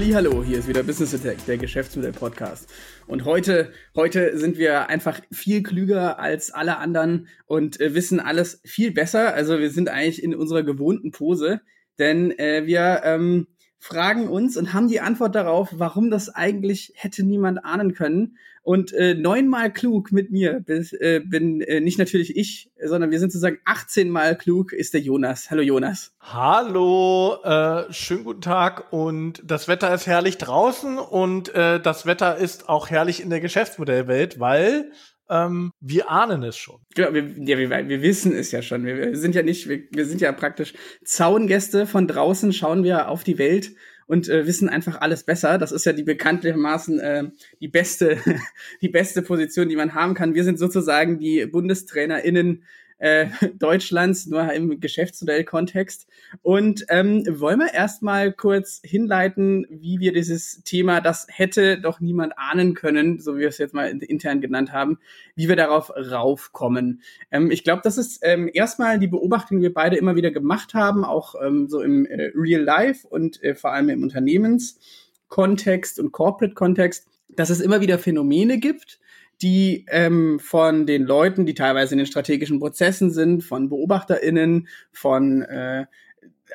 Hallo, 0.00 0.44
hier 0.44 0.60
ist 0.60 0.68
wieder 0.68 0.84
Business 0.84 1.12
Attack, 1.12 1.44
der 1.46 1.58
Geschäftsmodell 1.58 2.12
Podcast. 2.12 2.72
Und 3.08 3.24
heute, 3.24 3.72
heute 3.96 4.38
sind 4.38 4.56
wir 4.56 4.88
einfach 4.88 5.20
viel 5.32 5.64
klüger 5.64 6.20
als 6.20 6.52
alle 6.52 6.78
anderen 6.78 7.26
und 7.46 7.80
äh, 7.80 7.94
wissen 7.94 8.20
alles 8.20 8.60
viel 8.64 8.92
besser. 8.92 9.34
Also 9.34 9.58
wir 9.58 9.70
sind 9.70 9.88
eigentlich 9.88 10.22
in 10.22 10.36
unserer 10.36 10.62
gewohnten 10.62 11.10
Pose, 11.10 11.62
denn 11.98 12.30
äh, 12.38 12.64
wir 12.64 13.00
ähm, 13.02 13.48
fragen 13.80 14.28
uns 14.28 14.56
und 14.56 14.72
haben 14.72 14.86
die 14.86 15.00
Antwort 15.00 15.34
darauf, 15.34 15.70
warum 15.72 16.10
das 16.10 16.28
eigentlich 16.28 16.92
hätte 16.94 17.24
niemand 17.24 17.64
ahnen 17.64 17.92
können. 17.92 18.38
Und 18.68 18.92
äh, 18.92 19.14
neunmal 19.14 19.72
klug 19.72 20.12
mit 20.12 20.30
mir 20.30 20.60
bis, 20.60 20.92
äh, 20.92 21.22
bin 21.24 21.62
äh, 21.62 21.80
nicht 21.80 21.98
natürlich 21.98 22.36
ich, 22.36 22.70
sondern 22.84 23.10
wir 23.10 23.18
sind 23.18 23.32
sozusagen 23.32 23.56
18 23.64 24.10
Mal 24.10 24.36
klug 24.36 24.74
ist 24.74 24.92
der 24.92 25.00
Jonas. 25.00 25.50
Hallo 25.50 25.62
Jonas. 25.62 26.14
Hallo, 26.20 27.38
äh, 27.44 27.90
schönen 27.90 28.24
guten 28.24 28.42
Tag 28.42 28.92
und 28.92 29.40
das 29.42 29.68
Wetter 29.68 29.94
ist 29.94 30.06
herrlich 30.06 30.36
draußen 30.36 30.98
und 30.98 31.48
äh, 31.54 31.80
das 31.80 32.04
Wetter 32.04 32.36
ist 32.36 32.68
auch 32.68 32.90
herrlich 32.90 33.22
in 33.22 33.30
der 33.30 33.40
Geschäftsmodellwelt, 33.40 34.38
weil 34.38 34.92
ähm, 35.30 35.70
wir 35.80 36.10
ahnen 36.10 36.42
es 36.42 36.58
schon. 36.58 36.76
Genau, 36.94 37.14
wir, 37.14 37.22
ja, 37.22 37.56
wir, 37.56 37.70
wir 37.70 38.02
wissen 38.02 38.34
es 38.34 38.52
ja 38.52 38.60
schon. 38.60 38.84
Wir, 38.84 38.98
wir 38.98 39.16
sind 39.16 39.34
ja 39.34 39.42
nicht, 39.42 39.66
wir, 39.70 39.84
wir 39.92 40.04
sind 40.04 40.20
ja 40.20 40.30
praktisch 40.32 40.74
Zaungäste 41.06 41.86
von 41.86 42.06
draußen, 42.06 42.52
schauen 42.52 42.84
wir 42.84 43.08
auf 43.08 43.24
die 43.24 43.38
Welt 43.38 43.70
und 44.08 44.28
äh, 44.28 44.46
wissen 44.46 44.68
einfach 44.68 45.00
alles 45.00 45.22
besser. 45.22 45.58
Das 45.58 45.70
ist 45.70 45.84
ja 45.84 45.92
die 45.92 46.02
bekanntermaßen 46.02 46.98
äh, 46.98 47.24
die 47.60 47.68
beste, 47.68 48.18
die 48.82 48.88
beste 48.88 49.22
Position, 49.22 49.68
die 49.68 49.76
man 49.76 49.94
haben 49.94 50.14
kann. 50.14 50.34
Wir 50.34 50.44
sind 50.44 50.58
sozusagen 50.58 51.20
die 51.20 51.46
BundestrainerInnen 51.46 52.64
äh, 52.98 53.26
Deutschlands, 53.58 54.26
nur 54.26 54.52
im 54.52 54.80
Geschäftsmodell-Kontext. 54.80 56.06
Und 56.42 56.84
ähm, 56.88 57.24
wollen 57.28 57.60
wir 57.60 57.72
erstmal 57.72 58.32
kurz 58.32 58.80
hinleiten, 58.84 59.66
wie 59.70 60.00
wir 60.00 60.12
dieses 60.12 60.62
Thema, 60.64 61.00
das 61.00 61.26
hätte 61.30 61.80
doch 61.80 62.00
niemand 62.00 62.36
ahnen 62.36 62.74
können, 62.74 63.18
so 63.18 63.36
wie 63.36 63.40
wir 63.40 63.48
es 63.48 63.58
jetzt 63.58 63.74
mal 63.74 63.88
intern 63.88 64.40
genannt 64.40 64.72
haben, 64.72 64.98
wie 65.34 65.48
wir 65.48 65.56
darauf 65.56 65.90
raufkommen. 65.90 67.02
Ähm, 67.30 67.50
ich 67.50 67.64
glaube, 67.64 67.82
das 67.84 67.98
ist 67.98 68.20
ähm, 68.22 68.50
erstmal 68.52 68.98
die 68.98 69.08
Beobachtung, 69.08 69.58
die 69.58 69.64
wir 69.64 69.74
beide 69.74 69.96
immer 69.96 70.16
wieder 70.16 70.30
gemacht 70.30 70.74
haben, 70.74 71.04
auch 71.04 71.34
ähm, 71.42 71.68
so 71.68 71.80
im 71.80 72.06
äh, 72.06 72.32
Real 72.34 72.62
Life 72.62 73.06
und 73.06 73.42
äh, 73.42 73.54
vor 73.54 73.72
allem 73.72 73.88
im 73.88 74.02
Unternehmenskontext 74.02 75.98
und 76.00 76.12
Corporate-Kontext, 76.12 77.06
dass 77.28 77.50
es 77.50 77.60
immer 77.60 77.80
wieder 77.80 77.98
Phänomene 77.98 78.58
gibt, 78.58 78.98
die 79.42 79.86
ähm, 79.88 80.40
von 80.40 80.86
den 80.86 81.04
Leuten, 81.04 81.46
die 81.46 81.54
teilweise 81.54 81.94
in 81.94 81.98
den 81.98 82.06
strategischen 82.06 82.58
Prozessen 82.58 83.10
sind, 83.10 83.44
von 83.44 83.68
BeobachterInnen, 83.68 84.68
von 84.92 85.42
äh, 85.42 85.86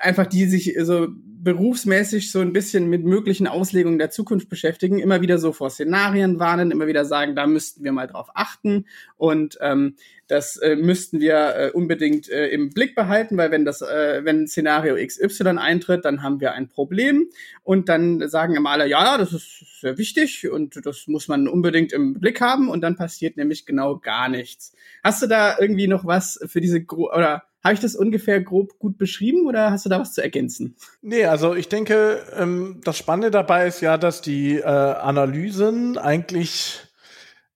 einfach 0.02 0.28
die 0.28 0.46
sich 0.46 0.76
so 0.82 1.08
berufsmäßig 1.44 2.32
so 2.32 2.40
ein 2.40 2.54
bisschen 2.54 2.90
mit 2.90 3.04
möglichen 3.04 3.48
Auslegungen 3.48 4.00
der 4.00 4.12
Zukunft 4.12 4.50
beschäftigen, 4.50 5.00
immer 5.00 5.22
wieder 5.22 5.38
so 5.38 5.52
vor 5.52 5.70
Szenarien 5.70 6.40
warnen, 6.40 6.72
immer 6.72 6.88
wieder 6.88 7.06
sagen, 7.06 7.36
da 7.36 7.48
müssten 7.48 7.84
wir 7.84 7.92
mal 7.92 8.08
drauf 8.08 8.30
achten. 8.34 8.86
Und 9.18 9.58
ähm, 9.62 9.96
das 10.28 10.56
äh, 10.58 10.76
müssten 10.76 11.20
wir 11.20 11.56
äh, 11.56 11.72
unbedingt 11.72 12.30
äh, 12.30 12.48
im 12.48 12.70
Blick 12.70 12.96
behalten, 12.96 13.36
weil 13.38 13.52
wenn 13.52 13.66
das, 13.66 13.82
äh, 13.82 14.22
wenn 14.24 14.48
Szenario 14.48 14.96
XY 14.96 15.58
eintritt, 15.58 16.06
dann 16.06 16.24
haben 16.24 16.40
wir 16.40 16.54
ein 16.54 16.70
Problem. 16.70 17.28
Und 17.62 17.90
dann 17.90 18.28
sagen 18.30 18.56
immer 18.56 18.72
alle, 18.72 18.88
ja, 18.88 19.18
das 19.18 19.34
ist 19.34 19.82
sehr 19.82 19.98
wichtig 19.98 20.50
und 20.50 20.86
das 20.86 21.08
muss 21.08 21.28
man 21.28 21.48
unbedingt 21.48 21.92
im 21.92 22.20
Blick 22.20 22.40
haben. 22.40 22.70
Und 22.70 22.82
dann 22.82 22.96
passiert 22.96 23.36
nämlich 23.36 23.66
genau 23.66 23.98
gar 23.98 24.30
nichts. 24.30 24.74
Hast 25.04 25.22
du 25.22 25.28
da 25.28 25.58
irgendwie 25.60 25.88
noch 25.88 26.06
was 26.06 26.40
für 26.46 26.62
diese 26.62 26.84
Gro 26.84 27.12
oder 27.14 27.44
habe 27.64 27.74
ich 27.74 27.80
das 27.80 27.96
ungefähr 27.96 28.42
grob 28.42 28.78
gut 28.78 28.98
beschrieben 28.98 29.48
oder 29.48 29.72
hast 29.72 29.86
du 29.86 29.90
da 29.90 30.00
was 30.00 30.14
zu 30.14 30.22
ergänzen? 30.22 30.76
Nee, 31.02 31.26
also 31.26 31.56
ich 31.56 31.70
denke, 31.70 32.22
ähm, 32.38 32.82
das 32.84 32.98
Spannende 32.98 33.32
dabei 33.32 33.68
ist 33.68 33.82
ja, 33.82 33.98
dass 33.98 34.22
die 34.22 34.58
äh, 34.58 34.64
Analysen 34.64 35.98
eigentlich 35.98 36.82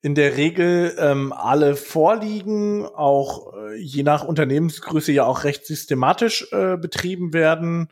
in 0.02 0.16
der 0.16 0.38
Regel 0.38 0.96
ähm, 1.00 1.34
alle 1.34 1.76
vorliegen, 1.76 2.86
auch 2.86 3.54
äh, 3.58 3.76
je 3.76 4.04
nach 4.04 4.24
Unternehmensgröße 4.24 5.12
ja 5.12 5.26
auch 5.26 5.44
recht 5.44 5.66
systematisch 5.66 6.48
äh, 6.54 6.78
betrieben 6.78 7.34
werden. 7.34 7.90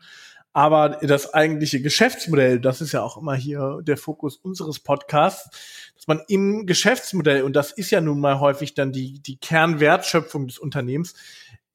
Aber 0.54 0.88
das 1.02 1.34
eigentliche 1.34 1.82
Geschäftsmodell, 1.82 2.60
das 2.60 2.80
ist 2.80 2.92
ja 2.92 3.02
auch 3.02 3.18
immer 3.18 3.34
hier 3.34 3.80
der 3.82 3.98
Fokus 3.98 4.38
unseres 4.38 4.80
Podcasts, 4.80 5.90
dass 5.94 6.06
man 6.06 6.22
im 6.28 6.64
Geschäftsmodell, 6.64 7.42
und 7.42 7.54
das 7.54 7.72
ist 7.72 7.90
ja 7.90 8.00
nun 8.00 8.20
mal 8.20 8.40
häufig 8.40 8.72
dann 8.72 8.90
die, 8.90 9.20
die 9.20 9.36
Kernwertschöpfung 9.36 10.46
des 10.46 10.58
Unternehmens, 10.58 11.14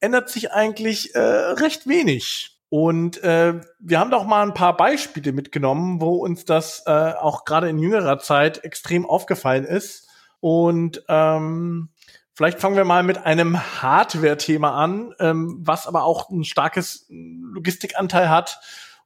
ändert 0.02 0.28
sich 0.28 0.52
eigentlich 0.52 1.14
äh, 1.14 1.20
recht 1.20 1.86
wenig. 1.86 2.58
Und 2.68 3.22
äh, 3.22 3.60
wir 3.80 4.00
haben 4.00 4.10
doch 4.10 4.24
mal 4.24 4.42
ein 4.42 4.54
paar 4.54 4.76
Beispiele 4.76 5.32
mitgenommen, 5.32 6.00
wo 6.00 6.16
uns 6.16 6.44
das 6.44 6.84
äh, 6.86 7.12
auch 7.12 7.44
gerade 7.44 7.68
in 7.68 7.78
jüngerer 7.78 8.18
Zeit 8.18 8.64
extrem 8.64 9.04
aufgefallen 9.04 9.64
ist. 9.64 10.08
Und 10.40 11.04
ähm, 11.08 11.90
vielleicht 12.34 12.60
fangen 12.60 12.76
wir 12.76 12.84
mal 12.84 13.02
mit 13.02 13.18
einem 13.18 13.60
Hardware-Thema 13.82 14.72
an, 14.72 15.14
ähm, 15.20 15.58
was 15.60 15.86
aber 15.86 16.04
auch 16.04 16.30
ein 16.30 16.44
starkes 16.44 17.06
Logistikanteil 17.10 18.30
hat 18.30 18.58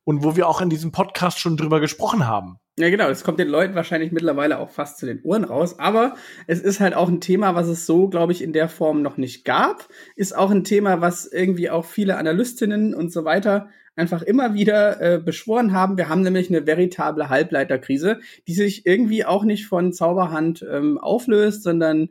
und 0.04 0.22
wo 0.22 0.36
wir 0.36 0.48
auch 0.48 0.60
in 0.60 0.70
diesem 0.70 0.92
Podcast 0.92 1.40
schon 1.40 1.56
drüber 1.56 1.80
gesprochen 1.80 2.26
haben. 2.26 2.60
Ja, 2.78 2.90
genau. 2.90 3.08
Das 3.08 3.24
kommt 3.24 3.40
den 3.40 3.48
Leuten 3.48 3.74
wahrscheinlich 3.74 4.12
mittlerweile 4.12 4.58
auch 4.58 4.68
fast 4.68 4.98
zu 4.98 5.06
den 5.06 5.22
Ohren 5.22 5.44
raus. 5.44 5.78
Aber 5.78 6.14
es 6.46 6.60
ist 6.60 6.78
halt 6.78 6.94
auch 6.94 7.08
ein 7.08 7.22
Thema, 7.22 7.54
was 7.54 7.68
es 7.68 7.86
so, 7.86 8.08
glaube 8.08 8.32
ich, 8.32 8.42
in 8.42 8.52
der 8.52 8.68
Form 8.68 9.00
noch 9.00 9.16
nicht 9.16 9.46
gab. 9.46 9.88
Ist 10.14 10.36
auch 10.36 10.50
ein 10.50 10.62
Thema, 10.62 11.00
was 11.00 11.24
irgendwie 11.26 11.70
auch 11.70 11.86
viele 11.86 12.18
Analystinnen 12.18 12.94
und 12.94 13.10
so 13.10 13.24
weiter 13.24 13.70
einfach 13.96 14.20
immer 14.20 14.52
wieder 14.52 15.00
äh, 15.00 15.18
beschworen 15.18 15.72
haben. 15.72 15.96
Wir 15.96 16.10
haben 16.10 16.20
nämlich 16.20 16.50
eine 16.50 16.66
veritable 16.66 17.30
Halbleiterkrise, 17.30 18.20
die 18.46 18.52
sich 18.52 18.84
irgendwie 18.84 19.24
auch 19.24 19.44
nicht 19.44 19.66
von 19.66 19.94
Zauberhand 19.94 20.64
ähm, 20.70 20.98
auflöst, 20.98 21.62
sondern 21.62 22.10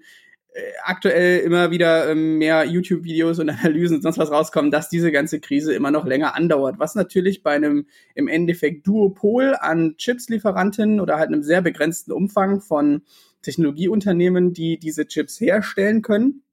aktuell 0.84 1.40
immer 1.40 1.72
wieder 1.72 2.10
ähm, 2.10 2.38
mehr 2.38 2.66
YouTube-Videos 2.66 3.40
und 3.40 3.50
Analysen 3.64 3.98
und 3.98 4.02
sonst 4.02 4.18
was 4.18 4.32
rauskommen, 4.32 4.72
dass 4.72 4.90
diese 4.90 5.12
ganze 5.12 5.40
Krise 5.40 5.74
immer 5.74 5.92
noch 5.92 6.06
länger 6.06 6.36
andauert. 6.36 6.80
Was 6.80 6.96
natürlich 6.96 7.44
bei 7.44 7.52
einem 7.52 7.88
im 8.14 8.28
Endeffekt 8.28 8.88
Duopol 8.88 9.56
an 9.60 9.96
Chipslieferanten 9.98 11.00
oder 11.00 11.18
halt 11.18 11.28
einem 11.28 11.44
sehr 11.44 11.62
begrenzten 11.62 12.12
Umfang 12.12 12.62
von 12.62 13.02
Technologieunternehmen, 13.42 14.54
die 14.54 14.80
diese 14.80 15.08
Chips 15.08 15.40
herstellen 15.40 16.02
können, 16.02 16.44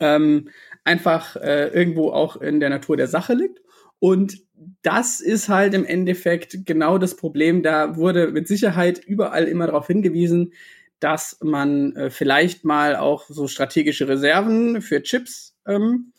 ähm, 0.00 0.48
einfach 0.84 1.36
äh, 1.36 1.68
irgendwo 1.68 2.10
auch 2.10 2.36
in 2.36 2.60
der 2.60 2.70
Natur 2.70 2.96
der 2.96 3.08
Sache 3.08 3.34
liegt. 3.34 3.60
Und 4.00 4.42
das 4.82 5.20
ist 5.20 5.48
halt 5.48 5.74
im 5.74 5.84
Endeffekt 5.84 6.66
genau 6.66 6.98
das 6.98 7.16
Problem. 7.16 7.62
Da 7.62 7.96
wurde 7.96 8.28
mit 8.28 8.46
Sicherheit 8.48 8.98
überall 9.04 9.44
immer 9.44 9.66
darauf 9.66 9.86
hingewiesen, 9.88 10.52
dass 11.00 11.38
man 11.42 11.94
äh, 11.96 12.10
vielleicht 12.10 12.64
mal 12.64 12.96
auch 12.96 13.26
so 13.28 13.48
strategische 13.48 14.08
Reserven 14.08 14.82
für 14.82 15.02
Chips 15.02 15.56
ähm, 15.66 16.12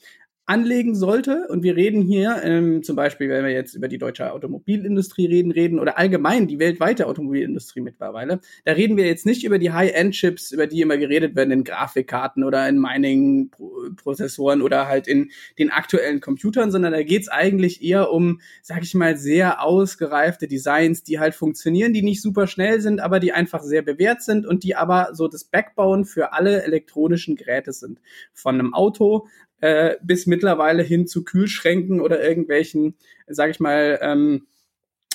anlegen 0.49 0.95
sollte. 0.95 1.45
Und 1.47 1.61
wir 1.61 1.75
reden 1.75 2.01
hier 2.01 2.41
ähm, 2.43 2.81
zum 2.81 2.95
Beispiel, 2.95 3.29
wenn 3.29 3.45
wir 3.45 3.51
jetzt 3.51 3.75
über 3.75 3.87
die 3.87 3.99
deutsche 3.99 4.33
Automobilindustrie 4.33 5.27
reden, 5.27 5.51
reden 5.51 5.79
oder 5.79 5.99
allgemein 5.99 6.47
die 6.47 6.57
weltweite 6.57 7.05
Automobilindustrie 7.05 7.81
mittlerweile, 7.81 8.39
da 8.65 8.71
reden 8.71 8.97
wir 8.97 9.05
jetzt 9.05 9.27
nicht 9.27 9.43
über 9.43 9.59
die 9.59 9.71
High-End-Chips, 9.71 10.51
über 10.51 10.65
die 10.65 10.81
immer 10.81 10.97
geredet 10.97 11.35
werden 11.35 11.51
in 11.51 11.63
Grafikkarten 11.63 12.43
oder 12.43 12.67
in 12.67 12.79
Mining-Prozessoren 12.79 14.63
oder 14.63 14.87
halt 14.87 15.07
in 15.07 15.29
den 15.59 15.69
aktuellen 15.69 16.19
Computern, 16.19 16.71
sondern 16.71 16.93
da 16.93 17.03
geht's 17.03 17.29
eigentlich 17.29 17.83
eher 17.83 18.11
um, 18.11 18.41
sag 18.63 18.81
ich 18.81 18.95
mal, 18.95 19.17
sehr 19.17 19.63
ausgereifte 19.63 20.47
Designs, 20.47 21.03
die 21.03 21.19
halt 21.19 21.35
funktionieren, 21.35 21.93
die 21.93 22.01
nicht 22.01 22.23
super 22.23 22.47
schnell 22.47 22.81
sind, 22.81 23.01
aber 23.01 23.19
die 23.19 23.33
einfach 23.33 23.61
sehr 23.61 23.83
bewährt 23.83 24.23
sind 24.23 24.47
und 24.47 24.63
die 24.63 24.75
aber 24.75 25.09
so 25.13 25.27
das 25.27 25.43
Backbone 25.43 26.05
für 26.05 26.33
alle 26.33 26.63
elektronischen 26.63 27.35
Geräte 27.35 27.71
sind. 27.71 27.99
Von 28.33 28.55
einem 28.55 28.73
Auto 28.73 29.27
äh, 29.61 29.95
bis 30.03 30.25
mittlerweile 30.25 30.83
hin 30.83 31.07
zu 31.07 31.23
Kühlschränken 31.23 32.01
oder 32.01 32.23
irgendwelchen, 32.23 32.95
sag 33.27 33.49
ich 33.49 33.59
mal, 33.59 33.99
ähm, 34.01 34.47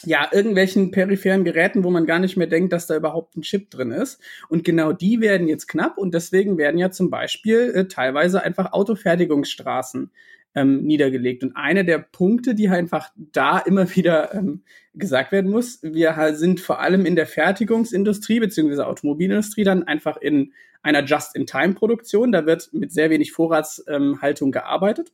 ja, 0.06 0.29
irgendwelchen 0.32 0.91
peripheren 0.91 1.44
Geräten, 1.44 1.85
wo 1.85 1.91
man 1.91 2.06
gar 2.06 2.19
nicht 2.19 2.37
mehr 2.37 2.46
denkt, 2.46 2.73
dass 2.73 2.87
da 2.87 2.96
überhaupt 2.96 3.37
ein 3.37 3.43
Chip 3.43 3.70
drin 3.70 3.91
ist. 3.91 4.20
Und 4.49 4.64
genau 4.64 4.93
die 4.93 5.20
werden 5.20 5.49
jetzt 5.49 5.67
knapp 5.67 5.99
und 5.99 6.14
deswegen 6.14 6.58
werden 6.58 6.79
ja 6.79 6.91
zum 6.91 7.11
Beispiel 7.11 7.73
äh, 7.75 7.88
teilweise 7.88 8.43
einfach 8.43 8.73
Autofertigungsstraßen 8.73 10.11
ähm, 10.55 10.85
niedergelegt. 10.85 11.43
Und 11.43 11.56
eine 11.56 11.85
der 11.85 11.99
Punkte, 11.99 12.55
die 12.55 12.69
einfach 12.69 13.11
da 13.17 13.58
immer 13.58 13.91
wieder 13.96 14.35
ähm, 14.35 14.62
gesagt 14.94 15.32
werden 15.32 15.50
muss, 15.50 15.82
wir 15.82 16.35
sind 16.35 16.61
vor 16.61 16.81
allem 16.81 17.06
in 17.06 17.17
der 17.17 17.26
Fertigungsindustrie 17.26 18.41
beziehungsweise 18.41 18.87
Automobilindustrie 18.87 19.64
dann 19.64 19.85
einfach 19.85 20.17
in 20.17 20.52
einer 20.84 21.04
Just-in-Time-Produktion. 21.04 22.32
Da 22.32 22.46
wird 22.46 22.72
mit 22.72 22.92
sehr 22.92 23.10
wenig 23.10 23.32
Vorratshaltung 23.32 24.52
gearbeitet. 24.52 25.12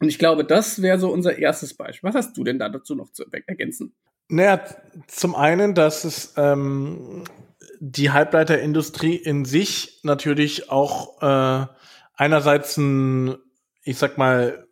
Und 0.00 0.08
ich 0.08 0.18
glaube, 0.18 0.44
das 0.44 0.82
wäre 0.82 0.98
so 0.98 1.10
unser 1.10 1.38
erstes 1.38 1.74
Beispiel. 1.74 2.08
Was 2.08 2.16
hast 2.16 2.36
du 2.36 2.44
denn 2.44 2.58
da 2.58 2.68
dazu 2.68 2.94
noch 2.94 3.10
zu 3.10 3.24
ergänzen? 3.46 3.94
Naja, 4.28 4.64
zum 5.06 5.34
einen, 5.34 5.74
dass 5.74 6.04
es 6.04 6.34
ähm, 6.36 7.24
die 7.80 8.10
Halbleiterindustrie 8.10 9.16
in 9.16 9.44
sich 9.44 10.00
natürlich 10.02 10.70
auch 10.70 11.22
äh, 11.22 11.66
einerseits 12.14 12.76
ein, 12.76 13.36
ich 13.82 13.98
sag 13.98 14.18
mal, 14.18 14.66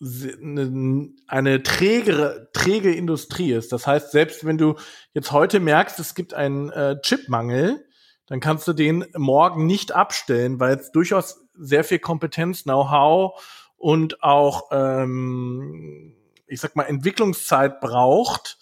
eine, 0.00 1.08
eine 1.26 1.62
trägere, 1.62 2.50
träge 2.52 2.94
Industrie 2.94 3.52
ist. 3.52 3.72
Das 3.72 3.86
heißt, 3.86 4.12
selbst 4.12 4.44
wenn 4.44 4.58
du 4.58 4.76
jetzt 5.14 5.32
heute 5.32 5.58
merkst, 5.58 5.98
es 6.00 6.14
gibt 6.14 6.34
einen 6.34 6.70
äh, 6.70 7.00
Chipmangel, 7.00 7.85
dann 8.26 8.40
kannst 8.40 8.66
du 8.68 8.72
den 8.72 9.04
morgen 9.16 9.66
nicht 9.66 9.92
abstellen, 9.92 10.60
weil 10.60 10.76
es 10.76 10.92
durchaus 10.92 11.44
sehr 11.54 11.84
viel 11.84 11.98
Kompetenz, 11.98 12.64
Know-how 12.64 13.40
und 13.76 14.22
auch, 14.22 14.68
ähm, 14.72 16.14
ich 16.46 16.60
sag 16.60 16.76
mal, 16.76 16.84
Entwicklungszeit 16.84 17.80
braucht, 17.80 18.58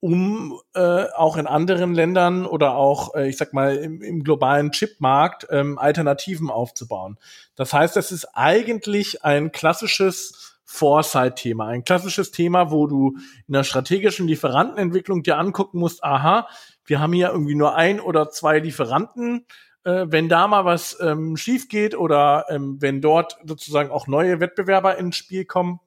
um 0.00 0.60
äh, 0.74 1.06
auch 1.14 1.36
in 1.36 1.46
anderen 1.46 1.94
Ländern 1.94 2.46
oder 2.46 2.76
auch, 2.76 3.14
äh, 3.14 3.28
ich 3.28 3.38
sag 3.38 3.52
mal, 3.52 3.76
im, 3.76 4.02
im 4.02 4.22
globalen 4.22 4.70
Chipmarkt 4.70 5.46
ähm, 5.50 5.78
Alternativen 5.78 6.50
aufzubauen. 6.50 7.18
Das 7.54 7.72
heißt, 7.72 7.96
das 7.96 8.12
ist 8.12 8.26
eigentlich 8.34 9.24
ein 9.24 9.52
klassisches 9.52 10.58
Foresight-Thema, 10.64 11.68
ein 11.68 11.84
klassisches 11.84 12.32
Thema, 12.32 12.70
wo 12.70 12.86
du 12.86 13.16
in 13.46 13.54
der 13.54 13.64
strategischen 13.64 14.28
Lieferantenentwicklung 14.28 15.22
dir 15.22 15.38
angucken 15.38 15.78
musst, 15.78 16.04
aha, 16.04 16.48
wir 16.86 17.00
haben 17.00 17.12
hier 17.12 17.30
irgendwie 17.30 17.54
nur 17.54 17.74
ein 17.74 18.00
oder 18.00 18.30
zwei 18.30 18.58
Lieferanten, 18.58 19.46
äh, 19.84 20.06
wenn 20.08 20.28
da 20.28 20.48
mal 20.48 20.64
was 20.64 20.98
ähm, 21.00 21.36
schief 21.36 21.68
geht 21.68 21.96
oder 21.96 22.46
ähm, 22.48 22.76
wenn 22.80 23.00
dort 23.00 23.38
sozusagen 23.44 23.90
auch 23.90 24.06
neue 24.06 24.40
Wettbewerber 24.40 24.98
ins 24.98 25.16
Spiel 25.16 25.44
kommen. 25.44 25.80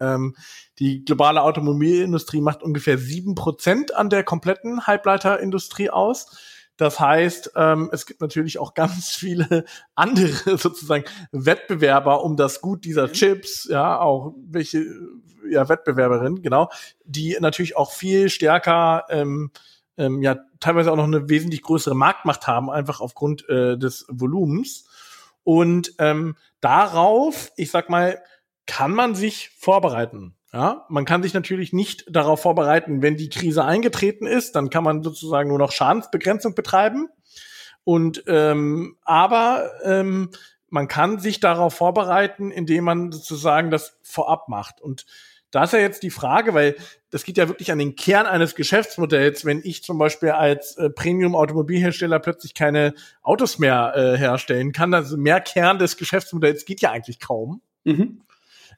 Ähm, 0.00 0.34
die 0.78 1.04
globale 1.04 1.42
Automobilindustrie 1.42 2.40
macht 2.40 2.62
ungefähr 2.62 2.96
sieben 2.96 3.34
Prozent 3.34 3.94
an 3.94 4.08
der 4.08 4.24
kompletten 4.24 4.86
Halbleiterindustrie 4.86 5.90
aus. 5.90 6.38
Das 6.78 6.98
heißt, 6.98 7.52
ähm, 7.56 7.90
es 7.92 8.06
gibt 8.06 8.22
natürlich 8.22 8.58
auch 8.58 8.72
ganz 8.74 9.10
viele 9.10 9.66
andere 9.94 10.56
sozusagen 10.56 11.04
Wettbewerber 11.30 12.24
um 12.24 12.36
das 12.36 12.62
Gut 12.62 12.86
dieser 12.86 13.08
mhm. 13.08 13.12
Chips, 13.12 13.68
ja, 13.70 14.00
auch 14.00 14.34
welche 14.46 14.86
ja, 15.50 15.68
Wettbewerberinnen, 15.68 16.40
genau, 16.40 16.70
die 17.04 17.36
natürlich 17.38 17.76
auch 17.76 17.92
viel 17.92 18.30
stärker 18.30 19.04
ähm, 19.10 19.50
ähm, 19.96 20.22
ja 20.22 20.36
teilweise 20.60 20.92
auch 20.92 20.96
noch 20.96 21.04
eine 21.04 21.28
wesentlich 21.28 21.62
größere 21.62 21.94
Marktmacht 21.94 22.46
haben, 22.46 22.70
einfach 22.70 23.00
aufgrund 23.00 23.48
äh, 23.48 23.76
des 23.76 24.06
Volumens. 24.08 24.86
Und 25.42 25.94
ähm, 25.98 26.36
darauf, 26.60 27.50
ich 27.56 27.70
sag 27.70 27.88
mal, 27.90 28.22
kann 28.66 28.92
man 28.92 29.14
sich 29.14 29.50
vorbereiten. 29.58 30.36
Ja, 30.52 30.84
man 30.88 31.04
kann 31.04 31.22
sich 31.22 31.32
natürlich 31.32 31.72
nicht 31.72 32.04
darauf 32.10 32.42
vorbereiten, 32.42 33.02
wenn 33.02 33.16
die 33.16 33.28
Krise 33.28 33.64
eingetreten 33.64 34.26
ist, 34.26 34.56
dann 34.56 34.68
kann 34.68 34.82
man 34.82 35.02
sozusagen 35.04 35.48
nur 35.48 35.58
noch 35.58 35.70
Schadensbegrenzung 35.70 36.56
betreiben. 36.56 37.08
Und 37.84 38.24
ähm, 38.26 38.96
aber 39.04 39.70
ähm, 39.84 40.30
man 40.68 40.88
kann 40.88 41.18
sich 41.18 41.40
darauf 41.40 41.74
vorbereiten, 41.74 42.50
indem 42.50 42.84
man 42.84 43.12
sozusagen 43.12 43.70
das 43.70 43.98
vorab 44.02 44.48
macht. 44.48 44.80
Und 44.80 45.06
da 45.50 45.64
ist 45.64 45.72
ja 45.72 45.80
jetzt 45.80 46.02
die 46.02 46.10
Frage, 46.10 46.54
weil 46.54 46.76
das 47.10 47.24
geht 47.24 47.36
ja 47.36 47.48
wirklich 47.48 47.72
an 47.72 47.78
den 47.78 47.96
Kern 47.96 48.26
eines 48.26 48.54
Geschäftsmodells, 48.54 49.44
wenn 49.44 49.60
ich 49.64 49.82
zum 49.82 49.98
Beispiel 49.98 50.30
als 50.30 50.76
äh, 50.76 50.90
Premium-Automobilhersteller 50.90 52.20
plötzlich 52.20 52.54
keine 52.54 52.94
Autos 53.22 53.58
mehr 53.58 53.92
äh, 53.96 54.16
herstellen 54.16 54.72
kann. 54.72 54.94
Also 54.94 55.16
mehr 55.16 55.40
Kern 55.40 55.78
des 55.78 55.96
Geschäftsmodells 55.96 56.64
geht 56.64 56.80
ja 56.80 56.92
eigentlich 56.92 57.18
kaum. 57.18 57.62
Mhm. 57.84 58.22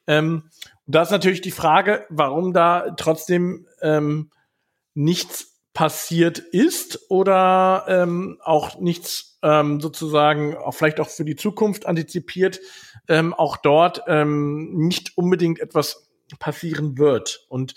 Ähm, 0.07 0.49
und 0.85 0.95
da 0.95 1.03
ist 1.03 1.11
natürlich 1.11 1.41
die 1.41 1.51
Frage, 1.51 2.05
warum 2.09 2.53
da 2.53 2.91
trotzdem 2.97 3.67
ähm, 3.81 4.31
nichts 4.95 5.53
passiert 5.73 6.37
ist 6.39 7.09
oder 7.09 7.85
ähm, 7.87 8.39
auch 8.43 8.79
nichts 8.79 9.39
ähm, 9.41 9.81
sozusagen 9.81 10.55
auch 10.55 10.73
vielleicht 10.73 10.99
auch 10.99 11.09
für 11.09 11.25
die 11.25 11.35
Zukunft 11.35 11.85
antizipiert, 11.85 12.59
ähm, 13.07 13.33
auch 13.33 13.57
dort 13.57 14.03
ähm, 14.07 14.71
nicht 14.73 15.17
unbedingt 15.17 15.59
etwas 15.59 16.07
passieren 16.39 16.97
wird. 16.97 17.45
Und 17.49 17.73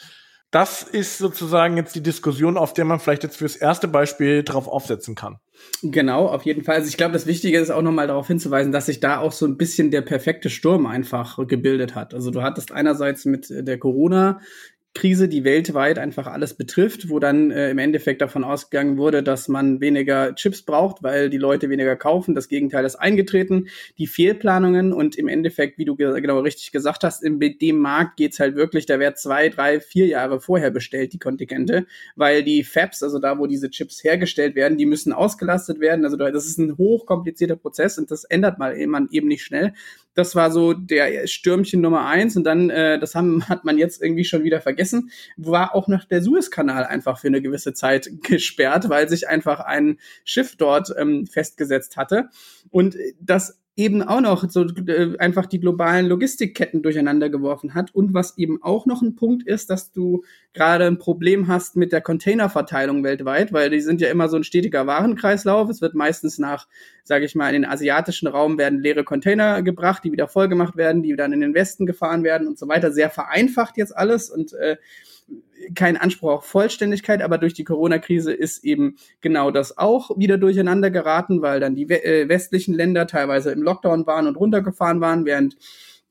das 0.51 0.83
ist 0.83 1.19
sozusagen 1.19 1.77
jetzt 1.77 1.95
die 1.97 2.03
Diskussion, 2.03 2.57
auf 2.57 2.73
der 2.73 2.85
man 2.85 3.01
vielleicht 3.01 3.25
jetzt 3.25 3.37
fürs 3.37 3.57
erste 3.57 3.89
Beispiel 3.89 4.43
drauf 4.43 4.69
aufsetzen 4.69 5.15
kann. 5.15 5.39
Genau, 5.83 6.27
auf 6.29 6.45
jeden 6.45 6.63
Fall. 6.63 6.77
Also 6.77 6.89
ich 6.89 6.97
glaube, 6.97 7.13
das 7.13 7.27
Wichtige 7.27 7.59
ist 7.59 7.71
auch 7.71 7.83
nochmal 7.83 8.07
darauf 8.07 8.29
hinzuweisen, 8.29 8.73
dass 8.73 8.87
sich 8.87 9.01
da 9.01 9.19
auch 9.19 9.33
so 9.33 9.47
ein 9.47 9.57
bisschen 9.57 9.91
der 9.91 10.03
perfekte 10.03 10.49
Sturm 10.49 10.87
einfach 10.87 11.39
gebildet 11.47 11.95
hat. 11.95 12.15
Also 12.15 12.31
du 12.31 12.43
hattest 12.43 12.73
einerseits 12.73 13.25
mit 13.25 13.49
der 13.51 13.79
Corona 13.79 14.41
Krise, 14.97 15.29
die 15.29 15.45
weltweit 15.45 15.99
einfach 15.99 16.27
alles 16.27 16.55
betrifft, 16.55 17.11
wo 17.11 17.19
dann 17.19 17.51
äh, 17.51 17.71
im 17.71 17.77
Endeffekt 17.77 18.23
davon 18.23 18.45
ausgegangen 18.45 18.97
wurde, 18.97 19.23
dass 19.23 19.47
man 19.47 19.83
weniger 19.83 20.35
Chips 20.35 20.63
braucht, 20.63 21.03
weil 21.03 21.29
die 21.29 21.37
Leute 21.37 21.69
weniger 21.69 21.97
kaufen. 21.97 22.35
Das 22.35 22.49
Gegenteil 22.49 22.83
ist 22.87 22.97
eingetreten. 22.97 23.69
Die 23.99 24.07
Fehlplanungen 24.07 24.95
und 24.95 25.17
im 25.17 25.29
Endeffekt, 25.29 25.77
wie 25.77 25.85
du 25.85 25.97
ge 25.97 26.19
genau 26.23 26.41
richtig 26.41 26.73
gesagt 26.73 27.05
hast, 27.05 27.23
in 27.23 27.39
dem 27.39 27.79
Markt 27.79 28.17
geht's 28.17 28.41
halt 28.41 28.57
wirklich, 28.57 28.87
da 28.87 28.99
wird 28.99 29.19
zwei, 29.19 29.51
drei, 29.51 29.81
vier 29.81 30.07
Jahre 30.07 30.41
vorher 30.41 30.71
bestellt, 30.71 31.13
die 31.13 31.19
Kontingente, 31.19 31.87
weil 32.15 32.43
die 32.43 32.65
Fabs, 32.65 33.03
also 33.03 33.19
da, 33.19 33.39
wo 33.39 33.47
diese 33.47 33.69
Chips 33.69 34.03
hergestellt 34.03 34.55
werden, 34.55 34.79
die 34.79 34.87
müssen 34.87 35.13
ausgelastet 35.13 35.79
werden. 35.79 36.07
Also 36.07 36.17
das 36.17 36.47
ist 36.47 36.59
ein 36.59 36.79
hochkomplizierter 36.79 37.57
Prozess 37.57 37.99
und 37.99 38.11
das 38.11 38.25
ändert 38.25 38.59
man 38.59 39.09
eben 39.11 39.29
nicht 39.29 39.45
schnell. 39.45 39.75
Das 40.17 40.35
war 40.35 40.51
so 40.51 40.73
der 40.73 41.29
Stürmchen 41.29 41.81
Nummer 41.81 42.07
eins 42.07 42.37
und 42.37 42.43
dann, 42.43 42.71
äh, 42.71 42.99
das 42.99 43.15
haben, 43.15 43.45
hat 43.49 43.65
man 43.65 43.79
jetzt 43.79 44.03
irgendwie 44.03 44.25
schon 44.25 44.43
wieder 44.43 44.61
vergessen, 44.61 45.11
war 45.37 45.75
auch 45.77 45.87
noch 45.87 46.05
der 46.05 46.23
Suezkanal 46.23 46.85
einfach 46.85 47.21
für 47.21 47.29
eine 47.29 47.41
gewisse 47.41 47.73
Zeit 47.73 48.11
gesperrt, 48.23 48.89
weil 48.89 49.09
sich 49.09 49.29
einfach 49.29 49.61
ein 49.61 49.99
Schiff 50.25 50.57
dort 50.57 50.93
ähm, 50.99 51.27
festgesetzt 51.27 51.97
hatte. 51.97 52.31
Und 52.71 52.97
das 53.21 53.61
eben 53.77 54.03
auch 54.03 54.23
noch 54.23 54.49
so 54.49 54.65
äh, 54.65 55.19
einfach 55.19 55.45
die 55.45 55.61
globalen 55.61 56.07
Logistikketten 56.07 56.83
durcheinander 56.83 57.29
geworfen 57.29 57.75
hat. 57.75 57.95
Und 57.95 58.15
was 58.15 58.39
eben 58.39 58.63
auch 58.63 58.87
noch 58.87 59.03
ein 59.03 59.17
Punkt 59.17 59.47
ist, 59.47 59.69
dass 59.69 59.93
du 59.93 60.25
gerade 60.55 60.87
ein 60.87 60.99
Problem 60.99 61.47
hast 61.47 61.77
mit 61.77 61.93
der 61.93 62.01
Containerverteilung 62.01 63.05
weltweit, 63.05 63.53
weil 63.53 63.69
die 63.69 63.81
sind 63.81 64.01
ja 64.01 64.09
immer 64.09 64.31
so 64.31 64.39
ein 64.39 64.45
stetiger 64.45 64.87
Warenkreislauf. 64.87 65.69
Es 65.69 65.83
wird 65.83 65.95
meistens 65.95 66.39
nach, 66.39 66.67
sage 67.05 67.27
ich 67.27 67.35
mal, 67.35 67.49
in 67.55 67.63
den 67.63 67.71
asiatischen 67.71 68.29
Raum 68.29 68.57
werden 68.57 68.81
leere 68.81 69.05
Container 69.05 69.63
gebracht, 69.63 70.05
die 70.05 70.13
wieder 70.13 70.27
vollgemacht 70.27 70.77
werden, 70.77 71.03
die 71.03 71.15
dann 71.15 71.35
in 71.35 71.41
den 71.41 71.55
Westen 71.55 71.85
gefahren 71.85 72.25
werden 72.25 72.49
und 72.49 72.59
so 72.59 72.69
weiter. 72.69 72.93
Sehr 72.93 73.11
vereinfacht 73.11 73.77
jetzt 73.77 73.95
alles 73.95 74.31
und 74.31 74.55
äh, 74.55 74.79
kein 75.75 75.97
Anspruch 75.97 76.31
auf 76.31 76.45
Vollständigkeit, 76.45 77.23
aber 77.23 77.39
durch 77.39 77.55
die 77.55 77.65
Corona-Krise 77.65 78.33
ist 78.33 78.65
eben 78.65 78.97
genau 79.21 79.51
das 79.51 79.79
auch 79.79 80.17
wieder 80.17 80.39
durcheinander 80.39 80.91
geraten, 80.91 81.43
weil 81.43 81.61
dann 81.61 81.75
die 81.75 81.89
äh, 81.89 82.29
westlichen 82.29 82.75
Länder 82.75 83.07
teilweise 83.07 83.51
im 83.51 83.63
Lockdown 83.63 84.07
waren 84.07 84.27
und 84.27 84.37
runtergefahren 84.37 85.01
waren, 85.01 85.25
während 85.25 85.57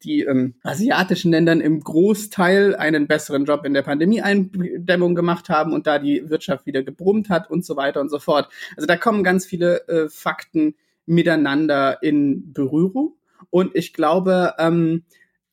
die 0.03 0.21
ähm, 0.21 0.55
asiatischen 0.63 1.31
Ländern 1.31 1.61
im 1.61 1.79
Großteil 1.79 2.75
einen 2.75 3.07
besseren 3.07 3.45
Job 3.45 3.65
in 3.65 3.73
der 3.73 3.81
Pandemie-Eindämmung 3.81 5.15
gemacht 5.15 5.49
haben 5.49 5.73
und 5.73 5.87
da 5.87 5.99
die 5.99 6.29
Wirtschaft 6.29 6.65
wieder 6.65 6.83
gebrummt 6.83 7.29
hat 7.29 7.49
und 7.49 7.65
so 7.65 7.75
weiter 7.75 8.01
und 8.01 8.09
so 8.09 8.19
fort. 8.19 8.49
Also 8.75 8.87
da 8.87 8.97
kommen 8.97 9.23
ganz 9.23 9.45
viele 9.45 9.87
äh, 9.87 10.09
Fakten 10.09 10.75
miteinander 11.05 12.03
in 12.03 12.53
Berührung 12.53 13.15
und 13.49 13.75
ich 13.75 13.93
glaube, 13.93 14.53
ähm, 14.59 15.03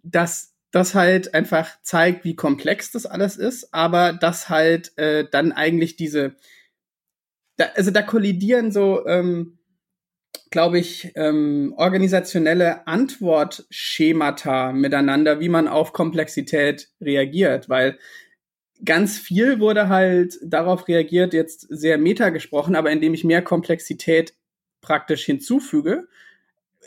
dass 0.02 0.51
das 0.72 0.94
halt 0.94 1.34
einfach 1.34 1.80
zeigt, 1.82 2.24
wie 2.24 2.34
komplex 2.34 2.90
das 2.90 3.06
alles 3.06 3.36
ist, 3.36 3.72
aber 3.72 4.12
das 4.14 4.48
halt 4.48 4.96
äh, 4.98 5.26
dann 5.30 5.52
eigentlich 5.52 5.96
diese, 5.96 6.34
da, 7.56 7.66
also 7.76 7.90
da 7.90 8.02
kollidieren 8.02 8.72
so, 8.72 9.06
ähm, 9.06 9.58
glaube 10.50 10.78
ich, 10.78 11.12
ähm, 11.14 11.74
organisationelle 11.76 12.86
Antwortschemata 12.86 14.72
miteinander, 14.72 15.40
wie 15.40 15.50
man 15.50 15.68
auf 15.68 15.92
Komplexität 15.92 16.88
reagiert, 17.00 17.68
weil 17.68 17.98
ganz 18.84 19.18
viel 19.18 19.60
wurde 19.60 19.88
halt 19.88 20.38
darauf 20.42 20.88
reagiert, 20.88 21.34
jetzt 21.34 21.66
sehr 21.68 21.98
meta 21.98 22.30
gesprochen, 22.30 22.76
aber 22.76 22.90
indem 22.90 23.14
ich 23.14 23.24
mehr 23.24 23.42
Komplexität 23.42 24.34
praktisch 24.80 25.24
hinzufüge 25.24 26.08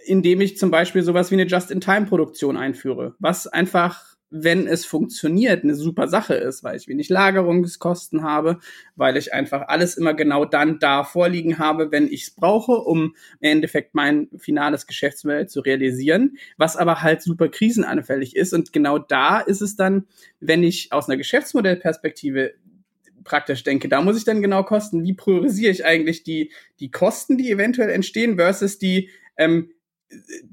indem 0.05 0.41
ich 0.41 0.57
zum 0.57 0.71
Beispiel 0.71 1.03
sowas 1.03 1.31
wie 1.31 1.35
eine 1.35 1.47
Just-in-Time-Produktion 1.47 2.57
einführe, 2.57 3.15
was 3.19 3.47
einfach, 3.47 4.15
wenn 4.29 4.67
es 4.67 4.85
funktioniert, 4.85 5.63
eine 5.63 5.75
super 5.75 6.07
Sache 6.07 6.33
ist, 6.35 6.63
weil 6.63 6.75
ich 6.75 6.87
wenig 6.87 7.09
Lagerungskosten 7.09 8.23
habe, 8.23 8.59
weil 8.95 9.17
ich 9.17 9.33
einfach 9.33 9.67
alles 9.67 9.97
immer 9.97 10.13
genau 10.13 10.45
dann 10.45 10.79
da 10.79 11.03
vorliegen 11.03 11.57
habe, 11.57 11.91
wenn 11.91 12.07
ich 12.07 12.23
es 12.23 12.31
brauche, 12.31 12.73
um 12.73 13.15
im 13.39 13.51
Endeffekt 13.51 13.95
mein 13.95 14.27
finales 14.37 14.87
Geschäftsmodell 14.87 15.47
zu 15.47 15.61
realisieren, 15.61 16.37
was 16.57 16.75
aber 16.75 17.01
halt 17.01 17.21
super 17.21 17.49
krisenanfällig 17.49 18.35
ist. 18.35 18.53
Und 18.53 18.73
genau 18.73 18.97
da 18.97 19.39
ist 19.39 19.61
es 19.61 19.75
dann, 19.75 20.05
wenn 20.39 20.63
ich 20.63 20.91
aus 20.91 21.07
einer 21.07 21.17
Geschäftsmodellperspektive 21.17 22.53
praktisch 23.23 23.63
denke. 23.63 23.89
Da 23.89 24.01
muss 24.01 24.17
ich 24.17 24.23
dann 24.23 24.41
genau 24.41 24.63
kosten, 24.63 25.03
wie 25.03 25.13
priorisiere 25.13 25.71
ich 25.71 25.83
eigentlich 25.83 26.23
die, 26.23 26.51
die 26.79 26.91
Kosten, 26.91 27.37
die 27.37 27.51
eventuell 27.51 27.89
entstehen, 27.89 28.35
versus 28.37 28.77
die 28.77 29.09
ähm, 29.37 29.71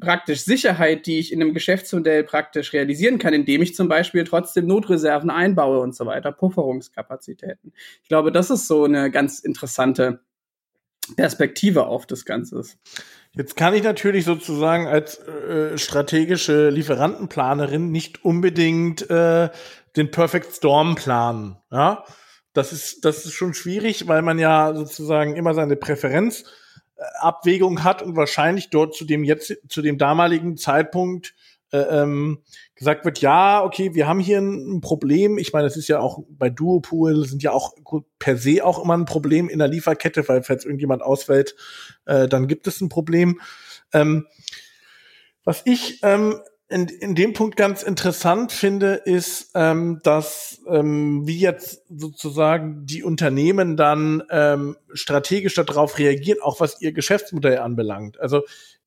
praktisch 0.00 0.44
Sicherheit, 0.44 1.06
die 1.06 1.18
ich 1.18 1.32
in 1.32 1.40
einem 1.40 1.54
Geschäftsmodell 1.54 2.25
praktisch 2.25 2.73
realisieren 2.73 3.18
kann, 3.18 3.35
indem 3.35 3.62
ich 3.62 3.75
zum 3.75 3.88
Beispiel 3.88 4.25
trotzdem 4.25 4.66
Notreserven 4.66 5.30
einbaue 5.30 5.80
und 5.80 5.94
so 5.94 6.06
weiter, 6.06 6.32
Pufferungskapazitäten. 6.32 7.73
Ich 8.02 8.09
glaube, 8.09 8.32
das 8.32 8.50
ist 8.50 8.66
so 8.66 8.85
eine 8.85 9.11
ganz 9.11 9.40
interessante 9.40 10.21
Perspektive 11.16 11.87
auf 11.87 12.06
das 12.06 12.25
Ganze. 12.25 12.62
Jetzt 13.32 13.56
kann 13.56 13.75
ich 13.75 13.82
natürlich 13.82 14.25
sozusagen 14.25 14.87
als 14.87 15.18
äh, 15.18 15.76
strategische 15.78 16.71
Lieferantenplanerin 16.71 17.90
nicht 17.90 18.25
unbedingt 18.25 19.09
äh, 19.11 19.50
den 19.97 20.11
Perfect 20.11 20.54
Storm 20.54 20.94
planen. 20.94 21.56
Ja, 21.71 22.04
das 22.52 22.73
ist 22.73 23.04
das 23.04 23.25
ist 23.25 23.32
schon 23.32 23.54
schwierig, 23.54 24.06
weil 24.09 24.23
man 24.23 24.38
ja 24.38 24.75
sozusagen 24.75 25.37
immer 25.37 25.54
seine 25.54 25.76
Präferenzabwägung 27.23 27.85
hat 27.85 28.02
und 28.02 28.16
wahrscheinlich 28.16 28.71
dort 28.71 28.94
zu 28.94 29.04
dem 29.04 29.25
jetzt 29.25 29.56
zu 29.68 29.82
dem 29.82 29.99
damaligen 29.99 30.56
Zeitpunkt 30.56 31.35
äh, 31.73 31.78
ähm, 31.78 32.42
gesagt 32.75 33.04
wird, 33.04 33.21
ja, 33.21 33.64
okay, 33.64 33.94
wir 33.94 34.06
haben 34.06 34.21
hier 34.21 34.38
ein, 34.38 34.80
Problem. 34.80 35.38
Ich 35.38 35.52
meine, 35.52 35.66
das 35.66 35.76
ist 35.76 35.88
ja 35.88 36.00
auch 36.00 36.23
bei 36.28 36.50
Duopool 36.50 37.26
sind 37.26 37.42
ja 37.42 37.52
auch 37.52 37.75
per 38.18 38.37
se 38.37 38.64
auch 38.64 38.82
immer 38.82 38.97
ein 38.97 39.06
Problem 39.06 39.49
in 39.49 39.59
der 39.59 39.68
Lieferkette, 39.68 40.28
weil 40.28 40.42
falls 40.42 40.64
irgendjemand 40.64 41.02
ausfällt, 41.02 41.54
äh, 42.04 42.28
dann 42.28 42.47
gibt 42.47 42.66
es 42.66 42.80
ein 42.80 42.88
Problem. 42.88 43.40
Ähm, 43.92 44.26
was 45.44 45.62
ich 45.64 46.00
ähm, 46.02 46.37
in, 46.72 46.88
in 46.88 47.14
dem 47.14 47.32
Punkt 47.34 47.56
ganz 47.56 47.82
interessant 47.82 48.50
finde, 48.50 48.94
ist, 48.94 49.50
ähm, 49.54 50.00
dass 50.02 50.60
ähm, 50.66 51.26
wie 51.26 51.38
jetzt 51.38 51.82
sozusagen 51.88 52.86
die 52.86 53.02
Unternehmen 53.02 53.76
dann 53.76 54.22
ähm, 54.30 54.76
strategisch 54.92 55.54
darauf 55.54 55.98
reagieren, 55.98 56.40
auch 56.42 56.60
was 56.60 56.80
ihr 56.80 56.92
Geschäftsmodell 56.92 57.58
anbelangt. 57.58 58.18
Also 58.18 58.42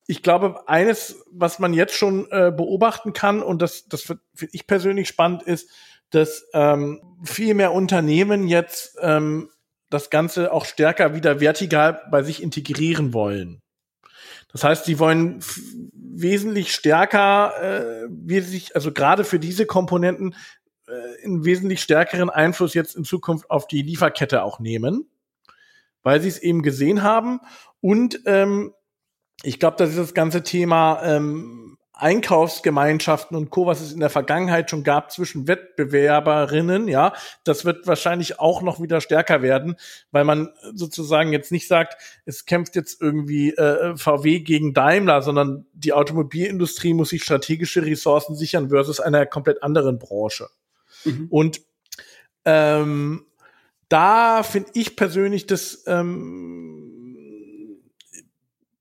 ich 0.06 0.22
glaube, 0.22 0.68
eines, 0.68 1.24
was 1.30 1.58
man 1.58 1.72
jetzt 1.72 1.94
schon 1.94 2.30
äh, 2.30 2.52
beobachten 2.54 3.12
kann, 3.12 3.42
und 3.42 3.62
das, 3.62 3.86
das 3.88 4.02
finde 4.02 4.22
ich 4.52 4.66
persönlich 4.66 5.08
spannend, 5.08 5.42
ist, 5.42 5.70
dass 6.10 6.46
ähm, 6.52 7.00
viel 7.24 7.54
mehr 7.54 7.72
Unternehmen 7.72 8.46
jetzt 8.46 8.96
ähm, 9.00 9.50
das 9.90 10.10
Ganze 10.10 10.52
auch 10.52 10.64
stärker 10.64 11.14
wieder 11.14 11.40
vertikal 11.40 12.02
bei 12.10 12.22
sich 12.22 12.42
integrieren 12.42 13.12
wollen. 13.14 13.60
Das 14.52 14.64
heißt, 14.64 14.84
sie 14.84 14.98
wollen 14.98 15.40
wesentlich 16.20 16.72
stärker, 16.72 17.52
äh, 17.60 18.06
wesentlich, 18.08 18.74
also 18.74 18.92
gerade 18.92 19.24
für 19.24 19.38
diese 19.38 19.66
Komponenten, 19.66 20.34
äh, 20.88 21.24
einen 21.24 21.44
wesentlich 21.44 21.82
stärkeren 21.82 22.30
Einfluss 22.30 22.74
jetzt 22.74 22.96
in 22.96 23.04
Zukunft 23.04 23.50
auf 23.50 23.66
die 23.66 23.82
Lieferkette 23.82 24.42
auch 24.42 24.58
nehmen, 24.58 25.08
weil 26.02 26.20
sie 26.20 26.28
es 26.28 26.38
eben 26.38 26.62
gesehen 26.62 27.02
haben. 27.02 27.40
Und 27.80 28.20
ähm, 28.26 28.72
ich 29.42 29.58
glaube, 29.58 29.76
dass 29.76 29.96
das 29.96 30.14
ganze 30.14 30.42
Thema 30.42 31.02
ähm, 31.02 31.75
Einkaufsgemeinschaften 31.98 33.36
und 33.36 33.48
Co., 33.48 33.66
was 33.66 33.80
es 33.80 33.92
in 33.92 34.00
der 34.00 34.10
Vergangenheit 34.10 34.68
schon 34.70 34.84
gab 34.84 35.10
zwischen 35.10 35.48
Wettbewerberinnen, 35.48 36.88
ja, 36.88 37.14
das 37.42 37.64
wird 37.64 37.86
wahrscheinlich 37.86 38.38
auch 38.38 38.60
noch 38.60 38.82
wieder 38.82 39.00
stärker 39.00 39.40
werden, 39.40 39.76
weil 40.10 40.24
man 40.24 40.50
sozusagen 40.74 41.32
jetzt 41.32 41.52
nicht 41.52 41.68
sagt, 41.68 41.96
es 42.26 42.44
kämpft 42.44 42.76
jetzt 42.76 43.00
irgendwie 43.00 43.50
äh, 43.54 43.96
VW 43.96 44.40
gegen 44.40 44.74
Daimler, 44.74 45.22
sondern 45.22 45.64
die 45.72 45.94
Automobilindustrie 45.94 46.92
muss 46.92 47.08
sich 47.08 47.24
strategische 47.24 47.84
Ressourcen 47.86 48.36
sichern 48.36 48.68
versus 48.68 49.00
einer 49.00 49.24
komplett 49.24 49.62
anderen 49.62 49.98
Branche. 49.98 50.48
Mhm. 51.04 51.28
Und 51.30 51.62
ähm, 52.44 53.24
da 53.88 54.42
finde 54.42 54.70
ich 54.74 54.96
persönlich 54.96 55.46
das 55.46 55.84
ähm, 55.86 57.05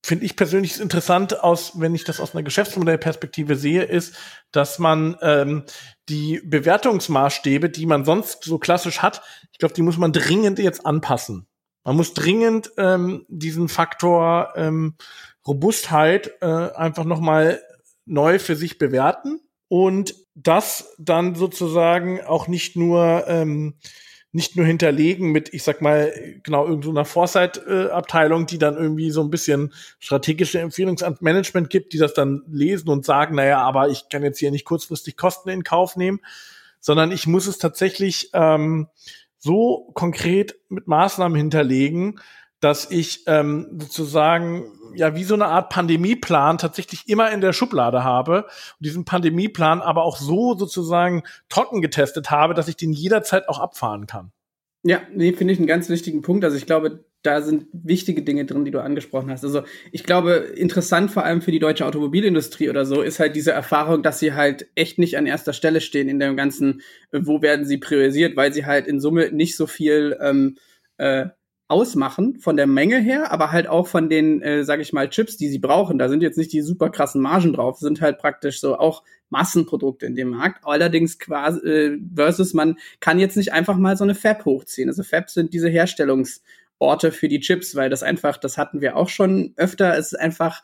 finde 0.05 0.25
ich 0.25 0.35
persönlich 0.35 0.79
interessant 0.79 1.43
aus, 1.43 1.79
wenn 1.79 1.95
ich 1.95 2.03
das 2.03 2.19
aus 2.19 2.35
einer 2.35 2.43
Geschäftsmodellperspektive 2.43 3.55
sehe, 3.55 3.81
ist, 3.81 4.15
dass 4.51 4.77
man 4.77 5.17
ähm, 5.21 5.63
die 6.09 6.41
Bewertungsmaßstäbe, 6.45 7.71
die 7.71 7.87
man 7.87 8.05
sonst 8.05 8.43
so 8.43 8.59
klassisch 8.59 9.01
hat, 9.01 9.23
ich 9.51 9.57
glaube, 9.57 9.73
die 9.73 9.81
muss 9.81 9.97
man 9.97 10.13
dringend 10.13 10.59
jetzt 10.59 10.85
anpassen. 10.85 11.47
Man 11.83 11.95
muss 11.95 12.13
dringend 12.13 12.71
ähm, 12.77 13.25
diesen 13.29 13.67
Faktor 13.67 14.53
ähm, 14.55 14.95
Robustheit 15.47 16.33
äh, 16.41 16.45
einfach 16.45 17.05
noch 17.05 17.19
mal 17.19 17.59
neu 18.05 18.37
für 18.37 18.55
sich 18.55 18.77
bewerten 18.77 19.41
und 19.69 20.13
das 20.35 20.93
dann 20.99 21.33
sozusagen 21.33 22.21
auch 22.21 22.47
nicht 22.47 22.75
nur 22.75 23.25
ähm, 23.27 23.79
nicht 24.35 24.57
nur 24.57 24.65
hinterlegen 24.65 25.31
mit, 25.31 25.53
ich 25.53 25.63
sag 25.63 25.81
mal, 25.81 26.13
genau, 26.43 26.67
irgendeiner 26.67 27.05
Foresight-Abteilung, 27.05 28.45
die 28.45 28.57
dann 28.57 28.75
irgendwie 28.75 29.09
so 29.09 29.21
ein 29.21 29.29
bisschen 29.29 29.73
strategische 29.97 30.59
Empfehlungsmanagement 30.59 31.69
gibt, 31.69 31.93
die 31.93 31.97
das 31.97 32.13
dann 32.13 32.43
lesen 32.51 32.89
und 32.89 33.05
sagen, 33.05 33.35
naja, 33.35 33.61
aber 33.61 33.87
ich 33.87 34.09
kann 34.09 34.23
jetzt 34.23 34.39
hier 34.39 34.51
nicht 34.51 34.65
kurzfristig 34.65 35.15
Kosten 35.15 35.47
in 35.47 35.63
Kauf 35.63 35.95
nehmen, 35.95 36.19
sondern 36.81 37.13
ich 37.13 37.27
muss 37.27 37.47
es 37.47 37.59
tatsächlich 37.59 38.29
ähm, 38.33 38.89
so 39.39 39.89
konkret 39.93 40.55
mit 40.67 40.85
Maßnahmen 40.85 41.37
hinterlegen, 41.37 42.19
dass 42.65 42.89
ich 42.89 43.21
ähm, 43.27 43.67
sozusagen 43.79 44.65
ja 44.95 45.15
wie 45.15 45.23
so 45.23 45.35
eine 45.35 45.45
Art 45.45 45.69
Pandemieplan 45.69 46.57
tatsächlich 46.57 47.07
immer 47.07 47.31
in 47.31 47.39
der 47.39 47.53
Schublade 47.53 48.03
habe 48.03 48.45
und 48.45 48.85
diesen 48.85 49.05
Pandemieplan 49.05 49.83
aber 49.83 50.01
auch 50.01 50.17
so 50.17 50.57
sozusagen 50.57 51.21
trocken 51.47 51.83
getestet 51.83 52.31
habe, 52.31 52.55
dass 52.55 52.67
ich 52.67 52.75
den 52.75 52.91
jederzeit 52.91 53.49
auch 53.49 53.59
abfahren 53.59 54.07
kann. 54.07 54.31
Ja, 54.81 55.01
nee, 55.13 55.31
finde 55.33 55.53
ich 55.53 55.59
einen 55.59 55.67
ganz 55.67 55.89
wichtigen 55.89 56.23
Punkt. 56.23 56.43
Also 56.43 56.57
ich 56.57 56.65
glaube, 56.65 57.05
da 57.21 57.43
sind 57.43 57.67
wichtige 57.71 58.23
Dinge 58.23 58.45
drin, 58.45 58.65
die 58.65 58.71
du 58.71 58.81
angesprochen 58.81 59.29
hast. 59.29 59.43
Also 59.43 59.61
ich 59.91 60.03
glaube, 60.03 60.31
interessant 60.31 61.11
vor 61.11 61.23
allem 61.23 61.43
für 61.43 61.51
die 61.51 61.59
deutsche 61.59 61.85
Automobilindustrie 61.85 62.71
oder 62.71 62.87
so 62.87 63.03
ist 63.03 63.19
halt 63.19 63.35
diese 63.35 63.51
Erfahrung, 63.51 64.01
dass 64.01 64.17
sie 64.17 64.33
halt 64.33 64.69
echt 64.73 64.97
nicht 64.97 65.19
an 65.19 65.27
erster 65.27 65.53
Stelle 65.53 65.81
stehen 65.81 66.09
in 66.09 66.17
dem 66.17 66.35
ganzen, 66.35 66.81
wo 67.11 67.43
werden 67.43 67.67
sie 67.67 67.77
priorisiert, 67.77 68.35
weil 68.35 68.53
sie 68.53 68.65
halt 68.65 68.87
in 68.87 68.99
Summe 68.99 69.31
nicht 69.31 69.55
so 69.55 69.67
viel 69.67 70.17
ähm, 70.19 70.57
äh, 70.97 71.27
ausmachen 71.67 72.37
von 72.39 72.57
der 72.57 72.67
Menge 72.67 72.99
her, 72.99 73.31
aber 73.31 73.51
halt 73.51 73.67
auch 73.67 73.87
von 73.87 74.07
den, 74.07 74.41
äh, 74.41 74.63
sag 74.63 74.79
ich 74.79 74.93
mal, 74.93 75.09
Chips, 75.09 75.35
die 75.35 75.49
sie 75.49 75.57
brauchen. 75.57 75.97
Da 75.97 76.09
sind 76.09 76.21
jetzt 76.21 76.37
nicht 76.37 76.53
die 76.53 76.61
super 76.61 76.89
krassen 76.89 77.21
Margen 77.21 77.53
drauf, 77.53 77.79
sind 77.79 78.01
halt 78.01 78.19
praktisch 78.19 78.59
so 78.59 78.77
auch 78.77 79.03
Massenprodukte 79.29 80.05
in 80.05 80.15
dem 80.15 80.29
Markt. 80.29 80.63
Allerdings 80.63 81.17
quasi 81.17 81.59
äh, 81.67 81.99
versus 82.15 82.53
man 82.53 82.77
kann 82.99 83.19
jetzt 83.19 83.35
nicht 83.35 83.51
einfach 83.51 83.77
mal 83.77 83.97
so 83.97 84.03
eine 84.03 84.13
Fab 84.13 84.45
hochziehen. 84.45 84.89
Also 84.89 85.01
Fab 85.01 85.29
sind 85.31 85.53
diese 85.53 85.69
Herstellungsorte 85.69 87.11
für 87.11 87.29
die 87.29 87.39
Chips, 87.39 87.75
weil 87.75 87.89
das 87.89 88.03
einfach, 88.03 88.37
das 88.37 88.59
hatten 88.59 88.81
wir 88.81 88.95
auch 88.95 89.09
schon 89.09 89.53
öfter, 89.57 89.97
es 89.97 90.13
ist 90.13 90.19
einfach 90.19 90.61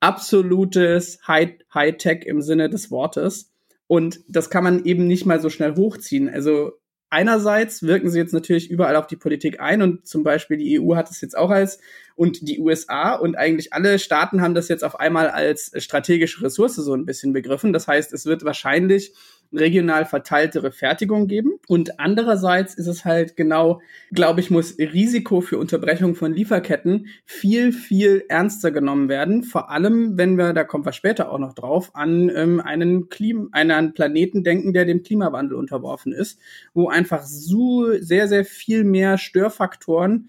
absolutes 0.00 1.18
High 1.28 1.58
High-Tech 1.74 2.24
im 2.24 2.40
Sinne 2.40 2.70
des 2.70 2.90
Wortes. 2.90 3.50
Und 3.86 4.20
das 4.28 4.48
kann 4.48 4.64
man 4.64 4.84
eben 4.84 5.06
nicht 5.06 5.26
mal 5.26 5.40
so 5.40 5.50
schnell 5.50 5.74
hochziehen. 5.74 6.28
Also 6.30 6.72
einerseits 7.10 7.82
wirken 7.82 8.10
sie 8.10 8.18
jetzt 8.18 8.34
natürlich 8.34 8.70
überall 8.70 8.96
auf 8.96 9.06
die 9.06 9.16
Politik 9.16 9.60
ein 9.60 9.82
und 9.82 10.06
zum 10.06 10.22
Beispiel 10.22 10.56
die 10.56 10.80
EU 10.80 10.94
hat 10.96 11.10
es 11.10 11.20
jetzt 11.20 11.36
auch 11.36 11.50
als 11.50 11.78
und 12.16 12.48
die 12.48 12.58
USA 12.58 13.14
und 13.14 13.36
eigentlich 13.36 13.72
alle 13.72 13.98
Staaten 13.98 14.42
haben 14.42 14.54
das 14.54 14.68
jetzt 14.68 14.82
auf 14.82 14.98
einmal 14.98 15.30
als 15.30 15.72
strategische 15.76 16.42
Ressource 16.42 16.74
so 16.74 16.94
ein 16.94 17.06
bisschen 17.06 17.32
begriffen. 17.32 17.72
Das 17.72 17.86
heißt, 17.86 18.12
es 18.12 18.26
wird 18.26 18.44
wahrscheinlich 18.44 19.14
regional 19.52 20.04
verteiltere 20.04 20.72
Fertigung 20.72 21.26
geben. 21.26 21.52
Und 21.68 21.98
andererseits 21.98 22.74
ist 22.74 22.86
es 22.86 23.04
halt 23.04 23.36
genau, 23.36 23.80
glaube 24.10 24.40
ich, 24.40 24.50
muss 24.50 24.78
Risiko 24.78 25.40
für 25.40 25.58
Unterbrechung 25.58 26.14
von 26.14 26.32
Lieferketten 26.34 27.06
viel, 27.24 27.72
viel 27.72 28.24
ernster 28.28 28.70
genommen 28.70 29.08
werden. 29.08 29.42
Vor 29.42 29.70
allem, 29.70 30.18
wenn 30.18 30.36
wir, 30.36 30.52
da 30.52 30.64
kommen 30.64 30.84
wir 30.84 30.92
später 30.92 31.30
auch 31.32 31.38
noch 31.38 31.54
drauf, 31.54 31.94
an 31.94 32.30
ähm, 32.34 32.60
einen, 32.60 33.08
Klim 33.08 33.48
einen 33.52 33.94
Planeten 33.94 34.44
denken, 34.44 34.72
der 34.72 34.84
dem 34.84 35.02
Klimawandel 35.02 35.56
unterworfen 35.56 36.12
ist, 36.12 36.38
wo 36.74 36.88
einfach 36.88 37.22
so 37.22 37.92
sehr, 37.98 38.28
sehr 38.28 38.44
viel 38.44 38.84
mehr 38.84 39.18
Störfaktoren 39.18 40.28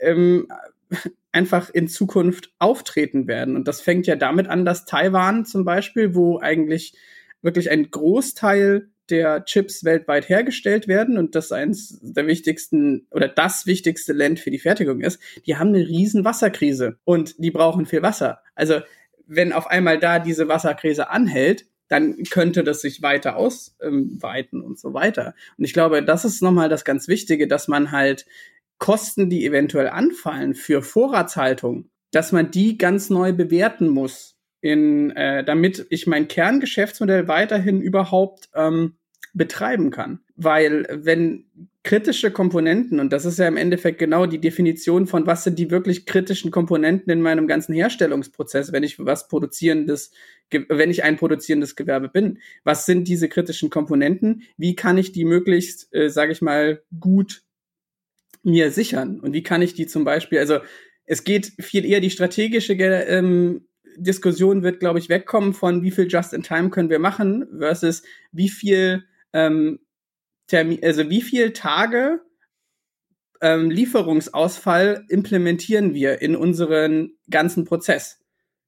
ähm, 0.00 0.46
einfach 1.32 1.70
in 1.70 1.88
Zukunft 1.88 2.52
auftreten 2.58 3.26
werden. 3.26 3.56
Und 3.56 3.68
das 3.68 3.80
fängt 3.80 4.06
ja 4.06 4.16
damit 4.16 4.48
an, 4.48 4.64
dass 4.64 4.84
Taiwan 4.84 5.44
zum 5.44 5.64
Beispiel, 5.64 6.14
wo 6.14 6.40
eigentlich 6.40 6.94
wirklich 7.42 7.70
ein 7.70 7.90
Großteil 7.90 8.90
der 9.10 9.44
Chips 9.44 9.84
weltweit 9.84 10.28
hergestellt 10.28 10.88
werden 10.88 11.18
und 11.18 11.34
das 11.34 11.52
eins 11.52 11.98
der 12.00 12.26
wichtigsten 12.26 13.06
oder 13.10 13.28
das 13.28 13.66
wichtigste 13.66 14.12
Land 14.12 14.38
für 14.40 14.50
die 14.50 14.58
Fertigung 14.58 15.00
ist, 15.00 15.20
die 15.46 15.56
haben 15.56 15.68
eine 15.68 15.86
riesen 15.86 16.24
Wasserkrise 16.24 16.98
und 17.04 17.34
die 17.38 17.50
brauchen 17.50 17.86
viel 17.86 18.02
Wasser. 18.02 18.40
Also 18.54 18.80
wenn 19.26 19.52
auf 19.52 19.66
einmal 19.66 19.98
da 19.98 20.18
diese 20.18 20.48
Wasserkrise 20.48 21.10
anhält, 21.10 21.66
dann 21.88 22.22
könnte 22.30 22.62
das 22.62 22.82
sich 22.82 23.02
weiter 23.02 23.36
ausweiten 23.36 24.62
und 24.62 24.78
so 24.78 24.94
weiter. 24.94 25.34
Und 25.58 25.64
ich 25.64 25.72
glaube, 25.72 26.04
das 26.04 26.24
ist 26.24 26.40
nochmal 26.40 26.68
das 26.68 26.84
ganz 26.84 27.08
Wichtige, 27.08 27.48
dass 27.48 27.66
man 27.66 27.90
halt 27.90 28.26
Kosten, 28.78 29.28
die 29.28 29.44
eventuell 29.44 29.88
anfallen 29.88 30.54
für 30.54 30.82
Vorratshaltung, 30.82 31.90
dass 32.12 32.32
man 32.32 32.50
die 32.50 32.78
ganz 32.78 33.10
neu 33.10 33.32
bewerten 33.32 33.88
muss 33.88 34.39
in, 34.60 35.10
äh, 35.12 35.44
damit 35.44 35.86
ich 35.90 36.06
mein 36.06 36.28
Kerngeschäftsmodell 36.28 37.28
weiterhin 37.28 37.80
überhaupt 37.80 38.50
ähm, 38.54 38.96
betreiben 39.32 39.90
kann. 39.90 40.20
Weil 40.36 40.86
wenn 40.90 41.46
kritische 41.82 42.30
Komponenten, 42.30 43.00
und 43.00 43.12
das 43.12 43.24
ist 43.24 43.38
ja 43.38 43.48
im 43.48 43.56
Endeffekt 43.56 43.98
genau 43.98 44.26
die 44.26 44.40
Definition 44.40 45.06
von, 45.06 45.26
was 45.26 45.44
sind 45.44 45.58
die 45.58 45.70
wirklich 45.70 46.04
kritischen 46.04 46.50
Komponenten 46.50 47.10
in 47.10 47.22
meinem 47.22 47.46
ganzen 47.46 47.74
Herstellungsprozess, 47.74 48.72
wenn 48.72 48.82
ich 48.82 48.98
was 48.98 49.28
produzierendes, 49.28 50.10
wenn 50.50 50.90
ich 50.90 51.04
ein 51.04 51.16
produzierendes 51.16 51.76
Gewerbe 51.76 52.08
bin. 52.08 52.38
Was 52.64 52.84
sind 52.84 53.08
diese 53.08 53.28
kritischen 53.28 53.70
Komponenten? 53.70 54.42
Wie 54.58 54.74
kann 54.74 54.98
ich 54.98 55.12
die 55.12 55.24
möglichst, 55.24 55.94
äh, 55.94 56.10
sage 56.10 56.32
ich 56.32 56.42
mal, 56.42 56.82
gut 56.98 57.42
mir 58.42 58.70
sichern? 58.70 59.20
Und 59.20 59.32
wie 59.32 59.42
kann 59.42 59.62
ich 59.62 59.72
die 59.72 59.86
zum 59.86 60.04
Beispiel, 60.04 60.38
also 60.38 60.58
es 61.06 61.24
geht 61.24 61.52
viel 61.58 61.86
eher 61.86 62.00
die 62.00 62.10
strategische 62.10 62.74
ähm, 62.74 63.66
Diskussion 63.96 64.62
wird, 64.62 64.80
glaube 64.80 64.98
ich, 64.98 65.08
wegkommen 65.08 65.52
von 65.52 65.82
wie 65.82 65.90
viel 65.90 66.08
Just-in-Time 66.08 66.70
können 66.70 66.90
wir 66.90 66.98
machen 66.98 67.46
versus 67.58 68.02
wie 68.32 68.48
viel 68.48 69.04
ähm, 69.32 69.80
Termin, 70.46 70.80
also 70.82 71.08
wie 71.08 71.22
viel 71.22 71.52
Tage 71.52 72.20
ähm, 73.40 73.70
Lieferungsausfall 73.70 75.04
implementieren 75.08 75.94
wir 75.94 76.20
in 76.20 76.36
unseren 76.36 77.12
ganzen 77.30 77.64
Prozess? 77.64 78.20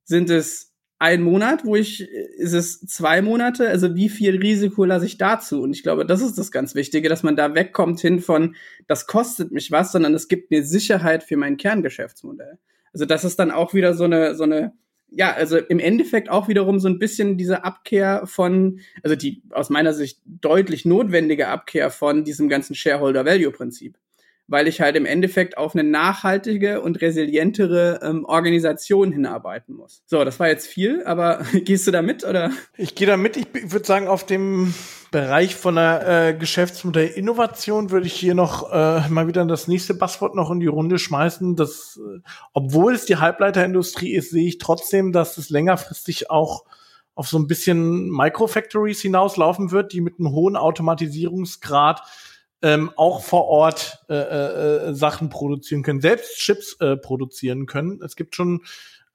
Sind 0.04 0.30
es 0.30 0.72
ein 1.02 1.22
Monat, 1.22 1.64
wo 1.64 1.74
ich, 1.74 2.00
ist 2.00 2.52
es 2.52 2.80
zwei 2.82 3.22
Monate? 3.22 3.68
Also 3.68 3.96
wie 3.96 4.08
viel 4.08 4.36
Risiko 4.36 4.84
lasse 4.84 5.06
ich 5.06 5.18
dazu? 5.18 5.60
Und 5.60 5.74
ich 5.74 5.82
glaube, 5.82 6.06
das 6.06 6.22
ist 6.22 6.38
das 6.38 6.52
ganz 6.52 6.76
Wichtige, 6.76 7.08
dass 7.08 7.24
man 7.24 7.34
da 7.34 7.56
wegkommt 7.56 7.98
hin 8.00 8.20
von, 8.20 8.54
das 8.86 9.08
kostet 9.08 9.50
mich 9.50 9.72
was, 9.72 9.90
sondern 9.90 10.14
es 10.14 10.28
gibt 10.28 10.52
mir 10.52 10.64
Sicherheit 10.64 11.24
für 11.24 11.36
mein 11.36 11.56
Kerngeschäftsmodell. 11.56 12.58
Also 12.92 13.04
das 13.04 13.24
ist 13.24 13.40
dann 13.40 13.50
auch 13.50 13.74
wieder 13.74 13.94
so 13.94 14.04
eine, 14.04 14.36
so 14.36 14.44
eine, 14.44 14.74
ja, 15.14 15.32
also 15.32 15.58
im 15.58 15.78
Endeffekt 15.78 16.30
auch 16.30 16.48
wiederum 16.48 16.80
so 16.80 16.88
ein 16.88 16.98
bisschen 16.98 17.36
diese 17.36 17.64
Abkehr 17.64 18.26
von, 18.26 18.80
also 19.02 19.14
die 19.14 19.42
aus 19.50 19.68
meiner 19.70 19.92
Sicht 19.92 20.20
deutlich 20.24 20.84
notwendige 20.84 21.48
Abkehr 21.48 21.90
von 21.90 22.24
diesem 22.24 22.48
ganzen 22.48 22.74
Shareholder 22.74 23.24
Value 23.24 23.52
Prinzip 23.52 23.98
weil 24.52 24.68
ich 24.68 24.82
halt 24.82 24.96
im 24.96 25.06
Endeffekt 25.06 25.56
auf 25.56 25.74
eine 25.74 25.82
nachhaltige 25.82 26.82
und 26.82 27.00
resilientere 27.00 28.00
ähm, 28.02 28.26
Organisation 28.26 29.10
hinarbeiten 29.10 29.74
muss. 29.74 30.02
So, 30.04 30.22
das 30.24 30.38
war 30.38 30.48
jetzt 30.48 30.66
viel, 30.66 31.02
aber 31.06 31.40
gehst 31.64 31.86
du 31.86 31.90
da 31.90 32.02
mit 32.02 32.22
oder? 32.22 32.50
Ich 32.76 32.94
gehe 32.94 33.06
da 33.06 33.16
mit. 33.16 33.38
Ich 33.38 33.46
würde 33.72 33.86
sagen, 33.86 34.08
auf 34.08 34.26
dem 34.26 34.74
Bereich 35.10 35.56
von 35.56 35.76
der 35.76 36.28
äh, 36.28 36.34
Geschäftsmodellinnovation 36.34 37.90
würde 37.90 38.06
ich 38.06 38.12
hier 38.12 38.34
noch 38.34 38.70
äh, 38.70 39.08
mal 39.08 39.26
wieder 39.26 39.42
das 39.46 39.68
nächste 39.68 39.94
Passwort 39.94 40.34
noch 40.34 40.50
in 40.50 40.60
die 40.60 40.66
Runde 40.66 40.98
schmeißen. 40.98 41.56
Das, 41.56 41.98
äh, 41.98 42.20
obwohl 42.52 42.94
es 42.94 43.06
die 43.06 43.16
Halbleiterindustrie 43.16 44.12
ist, 44.12 44.32
sehe 44.32 44.46
ich 44.46 44.58
trotzdem, 44.58 45.12
dass 45.12 45.38
es 45.38 45.48
längerfristig 45.48 46.30
auch 46.30 46.66
auf 47.14 47.26
so 47.26 47.38
ein 47.38 47.46
bisschen 47.46 48.10
Microfactories 48.10 49.00
hinauslaufen 49.00 49.70
wird, 49.70 49.94
die 49.94 50.02
mit 50.02 50.18
einem 50.18 50.32
hohen 50.32 50.56
Automatisierungsgrad 50.56 52.02
ähm, 52.62 52.90
auch 52.96 53.22
vor 53.22 53.46
Ort 53.46 54.04
äh, 54.08 54.14
äh, 54.14 54.94
Sachen 54.94 55.28
produzieren 55.28 55.82
können, 55.82 56.00
selbst 56.00 56.38
Chips 56.38 56.76
äh, 56.80 56.96
produzieren 56.96 57.66
können. 57.66 58.00
Es 58.02 58.16
gibt 58.16 58.34
schon 58.34 58.62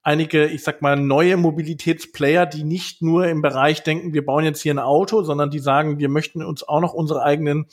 einige, 0.02 0.46
ich 0.46 0.62
sag 0.62 0.80
mal, 0.82 0.96
neue 0.96 1.36
Mobilitätsplayer, 1.36 2.46
die 2.46 2.64
nicht 2.64 3.02
nur 3.02 3.26
im 3.26 3.42
Bereich 3.42 3.82
denken, 3.82 4.14
wir 4.14 4.24
bauen 4.24 4.44
jetzt 4.44 4.62
hier 4.62 4.74
ein 4.74 4.78
Auto, 4.78 5.22
sondern 5.22 5.50
die 5.50 5.58
sagen, 5.58 5.98
wir 5.98 6.08
möchten 6.08 6.42
uns 6.42 6.66
auch 6.66 6.80
noch 6.80 6.94
unsere 6.94 7.22
eigenen 7.22 7.66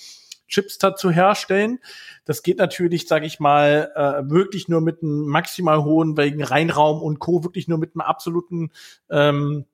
Chips 0.48 0.78
dazu 0.78 1.10
herstellen. 1.10 1.80
Das 2.24 2.44
geht 2.44 2.60
natürlich, 2.60 3.08
sage 3.08 3.26
ich 3.26 3.40
mal, 3.40 3.92
äh, 3.96 4.30
wirklich 4.30 4.68
nur 4.68 4.82
mit 4.82 5.02
einem 5.02 5.28
maximal 5.28 5.84
hohen 5.84 6.18
wegen 6.18 6.44
Reinraum 6.44 7.02
und 7.02 7.20
Co. 7.20 7.44
wirklich 7.44 7.68
nur 7.68 7.78
mit 7.78 7.96
einem 7.96 8.02
absoluten 8.02 8.72
ähm, 9.10 9.66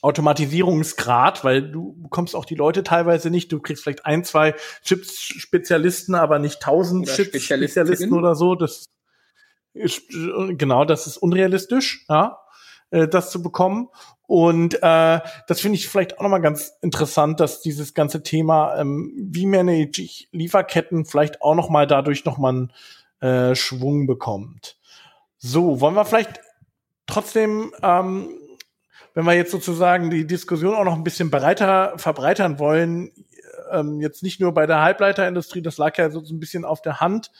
Automatisierungsgrad, 0.00 1.44
weil 1.44 1.70
du 1.70 1.94
bekommst 2.00 2.36
auch 2.36 2.44
die 2.44 2.54
Leute 2.54 2.84
teilweise 2.84 3.30
nicht. 3.30 3.50
Du 3.50 3.60
kriegst 3.60 3.82
vielleicht 3.82 4.06
ein, 4.06 4.24
zwei 4.24 4.54
Chips-Spezialisten, 4.84 6.14
aber 6.14 6.38
nicht 6.38 6.60
tausend 6.60 7.08
Chips-Spezialisten 7.08 8.12
oder 8.12 8.34
so. 8.34 8.54
Das 8.54 8.84
ist, 9.74 10.02
genau, 10.08 10.84
das 10.84 11.06
ist 11.06 11.16
unrealistisch, 11.16 12.04
ja, 12.08 12.38
äh, 12.90 13.08
das 13.08 13.30
zu 13.30 13.42
bekommen. 13.42 13.88
Und 14.26 14.74
äh, 14.82 15.20
das 15.46 15.60
finde 15.60 15.76
ich 15.76 15.88
vielleicht 15.88 16.18
auch 16.18 16.22
nochmal 16.22 16.42
ganz 16.42 16.74
interessant, 16.82 17.40
dass 17.40 17.62
dieses 17.62 17.94
ganze 17.94 18.22
Thema, 18.22 18.76
ähm, 18.78 19.12
wie 19.16 19.46
manage 19.46 20.02
ich 20.02 20.28
Lieferketten, 20.32 21.06
vielleicht 21.06 21.40
auch 21.42 21.54
nochmal 21.54 21.86
dadurch 21.86 22.24
nochmal 22.24 22.52
einen 22.52 22.72
äh, 23.20 23.54
Schwung 23.54 24.06
bekommt. 24.06 24.76
So, 25.38 25.80
wollen 25.80 25.94
wir 25.94 26.04
vielleicht 26.04 26.40
trotzdem 27.06 27.72
ähm, 27.82 28.28
wenn 29.18 29.24
wir 29.24 29.32
jetzt 29.32 29.50
sozusagen 29.50 30.10
die 30.10 30.28
Diskussion 30.28 30.76
auch 30.76 30.84
noch 30.84 30.94
ein 30.94 31.02
bisschen 31.02 31.28
breiter 31.28 31.94
verbreitern 31.96 32.60
wollen, 32.60 33.10
ähm, 33.72 34.00
jetzt 34.00 34.22
nicht 34.22 34.40
nur 34.40 34.54
bei 34.54 34.64
der 34.64 34.80
Halbleiterindustrie, 34.80 35.60
das 35.60 35.76
lag 35.76 35.98
ja 35.98 36.08
so 36.08 36.20
ein 36.20 36.38
bisschen 36.38 36.64
auf 36.64 36.82
der 36.82 37.00
Hand, 37.00 37.32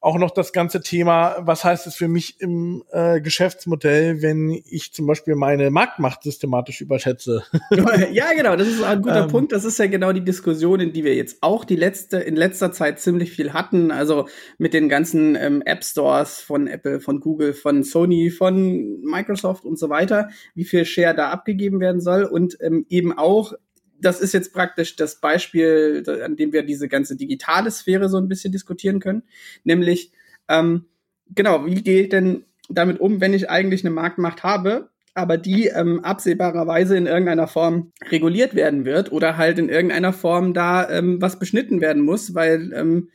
auch 0.00 0.16
noch 0.16 0.30
das 0.30 0.52
ganze 0.52 0.80
Thema, 0.80 1.36
was 1.40 1.64
heißt 1.64 1.86
es 1.88 1.96
für 1.96 2.06
mich 2.06 2.40
im 2.40 2.84
äh, 2.92 3.20
Geschäftsmodell, 3.20 4.22
wenn 4.22 4.50
ich 4.50 4.92
zum 4.92 5.06
Beispiel 5.06 5.34
meine 5.34 5.70
Marktmacht 5.70 6.22
systematisch 6.22 6.80
überschätze? 6.80 7.42
ja, 8.12 8.32
genau, 8.32 8.54
das 8.54 8.68
ist 8.68 8.82
ein 8.82 9.02
guter 9.02 9.24
ähm, 9.24 9.28
Punkt. 9.28 9.50
Das 9.50 9.64
ist 9.64 9.78
ja 9.78 9.86
genau 9.86 10.12
die 10.12 10.24
Diskussion, 10.24 10.78
in 10.78 10.92
die 10.92 11.02
wir 11.02 11.16
jetzt 11.16 11.38
auch 11.40 11.64
die 11.64 11.74
letzte, 11.74 12.18
in 12.18 12.36
letzter 12.36 12.70
Zeit 12.70 13.00
ziemlich 13.00 13.32
viel 13.32 13.52
hatten. 13.52 13.90
Also 13.90 14.28
mit 14.56 14.72
den 14.72 14.88
ganzen 14.88 15.34
ähm, 15.34 15.62
App 15.62 15.82
Stores 15.82 16.38
von 16.38 16.68
Apple, 16.68 17.00
von 17.00 17.18
Google, 17.18 17.52
von 17.52 17.82
Sony, 17.82 18.30
von 18.30 19.00
Microsoft 19.00 19.64
und 19.64 19.78
so 19.78 19.88
weiter, 19.88 20.28
wie 20.54 20.64
viel 20.64 20.84
Share 20.84 21.14
da 21.14 21.30
abgegeben 21.30 21.80
werden 21.80 22.00
soll 22.00 22.22
und 22.22 22.56
ähm, 22.60 22.86
eben 22.88 23.18
auch 23.18 23.54
das 24.00 24.20
ist 24.20 24.32
jetzt 24.32 24.52
praktisch 24.52 24.96
das 24.96 25.20
Beispiel, 25.20 26.04
an 26.24 26.36
dem 26.36 26.52
wir 26.52 26.62
diese 26.62 26.88
ganze 26.88 27.16
digitale 27.16 27.70
Sphäre 27.70 28.08
so 28.08 28.18
ein 28.18 28.28
bisschen 28.28 28.52
diskutieren 28.52 29.00
können. 29.00 29.22
Nämlich, 29.64 30.12
ähm, 30.48 30.86
genau, 31.34 31.66
wie 31.66 31.82
gehe 31.82 32.02
ich 32.02 32.08
denn 32.08 32.44
damit 32.68 33.00
um, 33.00 33.20
wenn 33.20 33.34
ich 33.34 33.50
eigentlich 33.50 33.84
eine 33.84 33.94
Marktmacht 33.94 34.42
habe, 34.42 34.90
aber 35.14 35.36
die 35.36 35.66
ähm, 35.66 36.04
absehbarerweise 36.04 36.96
in 36.96 37.06
irgendeiner 37.06 37.48
Form 37.48 37.92
reguliert 38.10 38.54
werden 38.54 38.84
wird 38.84 39.10
oder 39.10 39.36
halt 39.36 39.58
in 39.58 39.68
irgendeiner 39.68 40.12
Form 40.12 40.54
da 40.54 40.88
ähm, 40.88 41.20
was 41.20 41.38
beschnitten 41.38 41.80
werden 41.80 42.04
muss, 42.04 42.34
weil 42.34 42.72
ähm, 42.72 43.08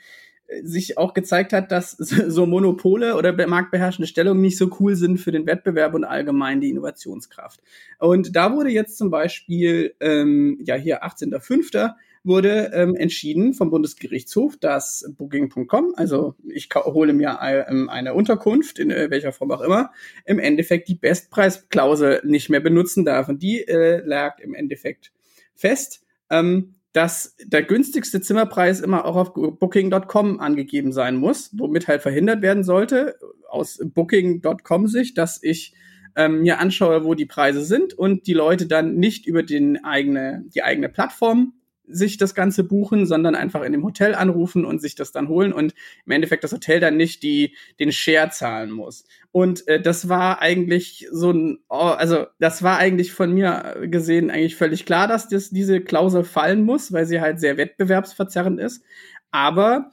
sich 0.63 0.97
auch 0.97 1.13
gezeigt 1.13 1.53
hat, 1.53 1.71
dass 1.71 1.91
so 1.97 2.45
Monopole 2.45 3.15
oder 3.15 3.47
marktbeherrschende 3.47 4.07
Stellungen 4.07 4.41
nicht 4.41 4.57
so 4.57 4.69
cool 4.79 4.95
sind 4.95 5.17
für 5.17 5.31
den 5.31 5.45
Wettbewerb 5.45 5.93
und 5.93 6.03
allgemein 6.03 6.61
die 6.61 6.69
Innovationskraft. 6.69 7.61
Und 7.99 8.35
da 8.35 8.55
wurde 8.55 8.69
jetzt 8.69 8.97
zum 8.97 9.09
Beispiel, 9.09 9.95
ähm, 9.99 10.59
ja 10.63 10.75
hier 10.75 11.03
18.05., 11.03 11.93
wurde 12.23 12.71
ähm, 12.73 12.95
entschieden 12.95 13.53
vom 13.53 13.69
Bundesgerichtshof, 13.69 14.57
dass 14.57 15.05
Booking.com, 15.17 15.93
also 15.97 16.35
ich 16.47 16.69
hole 16.73 17.11
mir 17.11 17.39
ähm, 17.41 17.89
eine 17.89 18.13
Unterkunft, 18.13 18.79
in 18.79 18.91
äh, 18.91 19.09
welcher 19.09 19.33
Form 19.33 19.51
auch 19.51 19.61
immer, 19.61 19.91
im 20.25 20.39
Endeffekt 20.39 20.87
die 20.87 20.95
Bestpreisklausel 20.95 22.21
nicht 22.23 22.49
mehr 22.49 22.61
benutzen 22.61 23.03
darf. 23.03 23.27
Und 23.27 23.43
die 23.43 23.67
äh, 23.67 24.01
lag 24.05 24.39
im 24.39 24.53
Endeffekt 24.53 25.11
fest. 25.53 26.05
Ähm, 26.29 26.75
dass 26.93 27.36
der 27.43 27.63
günstigste 27.63 28.21
Zimmerpreis 28.21 28.79
immer 28.79 29.06
auch 29.06 29.15
auf 29.15 29.34
Booking.com 29.34 30.39
angegeben 30.39 30.91
sein 30.91 31.15
muss, 31.15 31.49
womit 31.58 31.88
halt 31.88 32.03
verhindert 32.03 32.41
werden 32.41 32.63
sollte, 32.63 33.17
aus 33.49 33.79
Booking.com 33.84 34.88
Sicht, 34.88 35.17
dass 35.17 35.41
ich 35.41 35.73
ähm, 36.15 36.41
mir 36.41 36.60
anschaue, 36.60 37.03
wo 37.03 37.15
die 37.15 37.25
Preise 37.25 37.63
sind 37.63 37.93
und 37.93 38.27
die 38.27 38.34
Leute 38.34 38.67
dann 38.67 38.95
nicht 38.95 39.25
über 39.25 39.41
den 39.43 39.84
eigene, 39.84 40.45
die 40.53 40.63
eigene 40.63 40.88
Plattform 40.89 41.53
sich 41.87 42.17
das 42.17 42.33
Ganze 42.33 42.63
buchen, 42.63 43.05
sondern 43.05 43.35
einfach 43.35 43.61
in 43.63 43.71
dem 43.71 43.83
Hotel 43.83 44.15
anrufen 44.15 44.65
und 44.65 44.81
sich 44.81 44.95
das 44.95 45.11
dann 45.11 45.27
holen 45.27 45.51
und 45.51 45.73
im 46.05 46.11
Endeffekt 46.11 46.43
das 46.43 46.53
Hotel 46.53 46.79
dann 46.79 46.97
nicht 46.97 47.23
die, 47.23 47.55
den 47.79 47.91
Share 47.91 48.29
zahlen 48.29 48.71
muss. 48.71 49.05
Und 49.31 49.67
äh, 49.67 49.81
das 49.81 50.07
war 50.07 50.41
eigentlich 50.41 51.07
so 51.11 51.31
ein, 51.31 51.59
oh, 51.69 51.75
also 51.75 52.25
das 52.39 52.63
war 52.63 52.77
eigentlich 52.77 53.11
von 53.11 53.33
mir 53.33 53.77
gesehen 53.83 54.31
eigentlich 54.31 54.55
völlig 54.55 54.85
klar, 54.85 55.07
dass 55.07 55.27
das, 55.27 55.49
diese 55.49 55.81
Klausel 55.81 56.23
fallen 56.23 56.63
muss, 56.63 56.93
weil 56.93 57.05
sie 57.05 57.19
halt 57.19 57.39
sehr 57.39 57.57
wettbewerbsverzerrend 57.57 58.59
ist. 58.59 58.83
Aber 59.31 59.91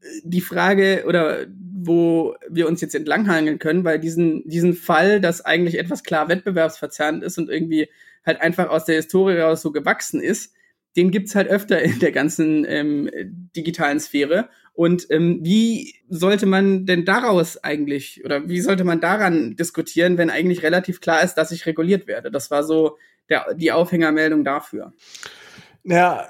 äh, 0.00 0.06
die 0.24 0.40
Frage 0.40 1.04
oder 1.06 1.46
wo 1.78 2.34
wir 2.48 2.66
uns 2.66 2.80
jetzt 2.80 2.94
entlanghangeln 2.94 3.58
können, 3.58 3.84
weil 3.84 4.00
diesen, 4.00 4.48
diesen 4.48 4.74
Fall, 4.74 5.20
das 5.20 5.44
eigentlich 5.44 5.78
etwas 5.78 6.02
klar 6.02 6.28
wettbewerbsverzerrend 6.28 7.22
ist 7.22 7.38
und 7.38 7.50
irgendwie 7.50 7.88
halt 8.24 8.40
einfach 8.40 8.70
aus 8.70 8.86
der 8.86 8.96
Historie 8.96 9.38
raus 9.38 9.62
so 9.62 9.70
gewachsen 9.70 10.20
ist, 10.20 10.55
den 10.96 11.10
gibt's 11.10 11.34
halt 11.34 11.48
öfter 11.48 11.80
in 11.82 11.98
der 11.98 12.12
ganzen 12.12 12.64
ähm, 12.68 13.10
digitalen 13.54 14.00
Sphäre. 14.00 14.48
Und 14.72 15.06
ähm, 15.10 15.40
wie 15.42 15.94
sollte 16.08 16.46
man 16.46 16.84
denn 16.84 17.04
daraus 17.04 17.62
eigentlich 17.62 18.22
oder 18.24 18.48
wie 18.48 18.60
sollte 18.60 18.84
man 18.84 19.00
daran 19.00 19.56
diskutieren, 19.56 20.18
wenn 20.18 20.30
eigentlich 20.30 20.62
relativ 20.62 21.00
klar 21.00 21.22
ist, 21.22 21.34
dass 21.34 21.50
ich 21.50 21.66
reguliert 21.66 22.06
werde? 22.06 22.30
Das 22.30 22.50
war 22.50 22.62
so 22.62 22.98
der, 23.30 23.54
die 23.54 23.72
Aufhängermeldung 23.72 24.44
dafür. 24.44 24.92
Ja, 25.84 26.26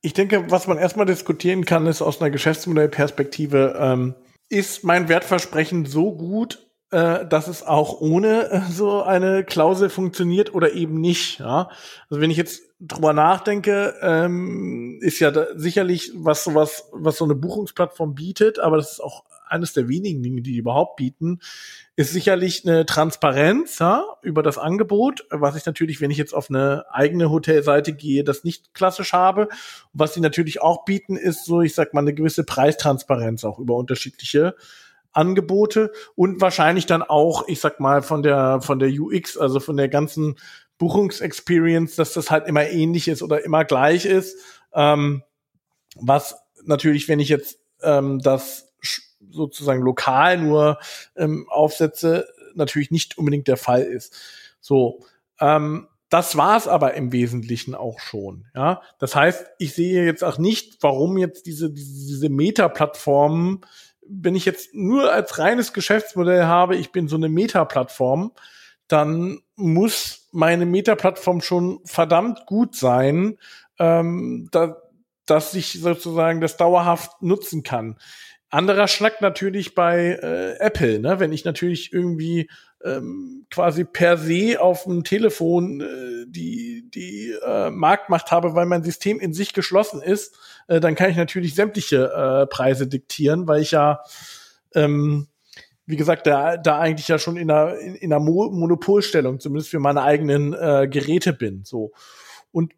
ich 0.00 0.12
denke, 0.12 0.48
was 0.48 0.68
man 0.68 0.78
erstmal 0.78 1.06
diskutieren 1.06 1.64
kann, 1.64 1.86
ist 1.86 2.02
aus 2.02 2.20
einer 2.20 2.30
Geschäftsmodellperspektive, 2.30 3.76
ähm, 3.80 4.14
ist 4.48 4.84
mein 4.84 5.08
Wertversprechen 5.08 5.84
so 5.84 6.14
gut, 6.14 6.68
äh, 6.90 7.26
dass 7.26 7.48
es 7.48 7.64
auch 7.64 8.00
ohne 8.00 8.50
äh, 8.50 8.60
so 8.70 9.02
eine 9.02 9.44
Klausel 9.44 9.90
funktioniert 9.90 10.54
oder 10.54 10.72
eben 10.72 11.00
nicht. 11.00 11.40
Ja? 11.40 11.70
Also 12.08 12.20
wenn 12.20 12.30
ich 12.30 12.36
jetzt 12.36 12.62
drüber 12.80 13.12
nachdenke, 13.12 13.94
ähm, 14.00 14.98
ist 15.00 15.18
ja 15.18 15.32
sicherlich 15.56 16.12
was 16.14 16.44
sowas, 16.44 16.88
was 16.92 17.16
so 17.16 17.24
eine 17.24 17.34
Buchungsplattform 17.34 18.14
bietet, 18.14 18.58
aber 18.58 18.76
das 18.76 18.92
ist 18.92 19.00
auch 19.00 19.24
eines 19.48 19.72
der 19.72 19.88
wenigen 19.88 20.22
Dinge, 20.22 20.42
die, 20.42 20.52
die 20.52 20.58
überhaupt 20.58 20.96
bieten, 20.96 21.40
ist 21.96 22.12
sicherlich 22.12 22.66
eine 22.66 22.86
Transparenz 22.86 23.78
ja, 23.78 24.04
über 24.22 24.42
das 24.42 24.58
Angebot, 24.58 25.26
was 25.30 25.56
ich 25.56 25.66
natürlich, 25.66 26.00
wenn 26.00 26.10
ich 26.10 26.18
jetzt 26.18 26.34
auf 26.34 26.50
eine 26.50 26.84
eigene 26.92 27.30
Hotelseite 27.30 27.92
gehe, 27.92 28.24
das 28.24 28.44
nicht 28.44 28.74
klassisch 28.74 29.12
habe. 29.12 29.48
Was 29.92 30.14
sie 30.14 30.20
natürlich 30.20 30.60
auch 30.60 30.84
bieten, 30.84 31.16
ist 31.16 31.44
so, 31.44 31.62
ich 31.62 31.74
sag 31.74 31.94
mal, 31.94 32.00
eine 32.00 32.14
gewisse 32.14 32.44
Preistransparenz 32.44 33.44
auch 33.44 33.58
über 33.58 33.74
unterschiedliche 33.74 34.54
Angebote 35.12 35.90
und 36.14 36.40
wahrscheinlich 36.40 36.86
dann 36.86 37.02
auch, 37.02 37.48
ich 37.48 37.60
sag 37.60 37.80
mal, 37.80 38.02
von 38.02 38.22
der, 38.22 38.60
von 38.60 38.78
der 38.78 38.90
UX, 38.90 39.36
also 39.36 39.58
von 39.58 39.76
der 39.76 39.88
ganzen 39.88 40.36
Buchungsexperience, 40.78 41.96
dass 41.96 42.12
das 42.12 42.30
halt 42.30 42.46
immer 42.46 42.68
ähnlich 42.68 43.08
ist 43.08 43.22
oder 43.22 43.44
immer 43.44 43.64
gleich 43.64 44.04
ist. 44.04 44.38
Ähm, 44.72 45.22
was 45.96 46.36
natürlich, 46.64 47.08
wenn 47.08 47.20
ich 47.20 47.28
jetzt 47.28 47.58
ähm, 47.82 48.20
das 48.20 48.72
sozusagen 49.30 49.82
lokal 49.82 50.38
nur 50.38 50.78
ähm, 51.16 51.46
aufsetze, 51.48 52.28
natürlich 52.54 52.90
nicht 52.90 53.18
unbedingt 53.18 53.48
der 53.48 53.56
Fall 53.56 53.82
ist. 53.82 54.16
So, 54.60 55.04
ähm, 55.40 55.88
das 56.10 56.36
war 56.36 56.56
es 56.56 56.68
aber 56.68 56.94
im 56.94 57.12
Wesentlichen 57.12 57.74
auch 57.74 58.00
schon. 58.00 58.46
Ja, 58.54 58.82
das 58.98 59.14
heißt, 59.14 59.46
ich 59.58 59.74
sehe 59.74 60.04
jetzt 60.04 60.24
auch 60.24 60.38
nicht, 60.38 60.78
warum 60.82 61.18
jetzt 61.18 61.46
diese 61.46 61.70
diese, 61.70 62.06
diese 62.06 62.28
Meta-Plattformen, 62.28 63.60
wenn 64.06 64.34
ich 64.34 64.46
jetzt 64.46 64.74
nur 64.74 65.12
als 65.12 65.38
reines 65.38 65.72
Geschäftsmodell 65.72 66.44
habe, 66.44 66.76
ich 66.76 66.92
bin 66.92 67.08
so 67.08 67.16
eine 67.16 67.28
Meta-Plattform, 67.28 68.32
dann 68.88 69.40
muss 69.54 70.28
meine 70.32 70.66
Meta-Plattform 70.66 71.40
schon 71.40 71.80
verdammt 71.84 72.46
gut 72.46 72.74
sein, 72.74 73.38
ähm, 73.78 74.48
da, 74.50 74.76
dass 75.26 75.54
ich 75.54 75.80
sozusagen 75.80 76.40
das 76.40 76.56
dauerhaft 76.56 77.22
nutzen 77.22 77.62
kann. 77.62 77.96
Anderer 78.50 78.88
Schnack 78.88 79.20
natürlich 79.20 79.74
bei 79.74 80.18
äh, 80.22 80.58
Apple, 80.58 81.00
ne? 81.00 81.20
wenn 81.20 81.32
ich 81.32 81.44
natürlich 81.44 81.92
irgendwie 81.92 82.48
ähm, 82.82 83.46
quasi 83.50 83.84
per 83.84 84.16
se 84.16 84.58
auf 84.58 84.84
dem 84.84 85.04
Telefon 85.04 85.80
äh, 85.82 86.24
die, 86.26 86.88
die 86.88 87.34
äh, 87.44 87.70
Marktmacht 87.70 88.30
habe, 88.30 88.54
weil 88.54 88.64
mein 88.64 88.84
System 88.84 89.20
in 89.20 89.34
sich 89.34 89.52
geschlossen 89.52 90.00
ist, 90.00 90.38
äh, 90.68 90.80
dann 90.80 90.94
kann 90.94 91.10
ich 91.10 91.16
natürlich 91.16 91.54
sämtliche 91.54 92.10
äh, 92.10 92.46
Preise 92.46 92.86
diktieren, 92.86 93.46
weil 93.48 93.60
ich 93.60 93.72
ja, 93.72 94.02
ähm, 94.74 95.28
wie 95.88 95.96
gesagt, 95.96 96.26
da, 96.26 96.58
da 96.58 96.78
eigentlich 96.78 97.08
ja 97.08 97.18
schon 97.18 97.38
in 97.38 97.50
einer, 97.50 97.78
in, 97.78 97.94
in 97.94 98.12
einer 98.12 98.22
Mo 98.22 98.50
Monopolstellung, 98.50 99.40
zumindest 99.40 99.70
für 99.70 99.80
meine 99.80 100.02
eigenen 100.02 100.52
äh, 100.52 100.86
Geräte 100.86 101.32
bin. 101.32 101.64
So. 101.64 101.92
Und 102.52 102.74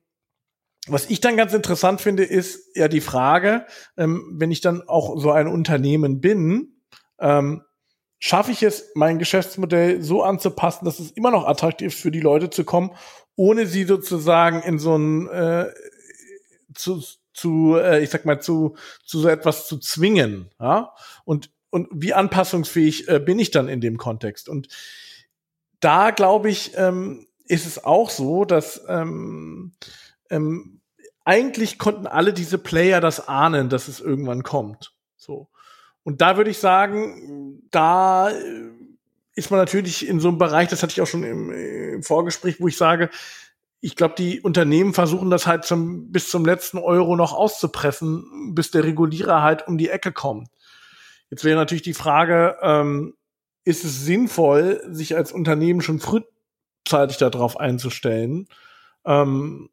was 0.86 1.10
ich 1.10 1.20
dann 1.20 1.36
ganz 1.36 1.52
interessant 1.52 2.00
finde, 2.00 2.22
ist 2.22 2.76
ja 2.76 2.86
die 2.86 3.00
Frage, 3.00 3.66
ähm, 3.96 4.36
wenn 4.38 4.52
ich 4.52 4.60
dann 4.60 4.88
auch 4.88 5.18
so 5.18 5.32
ein 5.32 5.48
Unternehmen 5.48 6.20
bin, 6.20 6.82
ähm, 7.18 7.62
schaffe 8.20 8.52
ich 8.52 8.62
es, 8.62 8.92
mein 8.94 9.18
Geschäftsmodell 9.18 10.02
so 10.02 10.22
anzupassen, 10.22 10.84
dass 10.84 11.00
es 11.00 11.10
immer 11.10 11.32
noch 11.32 11.48
attraktiv 11.48 11.92
für 11.92 12.12
die 12.12 12.20
Leute 12.20 12.48
zu 12.48 12.62
kommen, 12.62 12.92
ohne 13.34 13.66
sie 13.66 13.84
sozusagen 13.84 14.62
in 14.62 14.78
so 14.78 14.96
ein 14.96 15.26
äh, 15.30 15.66
zu, 16.76 17.02
zu 17.34 17.76
äh, 17.76 18.04
ich 18.04 18.10
sag 18.10 18.24
mal 18.24 18.40
zu 18.40 18.76
zu 19.04 19.18
so 19.18 19.28
etwas 19.28 19.66
zu 19.66 19.78
zwingen, 19.78 20.50
ja? 20.60 20.92
Und 21.24 21.50
und 21.70 21.88
wie 21.92 22.12
anpassungsfähig 22.12 23.08
äh, 23.08 23.20
bin 23.20 23.38
ich 23.38 23.50
dann 23.50 23.68
in 23.68 23.80
dem 23.80 23.96
Kontext? 23.96 24.48
Und 24.48 24.68
da 25.80 26.10
glaube 26.10 26.50
ich, 26.50 26.72
ähm, 26.76 27.26
ist 27.46 27.66
es 27.66 27.82
auch 27.84 28.10
so, 28.10 28.44
dass 28.44 28.82
ähm, 28.88 29.72
ähm, 30.30 30.80
eigentlich 31.24 31.78
konnten 31.78 32.06
alle 32.06 32.32
diese 32.32 32.58
Player 32.58 33.00
das 33.00 33.28
ahnen, 33.28 33.68
dass 33.68 33.88
es 33.88 34.00
irgendwann 34.00 34.42
kommt. 34.42 34.94
So. 35.16 35.48
Und 36.02 36.20
da 36.20 36.36
würde 36.36 36.50
ich 36.50 36.58
sagen, 36.58 37.62
da 37.70 38.30
äh, 38.30 38.70
ist 39.34 39.50
man 39.50 39.60
natürlich 39.60 40.06
in 40.06 40.20
so 40.20 40.28
einem 40.28 40.38
Bereich, 40.38 40.68
das 40.68 40.82
hatte 40.82 40.92
ich 40.92 41.00
auch 41.00 41.06
schon 41.06 41.24
im, 41.24 41.50
im 41.50 42.02
Vorgespräch, 42.02 42.60
wo 42.60 42.68
ich 42.68 42.76
sage, 42.76 43.10
ich 43.80 43.96
glaube, 43.96 44.14
die 44.16 44.40
Unternehmen 44.40 44.92
versuchen 44.92 45.30
das 45.30 45.46
halt 45.46 45.64
zum, 45.64 46.12
bis 46.12 46.28
zum 46.30 46.44
letzten 46.44 46.78
Euro 46.78 47.16
noch 47.16 47.32
auszupressen, 47.32 48.54
bis 48.54 48.70
der 48.70 48.84
Regulierer 48.84 49.42
halt 49.42 49.66
um 49.66 49.78
die 49.78 49.88
Ecke 49.88 50.12
kommt. 50.12 50.48
Jetzt 51.30 51.44
wäre 51.44 51.56
natürlich 51.56 51.82
die 51.82 51.94
Frage, 51.94 52.56
ähm, 52.60 53.14
ist 53.64 53.84
es 53.84 54.04
sinnvoll, 54.04 54.82
sich 54.88 55.16
als 55.16 55.32
Unternehmen 55.32 55.80
schon 55.80 56.00
frühzeitig 56.00 57.18
darauf 57.18 57.58
einzustellen? 57.58 58.48
Ähm, 59.04 59.70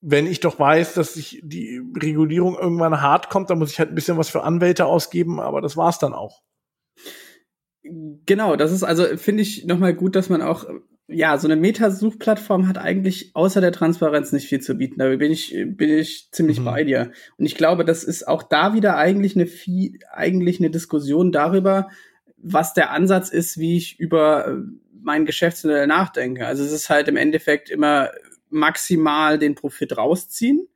wenn 0.00 0.26
ich 0.26 0.40
doch 0.40 0.58
weiß, 0.58 0.94
dass 0.94 1.14
sich 1.14 1.40
die 1.42 1.80
Regulierung 1.96 2.56
irgendwann 2.56 3.00
hart 3.00 3.30
kommt, 3.30 3.50
dann 3.50 3.58
muss 3.58 3.72
ich 3.72 3.78
halt 3.78 3.90
ein 3.90 3.94
bisschen 3.94 4.16
was 4.16 4.28
für 4.28 4.42
Anwälte 4.42 4.86
ausgeben, 4.86 5.40
aber 5.40 5.60
das 5.60 5.76
war's 5.76 5.98
dann 5.98 6.12
auch. 6.12 6.42
Genau, 7.82 8.56
das 8.56 8.72
ist 8.72 8.82
also, 8.82 9.16
finde 9.16 9.42
ich 9.42 9.64
nochmal 9.64 9.94
gut, 9.94 10.14
dass 10.14 10.28
man 10.28 10.42
auch, 10.42 10.66
ja, 11.10 11.38
so 11.38 11.48
eine 11.48 11.56
Metasuchplattform 11.56 12.68
hat 12.68 12.76
eigentlich 12.76 13.30
außer 13.34 13.62
der 13.62 13.72
Transparenz 13.72 14.32
nicht 14.32 14.46
viel 14.46 14.60
zu 14.60 14.74
bieten. 14.74 14.98
Da 14.98 15.08
bin 15.16 15.32
ich, 15.32 15.56
bin 15.66 15.90
ich 15.90 16.28
ziemlich 16.32 16.60
mhm. 16.60 16.64
bei 16.64 16.84
dir. 16.84 17.12
Und 17.38 17.46
ich 17.46 17.56
glaube, 17.56 17.86
das 17.86 18.04
ist 18.04 18.28
auch 18.28 18.42
da 18.42 18.74
wieder 18.74 18.98
eigentlich 18.98 19.34
eine 19.34 19.46
viel, 19.46 19.98
eigentlich 20.12 20.60
eine 20.60 20.70
Diskussion 20.70 21.32
darüber, 21.32 21.88
was 22.36 22.74
der 22.74 22.90
Ansatz 22.90 23.30
ist, 23.30 23.58
wie 23.58 23.78
ich 23.78 23.98
über 23.98 24.48
äh, 24.48 24.56
mein 25.00 25.24
Geschäftsmodell 25.24 25.86
nachdenke. 25.86 26.46
Also 26.46 26.62
es 26.62 26.72
ist 26.72 26.90
halt 26.90 27.08
im 27.08 27.16
Endeffekt 27.16 27.70
immer 27.70 28.10
maximal 28.50 29.38
den 29.38 29.54
Profit 29.54 29.96
rausziehen. 29.96 30.68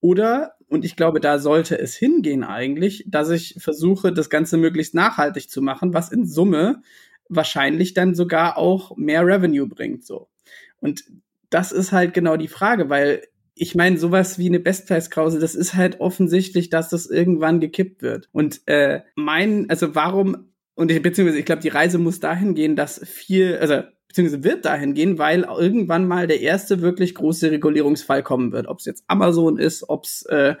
Oder, 0.00 0.54
und 0.68 0.84
ich 0.84 0.94
glaube, 0.94 1.18
da 1.18 1.40
sollte 1.40 1.76
es 1.76 1.96
hingehen 1.96 2.44
eigentlich, 2.44 3.04
dass 3.08 3.30
ich 3.30 3.56
versuche, 3.58 4.12
das 4.12 4.30
Ganze 4.30 4.58
möglichst 4.58 4.94
nachhaltig 4.94 5.50
zu 5.50 5.60
machen, 5.60 5.92
was 5.92 6.12
in 6.12 6.24
Summe 6.24 6.82
wahrscheinlich 7.28 7.94
dann 7.94 8.14
sogar 8.14 8.58
auch 8.58 8.96
mehr 8.96 9.26
Revenue 9.26 9.66
bringt, 9.66 10.04
so. 10.04 10.28
Und 10.80 11.04
das 11.50 11.72
ist 11.72 11.92
halt 11.92 12.14
genau 12.14 12.36
die 12.36 12.48
Frage, 12.48 12.88
weil 12.88 13.22
ich 13.54 13.74
meine, 13.74 13.98
sowas 13.98 14.38
wie 14.38 14.48
eine 14.48 14.60
Bestpreisklausel, 14.60 15.40
das 15.40 15.54
ist 15.54 15.74
halt 15.74 16.00
offensichtlich, 16.00 16.70
dass 16.70 16.88
das 16.88 17.06
irgendwann 17.06 17.60
gekippt 17.60 18.02
wird. 18.02 18.28
Und 18.32 18.62
äh, 18.66 19.02
mein, 19.14 19.68
also 19.68 19.94
warum, 19.94 20.52
und 20.74 20.90
ich, 20.90 21.02
beziehungsweise 21.02 21.38
ich 21.38 21.44
glaube, 21.44 21.62
die 21.62 21.68
Reise 21.68 21.98
muss 21.98 22.18
dahin 22.18 22.54
gehen, 22.54 22.76
dass 22.76 23.00
viel, 23.06 23.58
also 23.58 23.82
beziehungsweise 24.08 24.44
wird 24.44 24.64
dahin 24.64 24.94
gehen, 24.94 25.18
weil 25.18 25.42
irgendwann 25.42 26.06
mal 26.06 26.26
der 26.26 26.40
erste 26.40 26.80
wirklich 26.80 27.14
große 27.14 27.50
Regulierungsfall 27.50 28.22
kommen 28.22 28.52
wird. 28.52 28.68
Ob 28.68 28.78
es 28.78 28.86
jetzt 28.86 29.04
Amazon 29.06 29.58
ist, 29.58 29.88
ob 29.88 30.04
es 30.04 30.22
äh, 30.26 30.54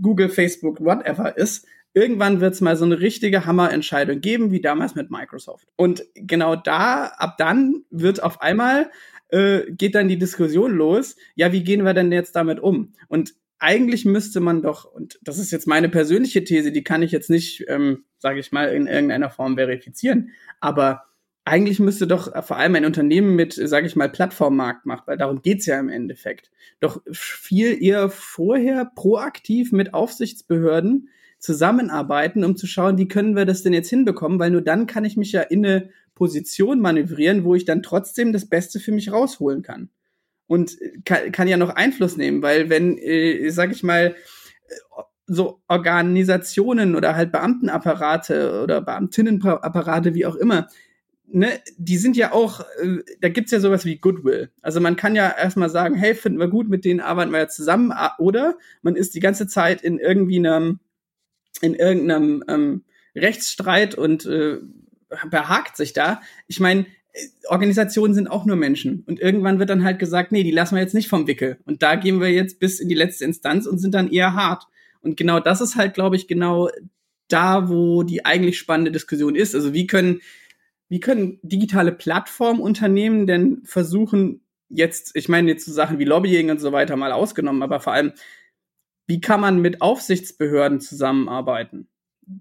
Google, 0.00 0.28
Facebook, 0.28 0.80
whatever 0.80 1.36
ist. 1.36 1.66
Irgendwann 1.92 2.40
wird 2.40 2.54
es 2.54 2.60
mal 2.60 2.76
so 2.76 2.84
eine 2.84 3.00
richtige 3.00 3.46
Hammerentscheidung 3.46 4.20
geben, 4.20 4.52
wie 4.52 4.60
damals 4.60 4.94
mit 4.94 5.10
Microsoft. 5.10 5.66
Und 5.76 6.04
genau 6.14 6.54
da, 6.56 7.06
ab 7.06 7.36
dann 7.38 7.84
wird 7.90 8.22
auf 8.22 8.40
einmal 8.40 8.90
äh, 9.28 9.70
geht 9.72 9.94
dann 9.94 10.08
die 10.08 10.18
Diskussion 10.18 10.72
los. 10.72 11.16
Ja, 11.34 11.52
wie 11.52 11.64
gehen 11.64 11.84
wir 11.84 11.94
denn 11.94 12.12
jetzt 12.12 12.36
damit 12.36 12.60
um? 12.60 12.92
Und 13.08 13.34
eigentlich 13.58 14.04
müsste 14.04 14.40
man 14.40 14.62
doch, 14.62 14.84
und 14.84 15.18
das 15.22 15.38
ist 15.38 15.50
jetzt 15.50 15.66
meine 15.66 15.88
persönliche 15.88 16.44
These, 16.44 16.72
die 16.72 16.82
kann 16.82 17.02
ich 17.02 17.12
jetzt 17.12 17.30
nicht, 17.30 17.64
ähm, 17.68 18.04
sage 18.18 18.40
ich 18.40 18.52
mal, 18.52 18.72
in 18.72 18.86
irgendeiner 18.86 19.30
Form 19.30 19.56
verifizieren, 19.56 20.30
aber 20.60 21.04
eigentlich 21.44 21.78
müsste 21.78 22.06
doch 22.06 22.44
vor 22.44 22.56
allem 22.56 22.74
ein 22.74 22.84
Unternehmen 22.84 23.34
mit, 23.34 23.52
sage 23.52 23.86
ich 23.86 23.96
mal, 23.96 24.08
Plattformmarkt 24.08 24.86
macht, 24.86 25.06
weil 25.06 25.18
darum 25.18 25.42
geht's 25.42 25.66
ja 25.66 25.78
im 25.78 25.88
Endeffekt, 25.88 26.50
doch 26.80 27.02
viel 27.10 27.82
eher 27.82 28.08
vorher 28.08 28.90
proaktiv 28.94 29.72
mit 29.72 29.92
Aufsichtsbehörden 29.94 31.08
zusammenarbeiten, 31.40 32.44
um 32.44 32.56
zu 32.56 32.66
schauen, 32.66 32.98
wie 32.98 33.08
können 33.08 33.34
wir 33.34 33.46
das 33.46 33.62
denn 33.62 33.72
jetzt 33.72 33.90
hinbekommen, 33.90 34.38
weil 34.38 34.50
nur 34.50 34.62
dann 34.62 34.86
kann 34.86 35.04
ich 35.04 35.16
mich 35.16 35.32
ja 35.32 35.40
in 35.40 35.66
eine 35.66 35.90
Position 36.14 36.80
manövrieren, 36.80 37.44
wo 37.44 37.54
ich 37.54 37.64
dann 37.64 37.82
trotzdem 37.82 38.32
das 38.32 38.48
Beste 38.48 38.78
für 38.78 38.92
mich 38.92 39.10
rausholen 39.10 39.62
kann. 39.62 39.90
Und 40.46 40.76
kann, 41.04 41.32
kann 41.32 41.48
ja 41.48 41.56
noch 41.56 41.70
Einfluss 41.70 42.16
nehmen, 42.16 42.42
weil 42.42 42.68
wenn, 42.70 42.98
äh, 42.98 43.50
sag 43.50 43.72
ich 43.72 43.82
mal, 43.82 44.14
so 45.26 45.62
Organisationen 45.68 46.96
oder 46.96 47.14
halt 47.14 47.30
Beamtenapparate 47.30 48.62
oder 48.62 48.80
Beamtinnenapparate, 48.80 50.12
wie 50.14 50.26
auch 50.26 50.34
immer, 50.34 50.66
ne, 51.28 51.48
die 51.78 51.96
sind 51.96 52.16
ja 52.16 52.32
auch, 52.32 52.60
äh, 52.82 52.98
da 53.20 53.28
gibt's 53.28 53.52
ja 53.52 53.60
sowas 53.60 53.84
wie 53.84 53.98
Goodwill. 53.98 54.50
Also 54.60 54.80
man 54.80 54.96
kann 54.96 55.14
ja 55.14 55.30
erstmal 55.30 55.70
sagen, 55.70 55.94
hey, 55.94 56.14
finden 56.14 56.40
wir 56.40 56.48
gut, 56.48 56.68
mit 56.68 56.84
denen 56.84 57.00
arbeiten 57.00 57.30
wir 57.30 57.38
ja 57.38 57.48
zusammen, 57.48 57.92
oder 58.18 58.58
man 58.82 58.96
ist 58.96 59.14
die 59.14 59.20
ganze 59.20 59.46
Zeit 59.46 59.82
in 59.82 59.98
irgendwie 59.98 60.38
einem, 60.38 60.80
in 61.60 61.74
irgendeinem 61.74 62.44
ähm, 62.48 62.84
Rechtsstreit 63.14 63.94
und 63.94 64.26
äh, 64.26 64.58
behagt 65.28 65.76
sich 65.76 65.92
da. 65.92 66.20
Ich 66.46 66.60
meine, 66.60 66.86
Organisationen 67.48 68.14
sind 68.14 68.28
auch 68.28 68.44
nur 68.44 68.56
Menschen. 68.56 69.02
Und 69.06 69.20
irgendwann 69.20 69.58
wird 69.58 69.70
dann 69.70 69.84
halt 69.84 69.98
gesagt, 69.98 70.32
nee, 70.32 70.44
die 70.44 70.52
lassen 70.52 70.76
wir 70.76 70.82
jetzt 70.82 70.94
nicht 70.94 71.08
vom 71.08 71.26
Wickel. 71.26 71.58
Und 71.64 71.82
da 71.82 71.96
gehen 71.96 72.20
wir 72.20 72.30
jetzt 72.30 72.60
bis 72.60 72.80
in 72.80 72.88
die 72.88 72.94
letzte 72.94 73.24
Instanz 73.24 73.66
und 73.66 73.78
sind 73.78 73.94
dann 73.94 74.10
eher 74.10 74.34
hart. 74.34 74.64
Und 75.02 75.16
genau 75.16 75.40
das 75.40 75.60
ist 75.60 75.76
halt, 75.76 75.94
glaube 75.94 76.16
ich, 76.16 76.28
genau 76.28 76.70
da, 77.28 77.68
wo 77.68 78.02
die 78.02 78.24
eigentlich 78.24 78.58
spannende 78.58 78.92
Diskussion 78.92 79.34
ist. 79.34 79.54
Also 79.54 79.72
wie 79.72 79.86
können 79.86 80.20
wie 80.90 81.00
können 81.00 81.38
digitale 81.42 81.92
Plattformunternehmen 81.92 83.26
denn 83.26 83.62
versuchen, 83.64 84.40
jetzt, 84.68 85.14
ich 85.14 85.28
meine 85.28 85.48
jetzt 85.48 85.64
so 85.64 85.72
Sachen 85.72 86.00
wie 86.00 86.04
Lobbying 86.04 86.50
und 86.50 86.60
so 86.60 86.72
weiter 86.72 86.96
mal 86.96 87.12
ausgenommen, 87.12 87.62
aber 87.62 87.78
vor 87.80 87.92
allem, 87.92 88.12
wie 89.10 89.20
kann 89.20 89.40
man 89.40 89.60
mit 89.60 89.82
Aufsichtsbehörden 89.82 90.80
zusammenarbeiten? 90.80 91.88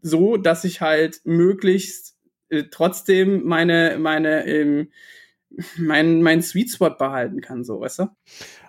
So, 0.04 0.38
dass 0.38 0.64
ich 0.66 0.82
halt 0.82 1.22
möglichst 1.24 2.16
äh, 2.50 2.66
trotzdem 2.70 3.44
meine, 3.44 3.98
meine, 4.00 4.46
ähm, 4.46 4.92
mein, 5.78 6.22
mein 6.22 6.44
Sweet 6.44 6.70
Spot 6.70 6.92
behalten 6.92 7.42
kann, 7.42 7.64
so, 7.64 7.82
weißt 7.82 8.00
du? 8.00 8.08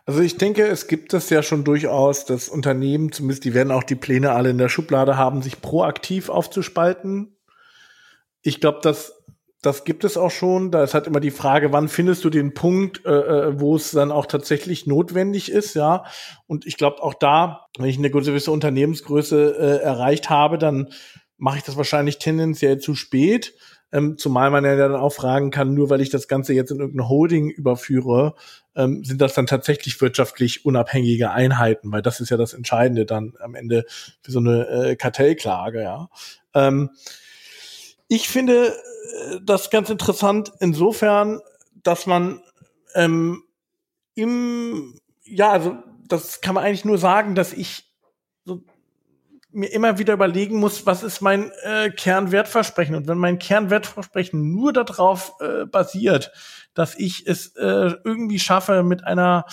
Also 0.07 0.21
ich 0.23 0.39
denke, 0.39 0.67
es 0.67 0.89
gibt 0.89 1.13
es 1.13 1.29
ja 1.29 1.43
schon 1.43 1.63
durchaus, 1.63 2.25
dass 2.25 2.49
Unternehmen, 2.49 3.13
zumindest 3.13 3.45
die 3.45 3.53
werden 3.53 3.71
auch 3.71 3.85
die 3.85 3.97
Pläne 3.97 4.33
alle 4.33 4.49
in 4.49 4.57
der 4.57 4.71
Schublade 4.71 5.19
haben, 5.19 5.43
sich 5.43 5.61
proaktiv 5.61 6.31
aufzuspalten 6.31 7.37
ich 8.43 8.61
glaube, 8.61 8.81
dass 8.83 9.20
das 9.63 9.85
gibt 9.85 10.05
es 10.05 10.17
auch 10.17 10.31
schon. 10.31 10.71
Da 10.71 10.83
ist 10.83 10.95
halt 10.95 11.07
immer 11.07 11.21
die 11.21 11.31
Frage, 11.31 11.73
wann 11.73 11.89
findest 11.89 12.25
du 12.25 12.31
den 12.31 12.55
Punkt, 12.55 13.05
äh, 13.05 13.11
äh 13.11 13.61
wo 13.61 13.77
es 13.77 13.91
dann 13.91 14.11
auch 14.11 14.27
tatsächlich 14.27 14.87
notwendig 14.87 15.51
ist, 15.51 15.75
ja. 15.75 16.05
Und 16.47 16.67
ich 16.67 16.77
glaube 16.77 17.03
auch 17.03 17.15
da, 17.15 17.67
wenn 17.79 17.89
ich 17.89 17.99
eine 17.99 18.11
gewisse 18.11 18.51
Unternehmensgröße 18.51 19.57
äh, 19.59 19.83
erreicht 19.83 20.31
habe, 20.31 20.59
dann 20.59 20.89
mache 21.37 21.59
ich 21.59 21.63
das 21.63 21.77
wahrscheinlich 21.77 22.19
tendenziell 22.19 22.79
zu 22.79 22.95
spät. 22.95 23.55
Ähm, 23.93 24.17
zumal 24.17 24.51
man 24.51 24.65
ja 24.65 24.77
dann 24.77 24.95
auch 24.95 25.13
fragen 25.13 25.51
kann, 25.51 25.75
nur 25.75 25.91
weil 25.91 26.01
ich 26.01 26.11
das 26.11 26.29
Ganze 26.29 26.55
jetzt 26.55 26.71
in 26.71 26.79
irgendeine 26.79 27.09
Holding 27.09 27.51
überführe, 27.51 28.37
ähm, 28.77 29.03
sind 29.03 29.21
das 29.21 29.35
dann 29.35 29.47
tatsächlich 29.47 30.01
wirtschaftlich 30.01 30.65
unabhängige 30.65 31.33
Einheiten, 31.33 31.91
weil 31.91 32.01
das 32.01 32.21
ist 32.21 32.31
ja 32.31 32.37
das 32.37 32.55
Entscheidende 32.55 33.05
dann 33.05 33.33
am 33.41 33.57
Ende 33.57 33.85
für 34.23 34.31
so 34.31 34.39
eine 34.39 34.69
äh, 34.69 34.97
Kartellklage, 34.97 35.83
ja. 35.83 36.09
Ähm, 36.55 36.91
ich 38.11 38.29
finde 38.29 38.77
äh, 38.77 39.39
das 39.41 39.71
ganz 39.71 39.89
interessant 39.89 40.53
insofern, 40.59 41.41
dass 41.83 42.07
man 42.07 42.43
ähm, 42.95 43.45
im, 44.15 44.99
ja, 45.23 45.53
also 45.53 45.79
das 46.09 46.41
kann 46.41 46.57
man 46.57 46.65
eigentlich 46.65 46.85
nur 46.85 46.99
sagen, 46.99 47.37
dass 47.37 47.53
ich 47.53 47.89
so 48.45 48.63
mir 49.53 49.73
immer 49.73 49.99
wieder 49.99 50.13
überlegen 50.15 50.59
muss, 50.59 50.87
was 50.87 51.05
ist 51.05 51.21
mein 51.21 51.53
äh, 51.63 51.91
Kernwertversprechen? 51.91 52.97
Und 52.97 53.07
wenn 53.07 53.19
mein 53.19 53.39
Kernwertversprechen 53.39 54.53
nur 54.53 54.73
darauf 54.73 55.35
äh, 55.41 55.67
basiert, 55.67 56.33
dass 56.75 56.97
ich 56.97 57.27
es 57.29 57.55
äh, 57.57 57.95
irgendwie 58.05 58.41
schaffe, 58.41 58.83
mit 58.83 59.05
einer 59.05 59.45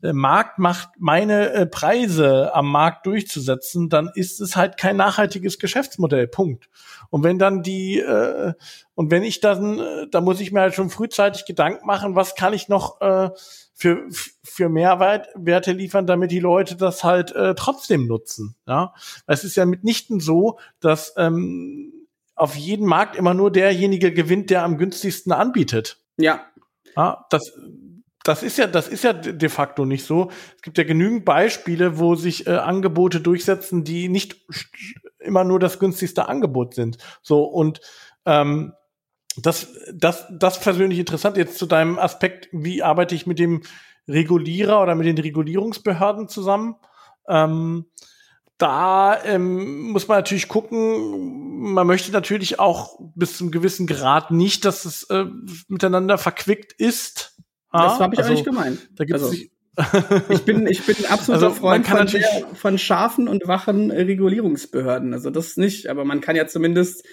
Marktmacht 0.00 0.90
meine 0.98 1.52
äh, 1.52 1.66
Preise 1.66 2.54
am 2.54 2.70
Markt 2.70 3.06
durchzusetzen, 3.06 3.88
dann 3.88 4.10
ist 4.14 4.40
es 4.40 4.56
halt 4.56 4.76
kein 4.76 4.96
nachhaltiges 4.96 5.58
Geschäftsmodell. 5.58 6.28
Punkt. 6.28 6.68
Und 7.10 7.24
wenn 7.24 7.38
dann 7.38 7.62
die 7.62 7.98
äh, 7.98 8.52
und 8.94 9.10
wenn 9.10 9.22
ich 9.22 9.40
dann, 9.40 9.78
äh, 9.78 10.06
da 10.10 10.20
muss 10.20 10.40
ich 10.40 10.52
mir 10.52 10.60
halt 10.60 10.74
schon 10.74 10.90
frühzeitig 10.90 11.44
Gedanken 11.44 11.86
machen, 11.86 12.14
was 12.14 12.34
kann 12.34 12.52
ich 12.52 12.68
noch 12.68 13.00
äh, 13.00 13.30
für, 13.74 14.06
für 14.42 14.68
Mehrwerte 14.68 15.72
liefern, 15.72 16.06
damit 16.06 16.30
die 16.30 16.40
Leute 16.40 16.76
das 16.76 17.04
halt 17.04 17.32
äh, 17.32 17.54
trotzdem 17.54 18.06
nutzen. 18.06 18.56
Ja, 18.66 18.94
es 19.26 19.44
ist 19.44 19.56
ja 19.56 19.66
mitnichten 19.66 20.20
so, 20.20 20.58
dass 20.80 21.14
ähm, 21.16 21.92
auf 22.34 22.54
jeden 22.54 22.86
Markt 22.86 23.16
immer 23.16 23.34
nur 23.34 23.50
derjenige 23.50 24.12
gewinnt, 24.12 24.50
der 24.50 24.62
am 24.62 24.78
günstigsten 24.78 25.32
anbietet. 25.32 26.00
Ja. 26.16 26.46
Ja, 26.96 27.26
das, 27.28 27.52
das 28.26 28.42
ist 28.42 28.58
ja, 28.58 28.66
das 28.66 28.88
ist 28.88 29.04
ja 29.04 29.12
de 29.12 29.48
facto 29.48 29.84
nicht 29.84 30.04
so. 30.04 30.30
Es 30.56 30.62
gibt 30.62 30.78
ja 30.78 30.84
genügend 30.84 31.24
Beispiele, 31.24 31.98
wo 31.98 32.16
sich 32.16 32.46
äh, 32.46 32.56
Angebote 32.56 33.20
durchsetzen, 33.20 33.84
die 33.84 34.08
nicht 34.08 34.44
immer 35.20 35.44
nur 35.44 35.60
das 35.60 35.78
günstigste 35.78 36.28
Angebot 36.28 36.74
sind. 36.74 36.98
So 37.22 37.44
und 37.44 37.80
ähm, 38.24 38.72
das, 39.36 39.68
das, 39.92 40.26
das 40.30 40.60
persönlich 40.60 40.98
interessant. 40.98 41.36
Jetzt 41.36 41.58
zu 41.58 41.66
deinem 41.66 41.98
Aspekt, 41.98 42.48
wie 42.52 42.82
arbeite 42.82 43.14
ich 43.14 43.26
mit 43.26 43.38
dem 43.38 43.62
Regulierer 44.08 44.82
oder 44.82 44.94
mit 44.94 45.06
den 45.06 45.18
Regulierungsbehörden 45.18 46.28
zusammen? 46.28 46.76
Ähm, 47.28 47.86
da 48.58 49.22
ähm, 49.24 49.90
muss 49.90 50.08
man 50.08 50.18
natürlich 50.18 50.48
gucken, 50.48 51.72
man 51.72 51.86
möchte 51.86 52.10
natürlich 52.10 52.58
auch 52.58 52.98
bis 53.14 53.36
zum 53.36 53.50
gewissen 53.50 53.86
Grad 53.86 54.30
nicht, 54.30 54.64
dass 54.64 54.84
es 54.84 55.04
äh, 55.10 55.26
miteinander 55.68 56.16
verquickt 56.16 56.72
ist. 56.72 57.36
Das 57.72 58.00
habe 58.00 58.14
ich 58.14 58.20
also, 58.20 58.30
auch 58.30 58.34
nicht 58.34 58.44
gemeint. 58.44 58.88
Da 58.96 59.04
gibt's 59.04 59.22
also, 59.22 59.36
ich 60.30 60.44
bin 60.44 60.66
ich 60.66 60.84
bin 60.86 60.96
ein 60.96 61.06
absoluter 61.06 61.48
also, 61.48 61.60
Freund 61.60 61.86
von, 61.86 62.06
der, 62.06 62.46
von 62.54 62.78
scharfen 62.78 63.28
und 63.28 63.46
wachen 63.46 63.90
Regulierungsbehörden. 63.90 65.12
Also 65.12 65.30
das 65.30 65.56
nicht, 65.56 65.88
aber 65.88 66.04
man 66.04 66.20
kann 66.20 66.36
ja 66.36 66.46
zumindest 66.46 67.04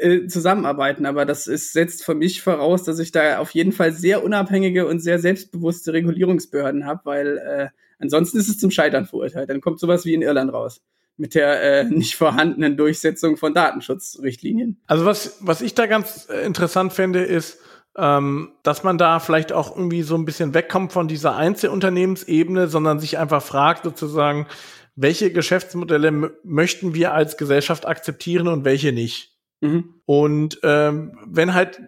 äh, 0.00 0.26
zusammenarbeiten, 0.26 1.06
aber 1.06 1.24
das 1.24 1.46
ist, 1.46 1.72
setzt 1.72 2.04
für 2.04 2.14
mich 2.14 2.42
voraus, 2.42 2.84
dass 2.84 2.98
ich 2.98 3.12
da 3.12 3.38
auf 3.38 3.50
jeden 3.52 3.72
Fall 3.72 3.92
sehr 3.92 4.24
unabhängige 4.24 4.86
und 4.86 5.00
sehr 5.00 5.18
selbstbewusste 5.18 5.92
Regulierungsbehörden 5.92 6.84
habe, 6.84 7.00
weil 7.04 7.38
äh, 7.38 7.68
ansonsten 7.98 8.38
ist 8.38 8.48
es 8.48 8.58
zum 8.58 8.70
Scheitern 8.70 9.06
verurteilt. 9.06 9.48
Dann 9.48 9.60
kommt 9.60 9.80
sowas 9.80 10.04
wie 10.04 10.14
in 10.14 10.22
Irland 10.22 10.52
raus 10.52 10.82
mit 11.16 11.34
der 11.34 11.62
äh, 11.62 11.84
nicht 11.84 12.16
vorhandenen 12.16 12.76
Durchsetzung 12.76 13.36
von 13.36 13.54
Datenschutzrichtlinien. 13.54 14.78
Also 14.86 15.04
was, 15.06 15.38
was 15.40 15.62
ich 15.62 15.74
da 15.74 15.86
ganz 15.86 16.28
äh, 16.28 16.44
interessant 16.44 16.92
finde, 16.92 17.22
ist, 17.22 17.58
ähm, 17.96 18.52
dass 18.62 18.84
man 18.84 18.98
da 18.98 19.20
vielleicht 19.20 19.52
auch 19.52 19.74
irgendwie 19.74 20.02
so 20.02 20.16
ein 20.16 20.24
bisschen 20.24 20.54
wegkommt 20.54 20.92
von 20.92 21.08
dieser 21.08 21.36
Einzelunternehmensebene, 21.36 22.68
sondern 22.68 23.00
sich 23.00 23.18
einfach 23.18 23.42
fragt 23.42 23.84
sozusagen, 23.84 24.46
welche 24.94 25.32
Geschäftsmodelle 25.32 26.32
möchten 26.42 26.94
wir 26.94 27.14
als 27.14 27.36
Gesellschaft 27.36 27.86
akzeptieren 27.86 28.48
und 28.48 28.64
welche 28.64 28.92
nicht. 28.92 29.36
Mhm. 29.60 29.94
Und 30.04 30.60
ähm, 30.62 31.18
wenn 31.26 31.54
halt 31.54 31.80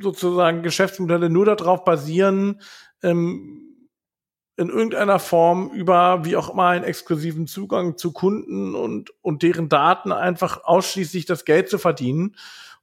sozusagen 0.00 0.62
Geschäftsmodelle 0.62 1.30
nur 1.30 1.46
darauf 1.46 1.84
basieren, 1.84 2.60
ähm, 3.02 3.62
in 4.58 4.70
irgendeiner 4.70 5.18
Form 5.18 5.70
über 5.72 6.24
wie 6.24 6.36
auch 6.36 6.50
immer 6.50 6.68
einen 6.68 6.84
exklusiven 6.84 7.46
Zugang 7.46 7.98
zu 7.98 8.12
Kunden 8.12 8.74
und, 8.74 9.12
und 9.20 9.42
deren 9.42 9.68
Daten 9.68 10.12
einfach 10.12 10.64
ausschließlich 10.64 11.26
das 11.26 11.44
Geld 11.44 11.68
zu 11.68 11.78
verdienen 11.78 12.36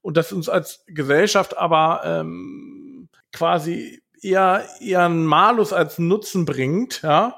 und 0.03 0.17
das 0.17 0.31
uns 0.31 0.49
als 0.49 0.83
Gesellschaft 0.87 1.57
aber 1.57 2.01
ähm, 2.03 3.07
quasi 3.31 4.03
eher, 4.21 4.65
eher 4.79 5.05
einen 5.05 5.25
Malus 5.25 5.73
als 5.73 5.97
Nutzen 5.97 6.45
bringt, 6.45 7.01
ja, 7.01 7.35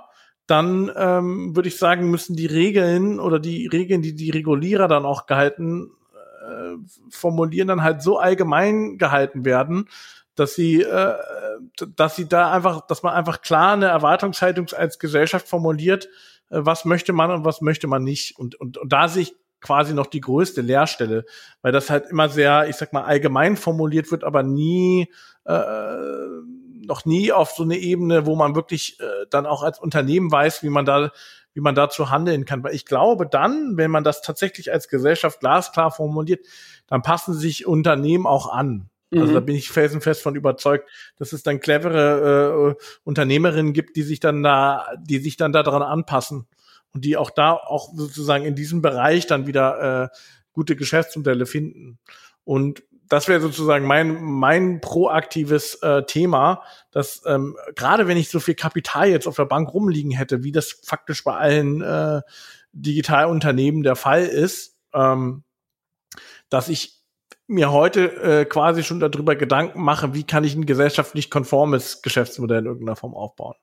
dann 0.48 0.92
ähm, 0.96 1.56
würde 1.56 1.70
ich 1.70 1.78
sagen, 1.78 2.12
müssen 2.12 2.36
die 2.36 2.48
Regeln 2.48 3.20
oder 3.20 3.40
die 3.40 3.68
Regeln, 3.68 4.02
die 4.02 4.14
die 4.14 4.32
Regulierer 4.32 4.88
dann 4.88 5.06
auch 5.06 5.28
gehalten 5.28 5.92
äh, 6.44 6.76
formulieren, 7.10 7.68
dann 7.68 7.84
halt 7.84 8.02
so 8.02 8.18
allgemein 8.18 8.98
gehalten 8.98 9.46
werden, 9.46 9.88
dass 10.36 10.56
sie, 10.56 10.82
äh, 10.82 11.16
dass 11.96 12.16
sie 12.16 12.28
da 12.28 12.52
einfach, 12.52 12.86
dass 12.88 13.04
man 13.04 13.14
einfach 13.14 13.42
klar 13.42 13.74
eine 13.74 13.88
Erwartungshaltung 13.88 14.68
als 14.76 15.00
Gesellschaft 15.00 15.48
formuliert, 15.48 16.10
äh, 16.50 16.60
was 16.62 16.84
möchte 16.84 17.14
man 17.14 17.32
und 17.32 17.46
was 17.46 17.62
möchte 17.62 17.88
man 17.88 18.04
nicht. 18.04 18.38
Und, 18.38 18.56
und, 18.56 18.78
und 18.78 18.92
da 18.92 19.08
sehe 19.08 19.24
ich 19.24 19.36
quasi 19.66 19.94
noch 19.94 20.08
die 20.08 20.22
größte 20.22 20.62
Leerstelle, 20.62 21.26
weil 21.62 21.72
das 21.72 21.90
halt 21.90 22.06
immer 22.10 22.30
sehr, 22.30 22.70
ich 22.70 22.76
sag 22.76 22.94
mal, 22.94 23.04
allgemein 23.04 23.58
formuliert 23.58 24.12
wird, 24.12 24.24
aber 24.24 24.44
nie, 24.44 25.12
äh, 25.46 25.96
noch 26.86 27.06
nie 27.06 27.32
auf 27.32 27.52
so 27.52 27.64
eine 27.64 27.78
Ebene, 27.78 28.26
wo 28.26 28.36
man 28.36 28.56
wirklich 28.56 29.00
äh, 29.00 29.26
dann 29.30 29.46
auch 29.46 29.64
als 29.64 29.80
Unternehmen 29.80 30.32
weiß, 30.32 30.62
wie 30.64 30.70
man 30.70 30.86
da 30.86 31.12
wie 31.56 31.62
man 31.62 31.74
dazu 31.74 32.10
handeln 32.12 32.44
kann. 32.44 32.64
Weil 32.64 32.76
ich 32.76 32.86
glaube 32.86 33.26
dann, 33.26 33.78
wenn 33.78 33.90
man 33.90 34.04
das 34.04 34.22
tatsächlich 34.22 34.74
als 34.74 34.90
Gesellschaft 34.90 35.40
glasklar 35.40 35.90
formuliert, 35.90 36.46
dann 36.86 37.02
passen 37.02 37.34
sich 37.34 37.66
Unternehmen 37.66 38.28
auch 38.28 38.52
an. 38.52 38.90
Also 39.14 39.34
da 39.34 39.40
mhm. 39.40 39.46
bin 39.46 39.56
ich 39.56 39.70
felsenfest 39.70 40.22
von 40.22 40.36
überzeugt, 40.36 40.90
dass 41.18 41.32
es 41.32 41.44
dann 41.44 41.62
clevere 41.62 42.76
äh, 42.78 42.84
Unternehmerinnen 43.06 43.72
gibt, 43.72 43.96
die 43.96 44.04
sich 44.04 44.20
dann 44.20 44.44
da, 44.44 44.88
die 45.00 45.20
sich 45.20 45.38
dann 45.38 45.54
daran 45.54 45.82
anpassen 45.82 46.48
und 46.96 47.04
die 47.04 47.18
auch 47.18 47.30
da 47.30 47.52
auch 47.52 47.90
sozusagen 47.94 48.46
in 48.46 48.56
diesem 48.56 48.82
Bereich 48.82 49.28
dann 49.28 49.46
wieder 49.46 50.06
äh, 50.06 50.18
gute 50.54 50.78
Geschäftsmodelle 50.78 51.46
finden. 51.46 52.00
Und 52.46 52.84
das 53.08 53.28
wäre 53.28 53.42
sozusagen 53.42 53.86
mein, 53.86 54.24
mein 54.24 54.80
proaktives 54.80 55.76
äh, 55.84 56.04
Thema, 56.06 56.64
dass 56.92 57.22
ähm, 57.26 57.58
gerade 57.76 58.08
wenn 58.08 58.18
ich 58.18 58.30
so 58.30 58.40
viel 58.40 58.56
Kapital 58.56 59.10
jetzt 59.10 59.28
auf 59.28 59.36
der 59.36 59.46
Bank 59.46 59.74
rumliegen 59.74 60.12
hätte, 60.12 60.44
wie 60.44 60.54
das 60.54 60.80
faktisch 60.84 61.24
bei 61.24 61.36
allen 61.36 61.82
äh, 61.82 62.22
Digitalunternehmen 62.72 63.84
der 63.84 63.98
Fall 63.98 64.26
ist, 64.26 64.78
ähm, 64.94 65.44
dass 66.50 66.70
ich 66.70 67.04
mir 67.48 67.72
heute 67.72 68.06
äh, 68.24 68.46
quasi 68.46 68.84
schon 68.84 69.02
darüber 69.02 69.36
Gedanken 69.36 69.84
mache, 69.84 70.14
wie 70.14 70.24
kann 70.24 70.46
ich 70.46 70.56
ein 70.56 70.66
gesellschaftlich 70.66 71.30
konformes 71.30 72.02
Geschäftsmodell 72.02 72.60
in 72.60 72.66
irgendeiner 72.66 72.96
Form 72.96 73.14
aufbauen. 73.14 73.56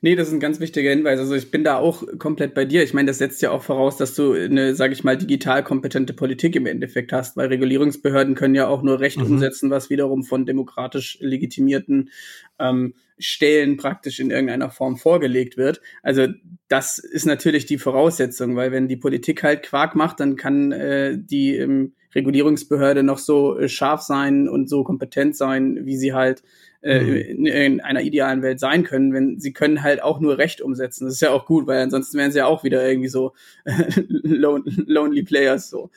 Nee, 0.00 0.16
das 0.16 0.28
ist 0.28 0.34
ein 0.34 0.40
ganz 0.40 0.60
wichtiger 0.60 0.90
Hinweis. 0.90 1.18
Also 1.20 1.34
ich 1.34 1.50
bin 1.50 1.62
da 1.62 1.76
auch 1.76 2.02
komplett 2.18 2.54
bei 2.54 2.64
dir. 2.64 2.82
Ich 2.82 2.92
meine, 2.92 3.06
das 3.06 3.18
setzt 3.18 3.40
ja 3.40 3.50
auch 3.50 3.62
voraus, 3.62 3.96
dass 3.96 4.14
du 4.14 4.32
eine, 4.32 4.74
sage 4.74 4.92
ich 4.92 5.04
mal, 5.04 5.16
digital 5.16 5.62
kompetente 5.62 6.12
Politik 6.12 6.56
im 6.56 6.66
Endeffekt 6.66 7.12
hast, 7.12 7.36
weil 7.36 7.48
Regulierungsbehörden 7.48 8.34
können 8.34 8.54
ja 8.54 8.66
auch 8.66 8.82
nur 8.82 9.00
Recht 9.00 9.18
mhm. 9.18 9.26
umsetzen, 9.26 9.70
was 9.70 9.88
wiederum 9.88 10.24
von 10.24 10.44
demokratisch 10.44 11.18
legitimierten 11.20 12.10
ähm, 12.58 12.94
Stellen 13.18 13.76
praktisch 13.76 14.18
in 14.18 14.30
irgendeiner 14.30 14.70
Form 14.70 14.96
vorgelegt 14.96 15.56
wird. 15.56 15.80
Also 16.02 16.26
das 16.68 16.98
ist 16.98 17.26
natürlich 17.26 17.66
die 17.66 17.78
Voraussetzung, 17.78 18.56
weil 18.56 18.72
wenn 18.72 18.88
die 18.88 18.96
Politik 18.96 19.42
halt 19.42 19.62
Quark 19.62 19.94
macht, 19.94 20.20
dann 20.20 20.36
kann 20.36 20.72
äh, 20.72 21.16
die 21.16 21.56
ähm, 21.56 21.92
Regulierungsbehörde 22.14 23.02
noch 23.02 23.18
so 23.18 23.58
äh, 23.58 23.68
scharf 23.68 24.00
sein 24.00 24.48
und 24.48 24.68
so 24.68 24.82
kompetent 24.84 25.36
sein, 25.36 25.80
wie 25.84 25.96
sie 25.96 26.12
halt. 26.12 26.42
In, 26.82 27.46
in, 27.46 27.80
einer 27.80 28.00
idealen 28.00 28.42
Welt 28.42 28.58
sein 28.58 28.84
können, 28.84 29.12
wenn 29.12 29.38
sie 29.38 29.52
können 29.52 29.82
halt 29.82 30.02
auch 30.02 30.18
nur 30.18 30.38
Recht 30.38 30.62
umsetzen. 30.62 31.04
Das 31.04 31.14
ist 31.14 31.20
ja 31.20 31.30
auch 31.30 31.44
gut, 31.44 31.66
weil 31.66 31.82
ansonsten 31.82 32.16
wären 32.16 32.32
sie 32.32 32.38
ja 32.38 32.46
auch 32.46 32.64
wieder 32.64 32.86
irgendwie 32.86 33.08
so 33.08 33.34
lonely 34.04 35.22
Players 35.22 35.68
so. 35.68 35.90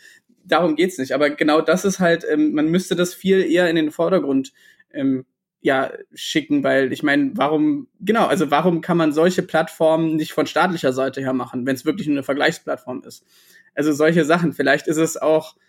Darum 0.44 0.76
geht's 0.76 0.98
nicht. 0.98 1.14
Aber 1.14 1.30
genau 1.30 1.62
das 1.62 1.86
ist 1.86 2.00
halt, 2.00 2.26
ähm, 2.30 2.54
man 2.54 2.68
müsste 2.68 2.98
das 2.98 3.14
viel 3.14 3.42
eher 3.44 3.70
in 3.70 3.78
den 3.78 3.92
Vordergrund 3.92 4.52
ähm, 4.92 5.26
ja 5.62 5.92
schicken, 6.14 6.66
weil 6.66 6.92
ich 6.92 7.02
meine, 7.02 7.32
warum 7.36 7.88
genau, 8.02 8.26
also 8.26 8.52
warum 8.52 8.82
kann 8.82 8.98
man 8.98 9.14
solche 9.14 9.42
Plattformen 9.42 10.18
nicht 10.18 10.34
von 10.34 10.48
staatlicher 10.48 10.92
Seite 10.92 11.22
her 11.22 11.32
machen, 11.32 11.66
wenn 11.66 11.76
es 11.76 11.86
wirklich 11.86 12.08
nur 12.08 12.18
eine 12.18 12.24
Vergleichsplattform 12.24 13.04
ist? 13.08 13.26
Also 13.74 13.94
solche 13.94 14.26
Sachen. 14.26 14.52
Vielleicht 14.52 14.88
ist 14.88 14.98
es 14.98 15.16
auch 15.16 15.56
äh, 15.56 15.60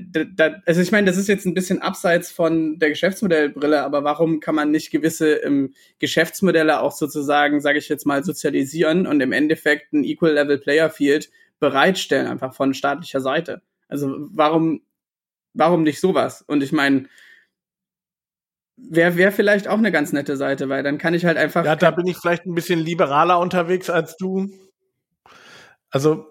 da, 0.00 0.62
also 0.64 0.80
ich 0.80 0.90
meine, 0.90 1.06
das 1.06 1.18
ist 1.18 1.28
jetzt 1.28 1.44
ein 1.44 1.52
bisschen 1.52 1.82
abseits 1.82 2.32
von 2.32 2.78
der 2.78 2.88
Geschäftsmodellbrille, 2.88 3.82
aber 3.82 4.04
warum 4.04 4.40
kann 4.40 4.54
man 4.54 4.70
nicht 4.70 4.90
gewisse 4.90 5.34
ähm, 5.34 5.74
Geschäftsmodelle 5.98 6.80
auch 6.80 6.92
sozusagen, 6.92 7.60
sage 7.60 7.78
ich 7.78 7.90
jetzt 7.90 8.06
mal, 8.06 8.24
sozialisieren 8.24 9.06
und 9.06 9.20
im 9.20 9.32
Endeffekt 9.32 9.92
ein 9.92 10.04
Equal 10.04 10.32
Level 10.32 10.58
Player 10.58 10.88
Field 10.88 11.30
bereitstellen, 11.60 12.26
einfach 12.26 12.54
von 12.54 12.72
staatlicher 12.72 13.20
Seite? 13.20 13.60
Also 13.88 14.16
warum, 14.30 14.80
warum 15.52 15.82
nicht 15.82 16.00
sowas? 16.00 16.40
Und 16.40 16.62
ich 16.62 16.72
meine, 16.72 17.06
wäre 18.76 19.16
wär 19.16 19.30
vielleicht 19.30 19.68
auch 19.68 19.78
eine 19.78 19.92
ganz 19.92 20.12
nette 20.12 20.38
Seite, 20.38 20.70
weil 20.70 20.82
dann 20.82 20.96
kann 20.96 21.12
ich 21.12 21.26
halt 21.26 21.36
einfach. 21.36 21.64
Ja, 21.64 21.76
da 21.76 21.90
bin 21.90 22.06
ich 22.06 22.16
vielleicht 22.16 22.46
ein 22.46 22.54
bisschen 22.54 22.80
liberaler 22.80 23.38
unterwegs 23.38 23.90
als 23.90 24.16
du. 24.16 24.50
Also, 25.90 26.26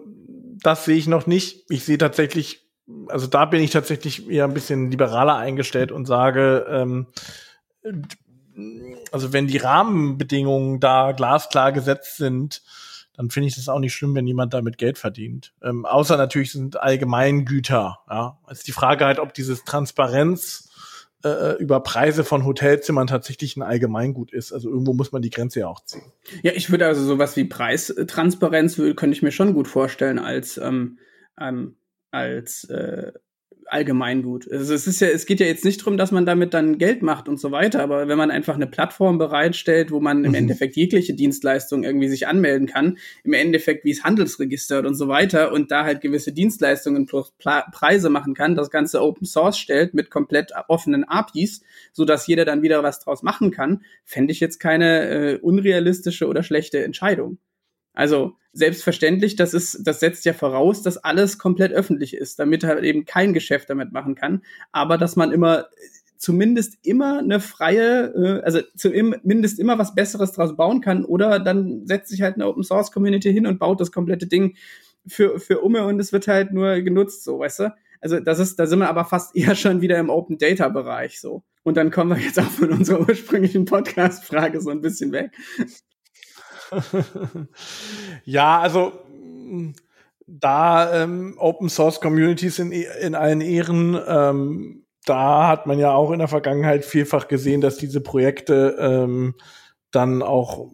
das 0.62 0.84
sehe 0.84 0.96
ich 0.96 1.06
noch 1.06 1.28
nicht. 1.28 1.64
Ich 1.70 1.84
sehe 1.84 1.98
tatsächlich, 1.98 2.61
also 3.08 3.26
da 3.26 3.44
bin 3.44 3.62
ich 3.62 3.70
tatsächlich 3.70 4.28
eher 4.28 4.44
ein 4.44 4.54
bisschen 4.54 4.90
liberaler 4.90 5.36
eingestellt 5.36 5.92
und 5.92 6.06
sage, 6.06 6.66
ähm, 6.68 7.06
also 9.10 9.32
wenn 9.32 9.46
die 9.46 9.58
Rahmenbedingungen 9.58 10.80
da 10.80 11.12
glasklar 11.12 11.72
gesetzt 11.72 12.16
sind, 12.16 12.62
dann 13.14 13.30
finde 13.30 13.48
ich 13.48 13.56
das 13.56 13.68
auch 13.68 13.78
nicht 13.78 13.94
schlimm, 13.94 14.14
wenn 14.14 14.26
jemand 14.26 14.54
damit 14.54 14.78
Geld 14.78 14.98
verdient. 14.98 15.52
Ähm, 15.62 15.84
außer 15.84 16.16
natürlich 16.16 16.52
sind 16.52 16.80
Allgemeingüter. 16.80 17.98
Ja, 18.08 18.38
ist 18.50 18.66
die 18.66 18.72
Frage 18.72 19.04
halt, 19.04 19.18
ob 19.18 19.34
dieses 19.34 19.64
Transparenz 19.64 20.70
äh, 21.24 21.56
über 21.58 21.80
Preise 21.80 22.24
von 22.24 22.44
Hotelzimmern 22.44 23.06
tatsächlich 23.06 23.56
ein 23.56 23.62
Allgemeingut 23.62 24.32
ist. 24.32 24.52
Also 24.52 24.70
irgendwo 24.70 24.94
muss 24.94 25.12
man 25.12 25.22
die 25.22 25.30
Grenze 25.30 25.60
ja 25.60 25.68
auch 25.68 25.84
ziehen. 25.84 26.12
Ja, 26.42 26.52
ich 26.52 26.70
würde 26.70 26.86
also 26.86 27.04
sowas 27.04 27.36
wie 27.36 27.44
Preistransparenz 27.44 28.76
könnte 28.76 29.10
ich 29.10 29.22
mir 29.22 29.32
schon 29.32 29.54
gut 29.54 29.68
vorstellen 29.68 30.18
als 30.18 30.56
ähm, 30.58 30.98
ähm, 31.38 31.76
als 32.12 32.64
äh, 32.64 33.12
Allgemeingut. 33.72 34.50
Also 34.52 34.74
es 34.74 34.86
ist 34.86 35.00
ja, 35.00 35.08
es 35.08 35.24
geht 35.24 35.40
ja 35.40 35.46
jetzt 35.46 35.64
nicht 35.64 35.80
darum, 35.80 35.96
dass 35.96 36.12
man 36.12 36.26
damit 36.26 36.52
dann 36.52 36.76
Geld 36.76 37.02
macht 37.02 37.26
und 37.26 37.40
so 37.40 37.52
weiter, 37.52 37.82
aber 37.82 38.06
wenn 38.06 38.18
man 38.18 38.30
einfach 38.30 38.54
eine 38.54 38.66
Plattform 38.66 39.16
bereitstellt, 39.16 39.90
wo 39.90 39.98
man 39.98 40.24
im 40.24 40.32
mhm. 40.32 40.36
Endeffekt 40.36 40.76
jegliche 40.76 41.14
Dienstleistung 41.14 41.82
irgendwie 41.82 42.08
sich 42.08 42.26
anmelden 42.26 42.66
kann, 42.66 42.98
im 43.24 43.32
Endeffekt 43.32 43.84
wie 43.86 43.90
es 43.90 44.04
Handelsregister 44.04 44.86
und 44.86 44.94
so 44.94 45.08
weiter 45.08 45.52
und 45.52 45.70
da 45.70 45.84
halt 45.84 46.02
gewisse 46.02 46.32
Dienstleistungen 46.32 47.06
plus 47.06 47.32
Preise 47.38 48.10
machen 48.10 48.34
kann, 48.34 48.56
das 48.56 48.70
Ganze 48.70 49.00
Open 49.00 49.26
Source 49.26 49.58
stellt 49.58 49.94
mit 49.94 50.10
komplett 50.10 50.52
offenen 50.68 51.04
APIs, 51.04 51.62
so 51.92 52.04
dass 52.04 52.26
jeder 52.26 52.44
dann 52.44 52.60
wieder 52.62 52.82
was 52.82 53.00
draus 53.00 53.22
machen 53.22 53.50
kann, 53.50 53.82
fände 54.04 54.32
ich 54.32 54.40
jetzt 54.40 54.58
keine 54.58 55.08
äh, 55.08 55.38
unrealistische 55.38 56.26
oder 56.26 56.42
schlechte 56.42 56.84
Entscheidung. 56.84 57.38
Also 57.94 58.36
selbstverständlich, 58.52 59.36
das 59.36 59.54
ist, 59.54 59.80
das 59.84 60.00
setzt 60.00 60.24
ja 60.24 60.32
voraus, 60.32 60.82
dass 60.82 60.98
alles 60.98 61.38
komplett 61.38 61.72
öffentlich 61.72 62.14
ist, 62.14 62.38
damit 62.38 62.64
halt 62.64 62.84
eben 62.84 63.04
kein 63.04 63.32
Geschäft 63.32 63.70
damit 63.70 63.92
machen 63.92 64.14
kann, 64.14 64.42
aber 64.72 64.98
dass 64.98 65.16
man 65.16 65.32
immer 65.32 65.66
zumindest 66.22 66.78
immer 66.86 67.18
eine 67.18 67.40
freie, 67.40 68.12
äh, 68.14 68.42
also 68.42 68.60
zumindest 68.76 69.58
immer 69.58 69.78
was 69.78 69.94
Besseres 69.94 70.32
draus 70.32 70.56
bauen 70.56 70.80
kann 70.80 71.04
oder 71.04 71.40
dann 71.40 71.86
setzt 71.86 72.10
sich 72.10 72.22
halt 72.22 72.36
eine 72.36 72.46
Open 72.46 72.62
Source 72.62 72.92
Community 72.92 73.32
hin 73.32 73.46
und 73.46 73.58
baut 73.58 73.80
das 73.80 73.90
komplette 73.90 74.28
Ding 74.28 74.56
für, 75.06 75.40
für 75.40 75.60
Umme 75.60 75.84
und 75.84 75.98
es 75.98 76.12
wird 76.12 76.28
halt 76.28 76.52
nur 76.52 76.80
genutzt, 76.82 77.24
so, 77.24 77.40
weißt 77.40 77.58
du? 77.60 77.74
Also 78.00 78.20
das 78.20 78.38
ist, 78.38 78.58
da 78.58 78.66
sind 78.66 78.78
wir 78.78 78.88
aber 78.88 79.04
fast 79.04 79.34
eher 79.36 79.56
schon 79.56 79.80
wieder 79.80 79.98
im 79.98 80.10
Open 80.10 80.38
Data 80.38 80.68
Bereich 80.68 81.20
so. 81.20 81.42
Und 81.64 81.76
dann 81.76 81.90
kommen 81.90 82.10
wir 82.10 82.24
jetzt 82.24 82.38
auch 82.38 82.50
von 82.50 82.72
unserer 82.72 83.00
ursprünglichen 83.08 83.64
Podcast-Frage 83.64 84.60
so 84.60 84.70
ein 84.70 84.80
bisschen 84.80 85.12
weg. 85.12 85.32
ja, 88.24 88.60
also 88.60 88.92
da 90.26 91.02
ähm, 91.02 91.34
Open 91.38 91.68
Source 91.68 92.00
Communities 92.00 92.58
in, 92.58 92.72
in 92.72 93.14
allen 93.14 93.40
Ehren, 93.40 93.98
ähm, 94.06 94.84
da 95.04 95.48
hat 95.48 95.66
man 95.66 95.78
ja 95.78 95.92
auch 95.92 96.10
in 96.12 96.20
der 96.20 96.28
Vergangenheit 96.28 96.84
vielfach 96.84 97.28
gesehen, 97.28 97.60
dass 97.60 97.76
diese 97.76 98.00
Projekte 98.00 98.76
ähm, 98.78 99.34
dann 99.90 100.22
auch 100.22 100.70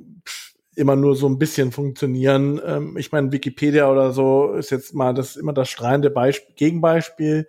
immer 0.77 0.95
nur 0.95 1.17
so 1.17 1.29
ein 1.29 1.39
bisschen 1.39 1.73
funktionieren. 1.73 2.61
Ähm, 2.65 2.97
ich 2.97 3.11
meine, 3.11 3.33
Wikipedia 3.33 3.91
oder 3.91 4.13
so 4.13 4.53
ist 4.53 4.71
jetzt 4.71 4.95
mal 4.95 5.13
das 5.13 5.37
immer 5.37 5.53
das 5.53 5.69
strahlende 5.69 6.11
Beisp 6.11 6.55
Gegenbeispiel. 6.57 7.49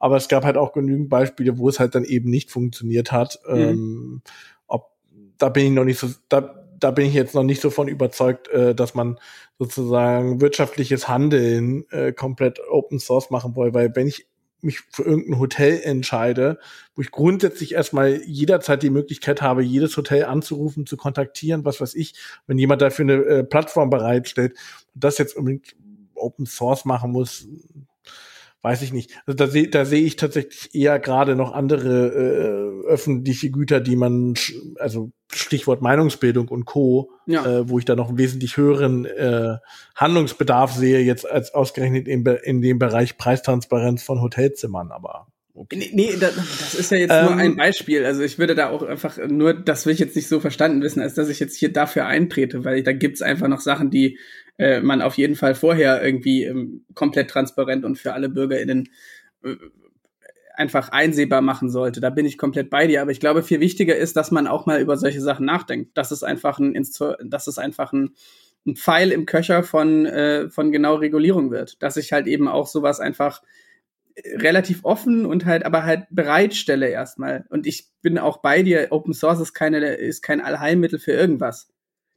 Aber 0.00 0.16
es 0.16 0.28
gab 0.28 0.44
halt 0.44 0.56
auch 0.56 0.72
genügend 0.72 1.08
Beispiele, 1.08 1.56
wo 1.56 1.68
es 1.68 1.78
halt 1.78 1.94
dann 1.94 2.04
eben 2.04 2.28
nicht 2.28 2.50
funktioniert 2.50 3.12
hat. 3.12 3.38
Mhm. 3.48 3.56
Ähm, 3.56 4.22
ob, 4.66 4.90
da 5.38 5.50
bin 5.50 5.66
ich 5.66 5.72
noch 5.72 5.84
nicht 5.84 6.00
so, 6.00 6.08
da 6.28 6.63
da 6.84 6.90
bin 6.90 7.06
ich 7.06 7.14
jetzt 7.14 7.34
noch 7.34 7.42
nicht 7.42 7.62
so 7.62 7.70
von 7.70 7.88
überzeugt, 7.88 8.48
äh, 8.48 8.74
dass 8.74 8.94
man 8.94 9.18
sozusagen 9.58 10.40
wirtschaftliches 10.40 11.08
Handeln 11.08 11.84
äh, 11.90 12.12
komplett 12.12 12.60
Open 12.68 12.98
Source 12.98 13.30
machen 13.30 13.56
will, 13.56 13.72
weil 13.72 13.96
wenn 13.96 14.06
ich 14.06 14.26
mich 14.60 14.80
für 14.90 15.02
irgendein 15.02 15.38
Hotel 15.38 15.80
entscheide, 15.82 16.58
wo 16.94 17.02
ich 17.02 17.10
grundsätzlich 17.10 17.74
erstmal 17.74 18.22
jederzeit 18.24 18.82
die 18.82 18.90
Möglichkeit 18.90 19.42
habe, 19.42 19.62
jedes 19.62 19.96
Hotel 19.96 20.24
anzurufen, 20.24 20.86
zu 20.86 20.96
kontaktieren, 20.96 21.64
was 21.64 21.80
weiß 21.80 21.94
ich, 21.94 22.14
wenn 22.46 22.58
jemand 22.58 22.82
dafür 22.82 23.04
eine 23.04 23.14
äh, 23.24 23.44
Plattform 23.44 23.90
bereitstellt 23.90 24.54
das 24.94 25.18
jetzt 25.18 25.36
unbedingt 25.36 25.74
Open 26.14 26.46
Source 26.46 26.84
machen 26.84 27.10
muss, 27.10 27.48
weiß 28.64 28.80
ich 28.80 28.94
nicht. 28.94 29.12
Also 29.26 29.36
da 29.36 29.46
sehe 29.46 29.68
da 29.68 29.84
sehe 29.84 30.02
ich 30.02 30.16
tatsächlich 30.16 30.74
eher 30.74 30.98
gerade 30.98 31.36
noch 31.36 31.52
andere 31.52 32.08
äh, 32.08 32.88
öffentliche 32.88 33.50
Güter, 33.50 33.80
die 33.80 33.94
man, 33.94 34.34
also 34.78 35.12
Stichwort 35.30 35.82
Meinungsbildung 35.82 36.48
und 36.48 36.64
Co., 36.64 37.10
ja. 37.26 37.44
äh, 37.44 37.68
wo 37.68 37.78
ich 37.78 37.84
da 37.84 37.94
noch 37.94 38.08
einen 38.08 38.18
wesentlich 38.18 38.56
höheren 38.56 39.04
äh, 39.04 39.58
Handlungsbedarf 39.94 40.72
sehe, 40.72 41.00
jetzt 41.00 41.30
als 41.30 41.52
ausgerechnet 41.52 42.08
in, 42.08 42.24
in 42.24 42.62
dem 42.62 42.78
Bereich 42.78 43.18
Preistransparenz 43.18 44.02
von 44.02 44.22
Hotelzimmern, 44.22 44.90
aber. 44.90 45.26
Okay. 45.56 45.76
Nee, 45.76 45.90
nee 45.92 46.16
das, 46.18 46.34
das 46.34 46.74
ist 46.74 46.90
ja 46.90 46.98
jetzt 46.98 47.12
ähm, 47.12 47.26
nur 47.26 47.36
ein 47.36 47.56
Beispiel. 47.56 48.04
Also 48.04 48.22
ich 48.22 48.38
würde 48.38 48.56
da 48.56 48.70
auch 48.70 48.82
einfach 48.82 49.18
nur, 49.28 49.52
das 49.54 49.86
will 49.86 49.92
ich 49.92 50.00
jetzt 50.00 50.16
nicht 50.16 50.26
so 50.26 50.40
verstanden 50.40 50.82
wissen, 50.82 51.00
als 51.00 51.14
dass 51.14 51.28
ich 51.28 51.38
jetzt 51.38 51.56
hier 51.56 51.72
dafür 51.72 52.06
eintrete, 52.06 52.64
weil 52.64 52.82
da 52.82 52.92
gibt's 52.92 53.22
einfach 53.22 53.46
noch 53.46 53.60
Sachen, 53.60 53.90
die 53.90 54.18
äh, 54.58 54.80
man 54.80 55.02
auf 55.02 55.16
jeden 55.16 55.36
Fall 55.36 55.54
vorher 55.54 56.02
irgendwie 56.04 56.44
ähm, 56.44 56.84
komplett 56.94 57.30
transparent 57.30 57.84
und 57.84 57.98
für 57.98 58.12
alle 58.12 58.28
BürgerInnen 58.28 58.88
äh, 59.42 59.56
einfach 60.54 60.90
einsehbar 60.90 61.40
machen 61.40 61.68
sollte. 61.68 62.00
Da 62.00 62.10
bin 62.10 62.26
ich 62.26 62.38
komplett 62.38 62.70
bei 62.70 62.86
dir. 62.86 63.02
Aber 63.02 63.10
ich 63.10 63.20
glaube, 63.20 63.42
viel 63.42 63.60
wichtiger 63.60 63.96
ist, 63.96 64.16
dass 64.16 64.30
man 64.30 64.46
auch 64.46 64.66
mal 64.66 64.80
über 64.80 64.96
solche 64.96 65.20
Sachen 65.20 65.46
nachdenkt. 65.46 65.96
Das 65.98 66.12
ist 66.12 66.22
einfach 66.22 66.58
ein, 66.58 66.74
das 67.24 67.48
ist 67.48 67.58
einfach 67.58 67.92
ein, 67.92 68.14
ein 68.66 68.76
Pfeil 68.76 69.10
im 69.10 69.26
Köcher 69.26 69.62
von, 69.62 70.06
äh, 70.06 70.48
von 70.50 70.70
genau 70.70 70.94
Regulierung 70.94 71.50
wird. 71.50 71.82
Dass 71.82 71.96
ich 71.96 72.12
halt 72.12 72.26
eben 72.26 72.48
auch 72.48 72.68
sowas 72.68 73.00
einfach 73.00 73.42
relativ 74.16 74.84
offen 74.84 75.26
und 75.26 75.44
halt 75.44 75.64
aber 75.66 75.82
halt 75.82 76.06
bereitstelle 76.10 76.88
erstmal. 76.88 77.46
Und 77.50 77.66
ich 77.66 77.88
bin 78.00 78.18
auch 78.18 78.38
bei 78.38 78.62
dir, 78.62 78.88
Open 78.90 79.12
Source 79.12 79.40
ist 79.40 79.54
keine, 79.54 79.94
ist 79.94 80.22
kein 80.22 80.40
Allheilmittel 80.40 81.00
für 81.00 81.12
irgendwas. 81.12 81.68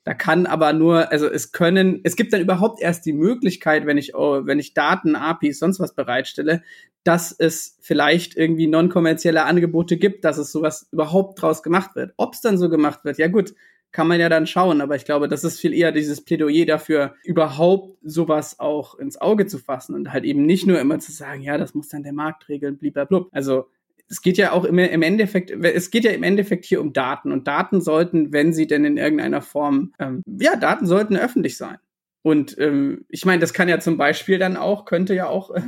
Da 0.08 0.14
kann 0.14 0.46
aber 0.46 0.72
nur, 0.72 1.12
also 1.12 1.28
es 1.28 1.52
können, 1.52 2.00
es 2.06 2.16
gibt 2.16 2.32
dann 2.32 2.40
überhaupt 2.40 2.80
erst 2.80 3.06
die 3.06 3.12
Möglichkeit, 3.12 3.86
wenn 3.86 3.98
ich, 3.98 4.16
oh, 4.16 4.46
wenn 4.46 4.58
ich 4.58 4.74
Daten, 4.74 5.18
APIs, 5.18 5.60
sonst 5.60 5.82
was 5.82 5.96
bereitstelle, 5.96 6.64
dass 7.04 7.34
es 7.34 7.78
vielleicht 7.82 8.38
irgendwie 8.38 8.68
non-kommerzielle 8.68 9.44
Angebote 9.44 9.98
gibt, 9.98 10.24
dass 10.24 10.38
es 10.38 10.54
sowas 10.54 10.88
überhaupt 10.94 11.42
draus 11.42 11.62
gemacht 11.62 11.98
wird. 11.98 12.14
Ob 12.16 12.36
es 12.36 12.40
dann 12.40 12.58
so 12.58 12.70
gemacht 12.70 13.04
wird, 13.04 13.18
ja 13.18 13.28
gut, 13.28 13.54
kann 13.92 14.08
man 14.08 14.22
ja 14.22 14.30
dann 14.30 14.48
schauen, 14.48 14.80
aber 14.80 14.96
ich 14.96 15.04
glaube, 15.04 15.28
das 15.28 15.44
ist 15.44 15.60
viel 15.60 15.74
eher 15.74 15.92
dieses 15.92 16.24
Plädoyer 16.24 16.66
dafür, 16.66 17.16
überhaupt 17.26 17.98
sowas 18.02 18.62
auch 18.62 18.96
ins 18.96 19.20
Auge 19.20 19.46
zu 19.46 19.58
fassen 19.58 19.94
und 19.94 20.14
halt 20.14 20.24
eben 20.24 20.46
nicht 20.46 20.66
nur 20.66 20.80
immer 20.80 21.00
zu 21.00 21.12
sagen, 21.12 21.42
ja, 21.42 21.58
das 21.58 21.74
muss 21.74 21.90
dann 21.90 22.04
der 22.04 22.14
Markt 22.14 22.48
regeln, 22.48 22.78
blablabla. 22.78 23.26
Also 23.34 23.68
es 24.10 24.22
geht 24.22 24.38
ja 24.38 24.52
auch 24.52 24.64
immer 24.64 24.90
im 24.90 25.02
Endeffekt, 25.02 25.52
es 25.52 25.92
geht 25.92 26.06
ja 26.06 26.12
im 26.12 26.24
Endeffekt 26.24 26.66
hier 26.66 26.82
um 26.82 26.94
Daten 26.94 27.32
und 27.32 27.48
Daten 27.48 27.82
sollten, 27.82 28.32
wenn 28.32 28.54
sie 28.54 28.68
denn 28.68 28.86
in 28.86 28.98
irgendeiner 28.98 29.42
Form, 29.42 29.94
ähm, 30.00 30.22
ja, 30.26 30.56
Daten 30.56 30.86
sollten 30.86 31.18
öffentlich 31.18 31.58
sein. 31.58 31.78
Und 32.22 32.58
ähm, 32.58 33.06
ich 33.10 33.26
meine, 33.26 33.40
das 33.40 33.54
kann 33.54 33.70
ja 33.70 33.80
zum 33.80 33.98
Beispiel 33.98 34.38
dann 34.38 34.58
auch, 34.58 34.86
könnte 34.86 35.14
ja 35.14 35.28
auch 35.28 35.52
äh, 35.52 35.62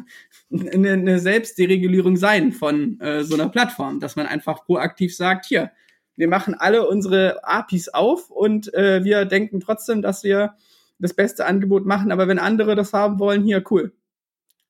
eine, 0.52 0.94
eine 0.94 1.20
Selbstderegulierung 1.20 2.18
sein 2.18 2.52
von 2.52 3.00
äh, 3.00 3.24
so 3.24 3.36
einer 3.36 3.50
Plattform, 3.50 4.00
dass 4.00 4.16
man 4.16 4.26
einfach 4.26 4.66
proaktiv 4.66 5.16
sagt, 5.16 5.46
hier, 5.46 5.72
wir 6.16 6.28
machen 6.28 6.56
alle 6.56 6.86
unsere 6.88 7.46
APIs 7.46 7.90
auf 7.90 8.30
und 8.30 8.74
äh, 8.74 9.04
wir 9.04 9.26
denken 9.26 9.62
trotzdem, 9.62 10.02
dass 10.02 10.24
wir 10.24 10.56
das 11.00 11.14
beste 11.14 11.46
Angebot 11.46 11.86
machen, 11.86 12.12
aber 12.12 12.28
wenn 12.28 12.40
andere 12.40 12.76
das 12.76 12.92
haben 12.92 13.20
wollen, 13.20 13.44
hier, 13.44 13.64
cool. 13.72 13.94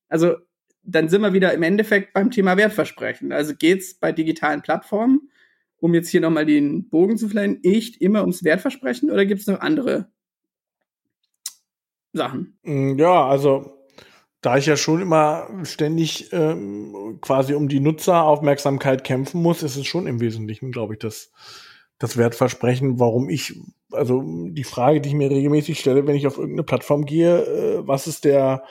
Also 0.09 0.35
dann 0.83 1.09
sind 1.09 1.21
wir 1.21 1.33
wieder 1.33 1.53
im 1.53 1.63
Endeffekt 1.63 2.13
beim 2.13 2.31
Thema 2.31 2.57
Wertversprechen. 2.57 3.31
Also 3.31 3.53
geht's 3.55 3.93
bei 3.93 4.11
digitalen 4.11 4.61
Plattformen, 4.61 5.29
um 5.77 5.93
jetzt 5.93 6.09
hier 6.09 6.21
nochmal 6.21 6.45
den 6.45 6.89
Bogen 6.89 7.17
zu 7.17 7.29
fliegen, 7.29 7.59
echt 7.63 8.01
immer 8.01 8.21
ums 8.21 8.43
Wertversprechen 8.43 9.11
oder 9.11 9.25
gibt 9.25 9.41
es 9.41 9.47
noch 9.47 9.59
andere 9.59 10.09
Sachen? 12.13 12.57
Mm, 12.63 12.97
ja, 12.97 13.27
also 13.27 13.79
da 14.41 14.57
ich 14.57 14.65
ja 14.65 14.77
schon 14.77 15.01
immer 15.01 15.49
ständig 15.63 16.31
ähm, 16.31 17.19
quasi 17.21 17.53
um 17.53 17.67
die 17.67 17.81
Nutzeraufmerksamkeit 17.81 19.03
kämpfen 19.03 19.41
muss, 19.41 19.63
ist 19.63 19.75
es 19.75 19.85
schon 19.85 20.07
im 20.07 20.21
Wesentlichen, 20.21 20.71
glaube 20.71 20.93
ich, 20.93 20.99
das, 20.99 21.31
das 21.97 22.15
Wertversprechen, 22.15 22.99
warum 22.99 23.29
ich, 23.29 23.59
also 23.91 24.23
die 24.25 24.63
Frage, 24.63 25.01
die 25.01 25.09
ich 25.09 25.15
mir 25.15 25.29
regelmäßig 25.29 25.79
stelle, 25.79 26.07
wenn 26.07 26.15
ich 26.15 26.25
auf 26.25 26.37
irgendeine 26.37 26.63
Plattform 26.63 27.05
gehe, 27.05 27.41
äh, 27.41 27.87
was 27.87 28.07
ist 28.07 28.23
der 28.23 28.63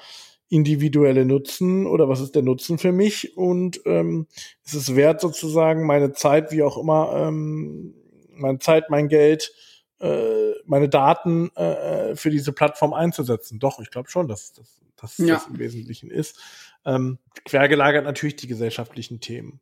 individuelle 0.48 1.24
Nutzen 1.24 1.86
oder 1.86 2.08
was 2.08 2.20
ist 2.20 2.34
der 2.34 2.42
Nutzen 2.42 2.78
für 2.78 2.92
mich 2.92 3.36
und 3.36 3.80
ähm, 3.84 4.26
ist 4.64 4.74
es 4.74 4.96
wert 4.96 5.20
sozusagen 5.20 5.86
meine 5.86 6.12
Zeit, 6.12 6.52
wie 6.52 6.62
auch 6.62 6.78
immer, 6.78 7.12
ähm, 7.14 7.94
meine 8.34 8.58
Zeit, 8.58 8.88
mein 8.88 9.08
Geld, 9.08 9.52
äh, 10.00 10.52
meine 10.64 10.88
Daten 10.88 11.54
äh, 11.56 12.16
für 12.16 12.30
diese 12.30 12.52
Plattform 12.52 12.94
einzusetzen. 12.94 13.58
Doch, 13.58 13.80
ich 13.80 13.90
glaube 13.90 14.08
schon, 14.08 14.28
dass, 14.28 14.52
dass, 14.52 14.80
dass 14.96 15.18
ja. 15.18 15.34
das 15.34 15.46
im 15.48 15.58
Wesentlichen 15.58 16.10
ist. 16.10 16.38
Ähm, 16.86 17.18
quergelagert 17.44 18.04
natürlich 18.04 18.36
die 18.36 18.46
gesellschaftlichen 18.46 19.20
Themen. 19.20 19.60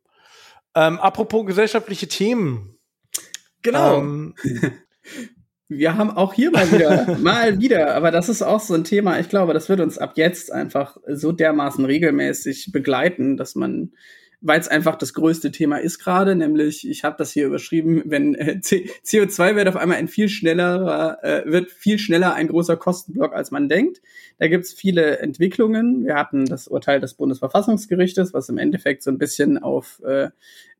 Ähm, 0.75 0.99
apropos 0.99 1.45
gesellschaftliche 1.45 2.07
Themen. 2.07 2.77
Genau. 3.61 3.99
Ähm, 3.99 4.35
Wir 5.69 5.97
haben 5.97 6.11
auch 6.11 6.33
hier 6.33 6.51
mal 6.51 6.71
wieder, 6.71 7.17
mal 7.21 7.59
wieder, 7.59 7.93
aber 7.93 8.11
das 8.11 8.29
ist 8.29 8.41
auch 8.41 8.61
so 8.61 8.73
ein 8.73 8.85
Thema, 8.85 9.19
ich 9.19 9.27
glaube, 9.27 9.53
das 9.53 9.67
wird 9.67 9.81
uns 9.81 9.97
ab 9.97 10.13
jetzt 10.15 10.51
einfach 10.51 10.97
so 11.07 11.33
dermaßen 11.33 11.83
regelmäßig 11.83 12.71
begleiten, 12.71 13.35
dass 13.35 13.53
man, 13.55 13.91
weil 14.39 14.61
es 14.61 14.69
einfach 14.69 14.95
das 14.95 15.13
größte 15.13 15.51
Thema 15.51 15.77
ist 15.77 15.99
gerade, 15.99 16.37
nämlich, 16.37 16.87
ich 16.87 17.03
habe 17.03 17.17
das 17.17 17.31
hier 17.31 17.47
überschrieben, 17.47 18.01
wenn 18.05 18.33
äh, 18.35 18.61
CO2 18.61 19.55
wird 19.57 19.67
auf 19.67 19.75
einmal 19.75 19.97
ein 19.97 20.07
viel 20.07 20.29
schneller, 20.29 21.17
äh, 21.21 21.43
wird 21.45 21.69
viel 21.69 21.99
schneller 21.99 22.33
ein 22.33 22.47
großer 22.47 22.77
Kostenblock, 22.77 23.33
als 23.33 23.51
man 23.51 23.67
denkt. 23.67 24.01
Da 24.39 24.47
gibt's 24.47 24.71
viele 24.71 25.19
Entwicklungen. 25.19 26.05
Wir 26.05 26.15
hatten 26.15 26.45
das 26.45 26.69
Urteil 26.69 27.01
des 27.01 27.15
Bundesverfassungsgerichtes, 27.15 28.33
was 28.33 28.47
im 28.47 28.57
Endeffekt 28.57 29.03
so 29.03 29.11
ein 29.11 29.17
bisschen 29.17 29.57
auf 29.57 30.01
äh, 30.05 30.29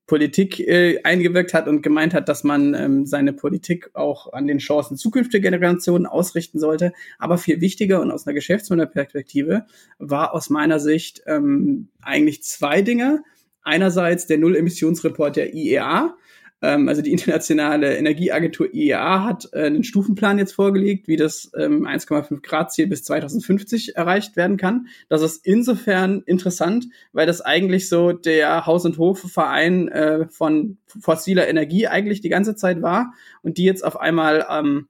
Politik 0.07 0.61
äh, 0.61 1.01
eingewirkt 1.03 1.53
hat 1.53 1.67
und 1.67 1.81
gemeint 1.83 2.13
hat, 2.13 2.29
dass 2.29 2.45
man 2.45 2.73
ähm, 2.73 3.05
seine 3.05 3.33
Politik 3.33 3.91
auch 3.93 4.31
an 4.31 4.47
den 4.47 4.59
Chancen 4.59 4.95
zukünftiger 4.95 5.41
Generationen 5.41 6.05
ausrichten 6.05 6.59
sollte. 6.59 6.93
Aber 7.19 7.37
viel 7.37 7.59
wichtiger 7.59 8.01
und 8.01 8.09
aus 8.09 8.25
einer 8.25 8.33
Geschäftsmodellperspektive 8.33 9.65
war 9.99 10.33
aus 10.33 10.49
meiner 10.49 10.79
Sicht 10.79 11.21
ähm, 11.27 11.89
eigentlich 12.01 12.41
zwei 12.41 12.81
Dinge. 12.81 13.21
Einerseits 13.63 14.27
der 14.27 14.37
Null-Emissionsreport 14.37 15.35
der 15.35 15.53
IEA, 15.53 16.15
ähm, 16.61 16.87
also 16.87 17.01
die 17.01 17.11
internationale 17.13 17.97
Energieagentur 17.97 18.73
IEA 18.73 19.23
hat 19.23 19.49
äh, 19.53 19.65
einen 19.65 19.83
Stufenplan 19.83 20.39
jetzt 20.39 20.53
vorgelegt, 20.53 21.07
wie 21.07 21.15
das 21.15 21.51
ähm, 21.57 21.85
1,5 21.85 22.41
Grad 22.41 22.71
Ziel 22.71 22.87
bis 22.87 23.03
2050 23.03 23.95
erreicht 23.95 24.35
werden 24.35 24.57
kann. 24.57 24.87
Das 25.09 25.21
ist 25.21 25.45
insofern 25.45 26.23
interessant, 26.25 26.87
weil 27.13 27.27
das 27.27 27.41
eigentlich 27.41 27.89
so 27.89 28.11
der 28.11 28.65
Haus- 28.65 28.85
und 28.85 28.97
Hofverein 28.97 29.87
äh, 29.89 30.27
von 30.29 30.77
fossiler 30.87 31.47
Energie 31.47 31.87
eigentlich 31.87 32.21
die 32.21 32.29
ganze 32.29 32.55
Zeit 32.55 32.81
war 32.81 33.13
und 33.41 33.57
die 33.57 33.65
jetzt 33.65 33.83
auf 33.83 33.99
einmal 33.99 34.45
ähm, 34.49 34.87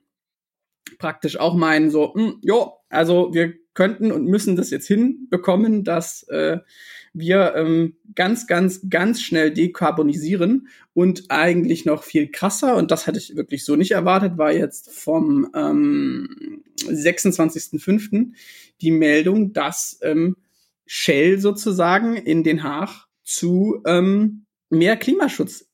praktisch 0.99 1.39
auch 1.39 1.55
meinen 1.55 1.89
so, 1.89 2.13
hm, 2.13 2.39
jo, 2.41 2.73
also 2.89 3.33
wir 3.33 3.53
könnten 3.77 4.11
und 4.11 4.25
müssen 4.25 4.55
das 4.55 4.71
jetzt 4.71 4.87
hinbekommen, 4.87 5.83
dass 5.83 6.23
äh, 6.29 6.57
wir 7.13 7.53
ähm, 7.55 7.95
ganz, 8.15 8.47
ganz, 8.47 8.81
ganz 8.89 9.21
schnell 9.21 9.53
dekarbonisieren 9.53 10.67
und 10.93 11.25
eigentlich 11.29 11.85
noch 11.85 12.01
viel 12.01 12.31
krasser, 12.31 12.75
und 12.75 12.89
das 12.89 13.05
hatte 13.05 13.19
ich 13.19 13.35
wirklich 13.35 13.63
so 13.63 13.75
nicht 13.75 13.91
erwartet, 13.91 14.39
war 14.39 14.51
jetzt 14.51 14.91
vom 14.91 15.51
ähm, 15.53 16.63
26.05. 16.87 18.31
die 18.81 18.91
Meldung, 18.91 19.53
dass 19.53 19.99
ähm, 20.01 20.37
Shell 20.87 21.37
sozusagen 21.37 22.15
in 22.17 22.43
Den 22.43 22.63
Haag 22.63 23.05
zu 23.23 23.83
ähm, 23.85 24.45
mehr 24.71 24.97
Klimaschutz 24.97 25.66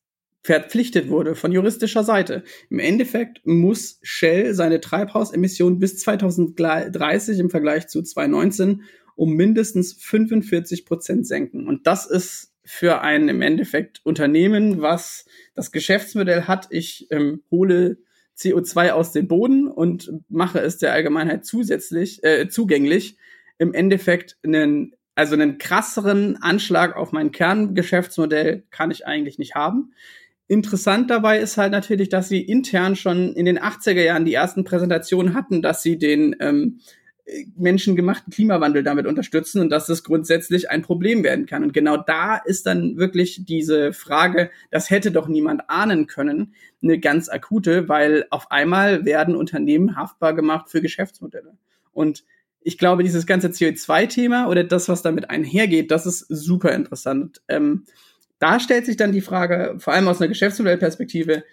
verpflichtet 0.43 1.09
wurde 1.09 1.35
von 1.35 1.51
juristischer 1.51 2.03
Seite. 2.03 2.43
Im 2.69 2.79
Endeffekt 2.79 3.45
muss 3.45 3.99
Shell 4.03 4.53
seine 4.53 4.81
Treibhausemissionen 4.81 5.79
bis 5.79 5.97
2030 5.99 7.39
im 7.39 7.49
Vergleich 7.49 7.87
zu 7.87 8.03
2019 8.03 8.83
um 9.15 9.33
mindestens 9.33 9.93
45 9.93 10.85
Prozent 10.85 11.27
senken. 11.27 11.67
Und 11.67 11.87
das 11.87 12.05
ist 12.07 12.51
für 12.63 13.01
ein 13.01 13.29
im 13.29 13.41
Endeffekt 13.41 14.01
Unternehmen, 14.03 14.81
was 14.81 15.25
das 15.55 15.71
Geschäftsmodell 15.71 16.43
hat, 16.43 16.67
ich 16.71 17.07
ähm, 17.11 17.43
hole 17.51 17.97
CO2 18.37 18.91
aus 18.91 19.11
dem 19.11 19.27
Boden 19.27 19.67
und 19.67 20.11
mache 20.29 20.59
es 20.59 20.77
der 20.77 20.93
Allgemeinheit 20.93 21.45
zusätzlich 21.45 22.23
äh, 22.23 22.47
zugänglich, 22.49 23.17
im 23.59 23.73
Endeffekt 23.73 24.37
einen 24.43 24.95
also 25.15 25.35
einen 25.35 25.59
krasseren 25.59 26.41
Anschlag 26.41 26.95
auf 26.95 27.11
mein 27.11 27.31
Kerngeschäftsmodell 27.31 28.63
kann 28.71 28.89
ich 28.89 29.05
eigentlich 29.05 29.37
nicht 29.37 29.53
haben. 29.53 29.93
Interessant 30.47 31.09
dabei 31.09 31.39
ist 31.39 31.57
halt 31.57 31.71
natürlich, 31.71 32.09
dass 32.09 32.29
sie 32.29 32.41
intern 32.41 32.95
schon 32.95 33.33
in 33.33 33.45
den 33.45 33.59
80er 33.59 34.01
Jahren 34.01 34.25
die 34.25 34.33
ersten 34.33 34.63
Präsentationen 34.63 35.33
hatten, 35.33 35.61
dass 35.61 35.81
sie 35.81 35.97
den 35.97 36.35
ähm, 36.39 36.79
menschengemachten 37.55 38.33
Klimawandel 38.33 38.83
damit 38.83 39.07
unterstützen 39.07 39.61
und 39.61 39.69
dass 39.69 39.87
das 39.87 40.03
grundsätzlich 40.03 40.69
ein 40.69 40.81
Problem 40.81 41.23
werden 41.23 41.45
kann. 41.45 41.63
Und 41.63 41.73
genau 41.73 41.97
da 41.97 42.35
ist 42.35 42.65
dann 42.65 42.97
wirklich 42.97 43.45
diese 43.45 43.93
Frage, 43.93 44.51
das 44.71 44.89
hätte 44.89 45.11
doch 45.11 45.27
niemand 45.27 45.69
ahnen 45.69 46.07
können, 46.07 46.53
eine 46.81 46.99
ganz 46.99 47.29
akute, 47.29 47.87
weil 47.87 48.25
auf 48.29 48.51
einmal 48.51 49.05
werden 49.05 49.35
Unternehmen 49.35 49.95
haftbar 49.95 50.33
gemacht 50.33 50.69
für 50.69 50.81
Geschäftsmodelle. 50.81 51.57
Und 51.93 52.25
ich 52.59 52.77
glaube, 52.77 53.03
dieses 53.03 53.25
ganze 53.25 53.49
CO2-Thema 53.49 54.47
oder 54.47 54.63
das, 54.63 54.89
was 54.89 55.01
damit 55.01 55.29
einhergeht, 55.29 55.91
das 55.91 56.05
ist 56.05 56.25
super 56.27 56.73
interessant. 56.73 57.41
Ähm, 57.47 57.85
da 58.43 58.59
stellt 58.59 58.85
sich 58.85 58.97
dann 58.97 59.13
die 59.13 59.21
Frage, 59.21 59.75
vor 59.77 59.93
allem 59.93 60.09
aus 60.09 60.19
einer 60.19 60.27
Geschäftsmodellperspektive, 60.27 61.45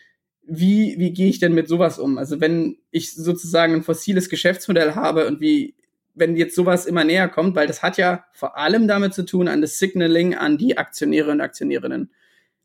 wie, 0.42 0.96
wie 0.98 1.12
gehe 1.12 1.28
ich 1.28 1.38
denn 1.38 1.54
mit 1.54 1.68
sowas 1.68 2.00
um? 2.00 2.18
Also 2.18 2.40
wenn 2.40 2.78
ich 2.90 3.14
sozusagen 3.14 3.74
ein 3.74 3.82
fossiles 3.84 4.28
Geschäftsmodell 4.28 4.96
habe 4.96 5.28
und 5.28 5.40
wie, 5.40 5.76
wenn 6.14 6.34
jetzt 6.34 6.56
sowas 6.56 6.86
immer 6.86 7.04
näher 7.04 7.28
kommt, 7.28 7.54
weil 7.54 7.68
das 7.68 7.84
hat 7.84 7.96
ja 7.96 8.24
vor 8.32 8.58
allem 8.58 8.88
damit 8.88 9.14
zu 9.14 9.24
tun, 9.24 9.46
an 9.46 9.60
das 9.60 9.78
Signaling 9.78 10.34
an 10.34 10.58
die 10.58 10.78
Aktionäre 10.78 11.30
und 11.30 11.40
Aktionärinnen, 11.40 12.10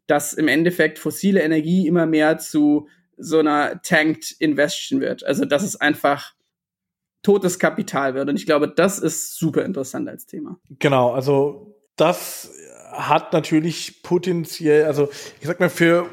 dass 0.08 0.34
im 0.34 0.48
Endeffekt 0.48 0.98
fossile 0.98 1.44
Energie 1.44 1.86
immer 1.86 2.08
mehr 2.08 2.40
zu 2.40 2.88
so 3.18 3.38
einer 3.38 3.80
tanked 3.84 4.32
Investion 4.40 5.02
wird. 5.02 5.24
Also 5.24 5.46
dass 5.46 5.62
es 5.62 5.76
einfach 5.80 6.34
totes 7.22 7.60
Kapital 7.60 8.16
wird. 8.16 8.28
Und 8.28 8.38
ich 8.38 8.48
glaube, 8.48 8.74
das 8.76 8.98
ist 8.98 9.38
super 9.38 9.64
interessant 9.66 10.10
als 10.10 10.26
Thema. 10.26 10.60
Genau, 10.80 11.12
also 11.12 11.76
das 11.96 12.52
hat 12.98 13.34
natürlich 13.34 14.04
potenziell, 14.04 14.86
also 14.86 15.10
ich 15.40 15.48
sag 15.48 15.60
mal, 15.60 15.70
für 15.70 16.10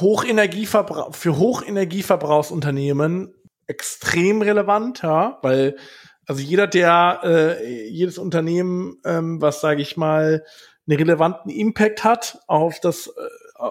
Hochenergieverbrauch, 0.00 1.14
für 1.14 1.38
Hochenergieverbrauchsunternehmen 1.38 3.34
extrem 3.66 4.42
relevant, 4.42 5.02
ja, 5.02 5.38
weil 5.42 5.76
also 6.26 6.42
jeder, 6.42 6.66
der 6.66 7.20
äh, 7.24 7.88
jedes 7.88 8.18
Unternehmen, 8.18 8.98
ähm, 9.04 9.40
was 9.40 9.60
sage 9.60 9.80
ich 9.80 9.96
mal, 9.96 10.44
einen 10.86 10.98
relevanten 10.98 11.50
Impact 11.50 12.04
hat 12.04 12.38
auf 12.46 12.80
das, 12.80 13.08
äh, 13.08 13.70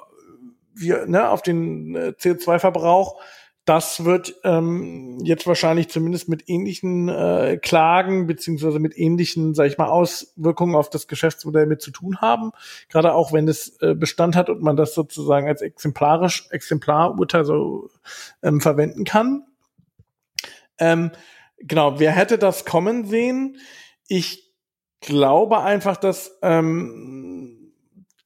wir, 0.74 1.06
ne, 1.06 1.30
auf 1.30 1.44
den 1.44 1.96
äh, 1.96 2.14
CO2-Verbrauch, 2.20 3.22
das 3.68 4.06
wird 4.06 4.36
ähm, 4.46 5.20
jetzt 5.24 5.46
wahrscheinlich 5.46 5.90
zumindest 5.90 6.30
mit 6.30 6.48
ähnlichen 6.48 7.10
äh, 7.10 7.60
Klagen 7.62 8.26
beziehungsweise 8.26 8.80
mit 8.80 8.98
ähnlichen, 8.98 9.56
sag 9.56 9.68
ich 9.68 9.78
mal, 9.78 9.90
Auswirkungen 9.90 10.74
auf 10.74 10.90
das 10.90 11.10
Geschäftsmodell 11.10 11.66
mit 11.66 11.82
zu 11.82 11.92
tun 11.92 12.22
haben. 12.22 12.52
Gerade 12.88 13.14
auch 13.14 13.34
wenn 13.34 13.46
es 13.50 13.78
äh, 13.82 13.94
Bestand 13.94 14.38
hat 14.38 14.50
und 14.50 14.62
man 14.62 14.78
das 14.78 14.94
sozusagen 14.94 15.50
als 15.50 15.62
exemplarisch 15.62 16.48
Exemplarurteil 16.50 17.44
so 17.44 17.90
ähm, 18.42 18.62
verwenden 18.62 19.04
kann. 19.04 19.44
Ähm, 20.80 21.12
genau, 21.58 22.00
wer 22.00 22.14
hätte 22.14 22.38
das 22.38 22.64
kommen 22.64 23.04
sehen? 23.04 23.58
Ich 24.08 24.50
glaube 25.02 25.60
einfach, 25.60 25.98
dass 25.98 26.38
ähm, 26.42 27.57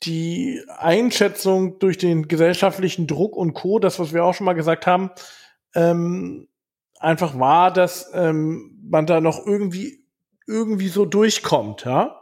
die 0.03 0.61
Einschätzung 0.77 1.79
durch 1.79 1.97
den 1.97 2.27
gesellschaftlichen 2.27 3.07
Druck 3.07 3.35
und 3.35 3.53
Co., 3.53 3.79
das, 3.79 3.99
was 3.99 4.13
wir 4.13 4.23
auch 4.23 4.33
schon 4.33 4.45
mal 4.45 4.53
gesagt 4.53 4.87
haben, 4.87 5.11
ähm, 5.75 6.47
einfach 6.99 7.37
war, 7.37 7.71
dass 7.71 8.11
ähm, 8.13 8.79
man 8.83 9.05
da 9.05 9.21
noch 9.21 9.45
irgendwie 9.45 10.05
irgendwie 10.47 10.89
so 10.89 11.05
durchkommt, 11.05 11.85
ja. 11.85 12.21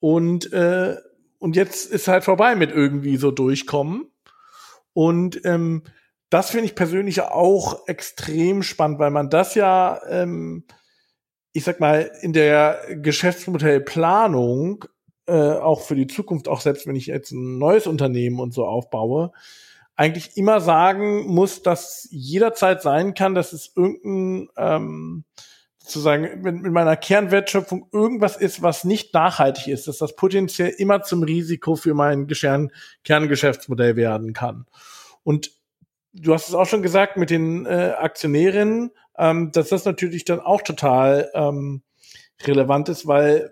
Und 0.00 0.52
äh, 0.52 0.96
und 1.38 1.56
jetzt 1.56 1.90
ist 1.90 2.08
halt 2.08 2.24
vorbei 2.24 2.56
mit 2.56 2.72
irgendwie 2.72 3.16
so 3.16 3.30
durchkommen. 3.30 4.10
Und 4.92 5.44
ähm, 5.44 5.84
das 6.30 6.50
finde 6.50 6.66
ich 6.66 6.74
persönlich 6.74 7.22
auch 7.22 7.86
extrem 7.86 8.62
spannend, 8.62 8.98
weil 8.98 9.10
man 9.10 9.30
das 9.30 9.54
ja, 9.54 10.00
ähm, 10.08 10.64
ich 11.52 11.64
sag 11.64 11.80
mal, 11.80 12.10
in 12.20 12.32
der 12.32 12.80
Geschäftsmodellplanung 12.90 14.84
äh, 15.28 15.58
auch 15.58 15.82
für 15.82 15.94
die 15.94 16.06
Zukunft, 16.06 16.48
auch 16.48 16.60
selbst 16.60 16.86
wenn 16.86 16.96
ich 16.96 17.06
jetzt 17.06 17.32
ein 17.32 17.58
neues 17.58 17.86
Unternehmen 17.86 18.40
und 18.40 18.52
so 18.52 18.66
aufbaue, 18.66 19.32
eigentlich 19.96 20.36
immer 20.36 20.60
sagen 20.60 21.26
muss, 21.26 21.62
dass 21.62 22.08
jederzeit 22.10 22.82
sein 22.82 23.14
kann, 23.14 23.34
dass 23.34 23.52
es 23.52 23.72
irgendein 23.74 24.48
ähm, 24.56 25.24
sozusagen 25.78 26.42
mit, 26.42 26.62
mit 26.62 26.72
meiner 26.72 26.96
Kernwertschöpfung 26.96 27.88
irgendwas 27.92 28.36
ist, 28.36 28.62
was 28.62 28.84
nicht 28.84 29.14
nachhaltig 29.14 29.68
ist, 29.68 29.88
dass 29.88 29.98
das 29.98 30.14
potenziell 30.14 30.68
immer 30.68 31.02
zum 31.02 31.22
Risiko 31.22 31.76
für 31.76 31.94
mein 31.94 32.26
Kern 32.26 32.70
Kerngeschäftsmodell 33.04 33.96
werden 33.96 34.34
kann. 34.34 34.66
Und 35.24 35.50
du 36.12 36.34
hast 36.34 36.48
es 36.48 36.54
auch 36.54 36.66
schon 36.66 36.82
gesagt 36.82 37.16
mit 37.16 37.30
den 37.30 37.66
äh, 37.66 37.94
Aktionärinnen, 37.98 38.90
ähm, 39.16 39.50
dass 39.52 39.70
das 39.70 39.84
natürlich 39.84 40.24
dann 40.24 40.40
auch 40.40 40.62
total 40.62 41.30
ähm, 41.34 41.82
relevant 42.42 42.88
ist, 42.88 43.06
weil, 43.06 43.50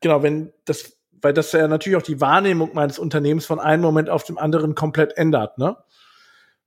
genau, 0.00 0.22
wenn 0.22 0.52
das, 0.64 0.97
weil 1.20 1.32
das 1.32 1.52
ja 1.52 1.68
natürlich 1.68 1.96
auch 1.96 2.02
die 2.02 2.20
Wahrnehmung 2.20 2.70
meines 2.74 2.98
Unternehmens 2.98 3.46
von 3.46 3.60
einem 3.60 3.82
Moment 3.82 4.10
auf 4.10 4.24
dem 4.24 4.38
anderen 4.38 4.74
komplett 4.74 5.16
ändert, 5.16 5.58
ne? 5.58 5.76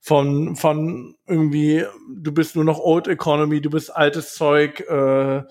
Von, 0.04 0.56
von 0.56 1.14
irgendwie, 1.28 1.84
du 2.12 2.32
bist 2.32 2.56
nur 2.56 2.64
noch 2.64 2.80
Old 2.80 3.06
Economy, 3.06 3.60
du 3.60 3.70
bist 3.70 3.94
altes 3.94 4.34
Zeug, 4.34 4.80
äh, 4.80 5.44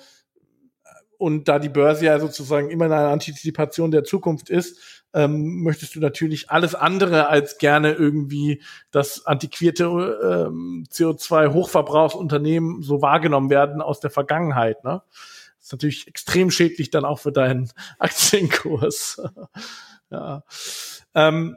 und 1.22 1.47
da 1.47 1.60
die 1.60 1.70
Börse 1.70 2.06
ja 2.06 2.20
sozusagen 2.20 2.72
immer 2.72 2.86
eine 2.86 3.10
Antizipation 3.10 3.91
der 3.91 4.04
Zukunft 4.04 4.49
ist, 4.49 5.04
ähm, 5.14 5.62
möchtest 5.62 5.93
du 5.93 5.99
natürlich 5.99 6.49
alles 6.49 6.74
andere 6.74 7.28
als 7.28 7.60
gerne 7.60 7.91
irgendwie 7.91 8.64
das 8.89 9.28
antiquierte 9.28 9.84
ähm, 9.86 10.84
CO2-Hochverbrauchsunternehmen 10.89 12.82
so 12.82 13.04
wahrgenommen 13.04 13.52
werden 13.52 13.84
aus 13.84 13.99
der 13.99 14.10
Vergangenheit. 14.10 14.84
Ne? 14.84 15.04
Ist 15.72 15.74
natürlich 15.74 16.07
extrem 16.07 16.51
schädlich 16.51 16.91
dann 16.91 17.05
auch 17.05 17.19
für 17.19 17.32
deinen 17.32 17.72
Aktienkurs. 17.99 19.22
ja. 20.09 20.43
Ähm, 21.15 21.55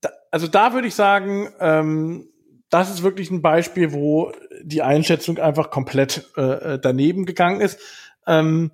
da, 0.00 0.10
also 0.32 0.48
da 0.48 0.74
würde 0.74 0.88
ich 0.88 0.94
sagen, 0.96 1.48
ähm, 1.60 2.28
das 2.70 2.90
ist 2.90 3.04
wirklich 3.04 3.30
ein 3.30 3.42
Beispiel, 3.42 3.92
wo 3.92 4.32
die 4.62 4.82
Einschätzung 4.82 5.38
einfach 5.38 5.70
komplett 5.70 6.28
äh, 6.36 6.78
daneben 6.80 7.24
gegangen 7.26 7.60
ist. 7.60 7.78
Ähm, 8.26 8.72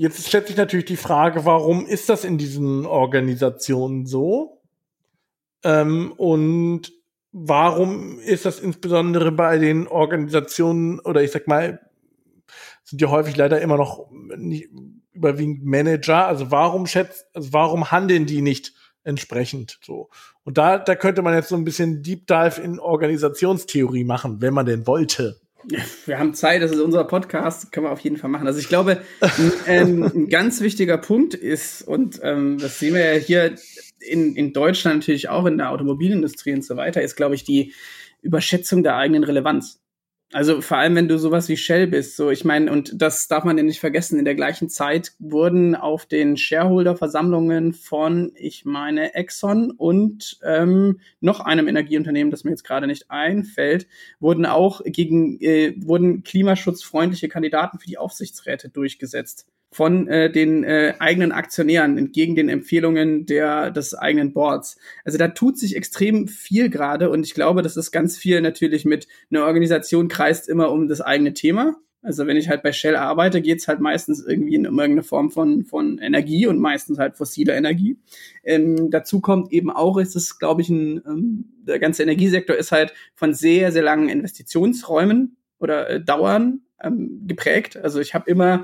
Jetzt 0.00 0.28
stellt 0.28 0.46
sich 0.46 0.56
natürlich 0.56 0.86
die 0.86 0.96
Frage, 0.96 1.44
warum 1.44 1.84
ist 1.84 2.08
das 2.08 2.22
in 2.22 2.38
diesen 2.38 2.86
Organisationen 2.86 4.06
so? 4.06 4.62
Ähm, 5.64 6.12
und 6.16 6.92
warum 7.32 8.20
ist 8.20 8.44
das 8.44 8.60
insbesondere 8.60 9.32
bei 9.32 9.58
den 9.58 9.88
Organisationen 9.88 11.00
oder 11.00 11.24
ich 11.24 11.32
sag 11.32 11.48
mal, 11.48 11.80
sind 12.88 13.02
ja 13.02 13.10
häufig 13.10 13.36
leider 13.36 13.60
immer 13.60 13.76
noch 13.76 14.10
nicht, 14.36 14.68
überwiegend 15.12 15.64
Manager. 15.64 16.26
Also 16.26 16.50
warum 16.50 16.86
schätzt, 16.86 17.26
also 17.34 17.52
warum 17.52 17.90
handeln 17.90 18.26
die 18.26 18.40
nicht 18.40 18.72
entsprechend 19.04 19.78
so? 19.84 20.08
Und 20.44 20.58
da, 20.58 20.78
da 20.78 20.94
könnte 20.94 21.22
man 21.22 21.34
jetzt 21.34 21.48
so 21.48 21.56
ein 21.56 21.64
bisschen 21.64 22.02
Deep 22.02 22.26
Dive 22.26 22.60
in 22.62 22.78
Organisationstheorie 22.78 24.04
machen, 24.04 24.40
wenn 24.40 24.54
man 24.54 24.66
denn 24.66 24.86
wollte. 24.86 25.40
Wir 26.06 26.18
haben 26.18 26.32
Zeit, 26.34 26.62
das 26.62 26.70
ist 26.70 26.80
unser 26.80 27.04
Podcast, 27.04 27.72
können 27.72 27.86
wir 27.86 27.90
auf 27.90 28.00
jeden 28.00 28.16
Fall 28.16 28.30
machen. 28.30 28.46
Also 28.46 28.58
ich 28.58 28.68
glaube, 28.68 29.02
ein, 29.20 29.52
ähm, 29.66 30.02
ein 30.02 30.28
ganz 30.28 30.60
wichtiger 30.60 30.96
Punkt 30.96 31.34
ist, 31.34 31.82
und 31.82 32.20
ähm, 32.22 32.58
das 32.58 32.78
sehen 32.78 32.94
wir 32.94 33.14
ja 33.14 33.20
hier 33.20 33.54
in, 34.00 34.34
in 34.34 34.52
Deutschland 34.52 35.00
natürlich 35.00 35.28
auch 35.28 35.44
in 35.44 35.58
der 35.58 35.70
Automobilindustrie 35.70 36.54
und 36.54 36.64
so 36.64 36.76
weiter, 36.76 37.02
ist, 37.02 37.16
glaube 37.16 37.34
ich, 37.34 37.44
die 37.44 37.74
Überschätzung 38.22 38.82
der 38.82 38.96
eigenen 38.96 39.24
Relevanz. 39.24 39.80
Also 40.34 40.60
vor 40.60 40.76
allem, 40.76 40.94
wenn 40.94 41.08
du 41.08 41.18
sowas 41.18 41.48
wie 41.48 41.56
Shell 41.56 41.86
bist, 41.86 42.16
so 42.16 42.30
ich 42.30 42.44
meine, 42.44 42.70
und 42.70 43.00
das 43.00 43.28
darf 43.28 43.44
man 43.44 43.56
ja 43.56 43.64
nicht 43.64 43.80
vergessen, 43.80 44.18
in 44.18 44.26
der 44.26 44.34
gleichen 44.34 44.68
Zeit 44.68 45.14
wurden 45.18 45.74
auf 45.74 46.04
den 46.04 46.36
Shareholder-Versammlungen 46.36 47.72
von, 47.72 48.32
ich 48.34 48.66
meine, 48.66 49.14
Exxon 49.14 49.70
und 49.70 50.38
ähm, 50.44 51.00
noch 51.20 51.40
einem 51.40 51.66
Energieunternehmen, 51.66 52.30
das 52.30 52.44
mir 52.44 52.50
jetzt 52.50 52.64
gerade 52.64 52.86
nicht 52.86 53.10
einfällt, 53.10 53.86
wurden 54.20 54.44
auch 54.44 54.82
gegen, 54.84 55.40
äh, 55.40 55.74
wurden 55.78 56.22
klimaschutzfreundliche 56.24 57.30
Kandidaten 57.30 57.78
für 57.78 57.86
die 57.86 57.96
Aufsichtsräte 57.96 58.68
durchgesetzt 58.68 59.46
von 59.70 60.08
äh, 60.08 60.30
den 60.30 60.64
äh, 60.64 60.94
eigenen 60.98 61.32
Aktionären 61.32 61.98
entgegen 61.98 62.34
den 62.34 62.48
Empfehlungen 62.48 63.26
der 63.26 63.70
des 63.70 63.94
eigenen 63.94 64.32
Boards. 64.32 64.78
Also 65.04 65.18
da 65.18 65.28
tut 65.28 65.58
sich 65.58 65.76
extrem 65.76 66.26
viel 66.26 66.70
gerade 66.70 67.10
und 67.10 67.24
ich 67.24 67.34
glaube, 67.34 67.62
das 67.62 67.76
ist 67.76 67.90
ganz 67.90 68.16
viel 68.16 68.40
natürlich 68.40 68.84
mit 68.84 69.08
einer 69.30 69.44
Organisation 69.44 70.08
kreist 70.08 70.48
immer 70.48 70.70
um 70.70 70.88
das 70.88 71.00
eigene 71.00 71.34
Thema. 71.34 71.76
Also 72.00 72.26
wenn 72.26 72.36
ich 72.36 72.48
halt 72.48 72.62
bei 72.62 72.72
Shell 72.72 72.96
arbeite, 72.96 73.42
geht's 73.42 73.66
halt 73.66 73.80
meistens 73.80 74.24
irgendwie 74.24 74.54
in 74.54 74.64
irgendeine 74.64 75.02
Form 75.02 75.30
von, 75.30 75.64
von 75.64 75.98
Energie 75.98 76.46
und 76.46 76.60
meistens 76.60 76.98
halt 76.98 77.16
fossile 77.16 77.54
Energie. 77.54 77.98
Ähm, 78.44 78.90
dazu 78.90 79.20
kommt 79.20 79.52
eben 79.52 79.70
auch, 79.70 79.98
ist 79.98 80.14
es, 80.14 80.38
glaube 80.38 80.62
ich, 80.62 80.70
ein, 80.70 81.02
ähm, 81.06 81.44
der 81.66 81.80
ganze 81.80 82.04
Energiesektor 82.04 82.56
ist 82.56 82.70
halt 82.70 82.94
von 83.14 83.34
sehr, 83.34 83.72
sehr 83.72 83.82
langen 83.82 84.08
Investitionsräumen 84.08 85.36
oder 85.58 85.90
äh, 85.90 86.00
Dauern 86.00 86.60
ähm, 86.82 87.24
geprägt. 87.26 87.76
Also 87.76 88.00
ich 88.00 88.14
habe 88.14 88.30
immer 88.30 88.62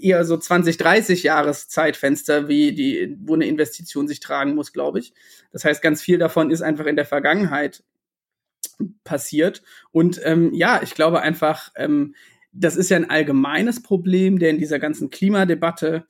eher 0.00 0.24
so 0.24 0.36
20, 0.36 0.76
30 0.76 1.22
Jahres 1.22 1.68
Zeitfenster, 1.68 2.48
wie 2.48 2.72
die, 2.72 3.16
wo 3.20 3.34
eine 3.34 3.46
Investition 3.46 4.08
sich 4.08 4.20
tragen 4.20 4.54
muss, 4.54 4.72
glaube 4.72 4.98
ich. 4.98 5.14
Das 5.52 5.64
heißt, 5.64 5.82
ganz 5.82 6.02
viel 6.02 6.18
davon 6.18 6.50
ist 6.50 6.62
einfach 6.62 6.86
in 6.86 6.96
der 6.96 7.04
Vergangenheit 7.04 7.84
passiert. 9.04 9.62
Und 9.90 10.20
ähm, 10.24 10.52
ja, 10.54 10.80
ich 10.82 10.94
glaube 10.94 11.20
einfach, 11.20 11.70
ähm, 11.76 12.14
das 12.52 12.76
ist 12.76 12.90
ja 12.90 12.96
ein 12.96 13.10
allgemeines 13.10 13.82
Problem, 13.82 14.38
der 14.38 14.50
in 14.50 14.58
dieser 14.58 14.78
ganzen 14.78 15.10
Klimadebatte 15.10 16.04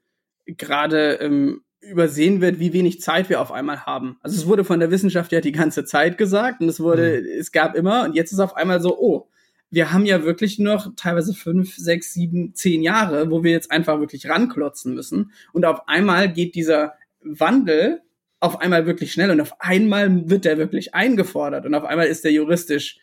gerade 0.47 1.15
ähm, 1.15 1.63
übersehen 1.81 2.41
wird, 2.41 2.59
wie 2.59 2.73
wenig 2.73 3.01
Zeit 3.01 3.29
wir 3.29 3.41
auf 3.41 3.53
einmal 3.53 3.85
haben. 3.85 4.19
Also 4.23 4.37
es 4.37 4.47
wurde 4.47 4.65
von 4.65 4.81
der 4.81 4.91
Wissenschaft 4.91 5.33
ja 5.33 5.41
die 5.41 5.53
ganze 5.53 5.85
Zeit 5.85 6.17
gesagt 6.17 6.61
und 6.61 6.69
es 6.69 6.81
wurde, 6.81 7.21
mhm. 7.21 7.41
es 7.41 7.53
gab 7.53 7.75
immer 7.75 8.05
und 8.05 8.15
jetzt 8.15 8.33
ist 8.33 8.41
auf 8.41 8.57
einmal 8.57 8.81
so, 8.81 8.99
oh, 8.99 9.29
wir 9.73 9.91
haben 9.91 10.05
ja 10.05 10.23
wirklich 10.23 10.59
noch 10.59 10.95
teilweise 10.97 11.33
fünf, 11.33 11.75
sechs, 11.77 12.13
sieben, 12.13 12.55
zehn 12.55 12.83
Jahre, 12.83 13.31
wo 13.31 13.43
wir 13.43 13.53
jetzt 13.53 13.71
einfach 13.71 13.99
wirklich 14.01 14.29
ranklotzen 14.29 14.95
müssen. 14.95 15.33
Und 15.55 15.65
auf 15.65 15.89
einmal 15.89 16.31
geht 16.31 16.55
dieser 16.55 16.93
Wandel 17.23 18.03
auf 18.39 18.61
einmal 18.61 18.87
wirklich 18.87 19.13
schnell 19.13 19.31
und 19.31 19.41
auf 19.41 19.61
einmal 19.61 20.29
wird 20.29 20.45
der 20.45 20.59
wirklich 20.59 20.95
eingefordert 20.95 21.65
und 21.65 21.75
auf 21.75 21.85
einmal 21.85 22.09
ist 22.09 22.25
der 22.25 22.33
juristisch 22.33 22.99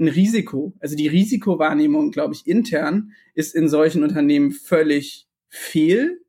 ein 0.00 0.08
Risiko. 0.08 0.74
Also 0.80 0.96
die 0.96 1.08
Risikowahrnehmung, 1.08 2.10
glaube 2.10 2.34
ich, 2.34 2.46
intern 2.46 3.12
ist 3.34 3.54
in 3.54 3.68
solchen 3.68 4.02
Unternehmen 4.02 4.50
völlig 4.50 5.28
fehl, 5.48 6.22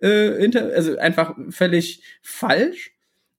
äh, 0.00 0.50
also 0.74 0.98
einfach 0.98 1.36
völlig 1.48 2.02
falsch. 2.22 2.92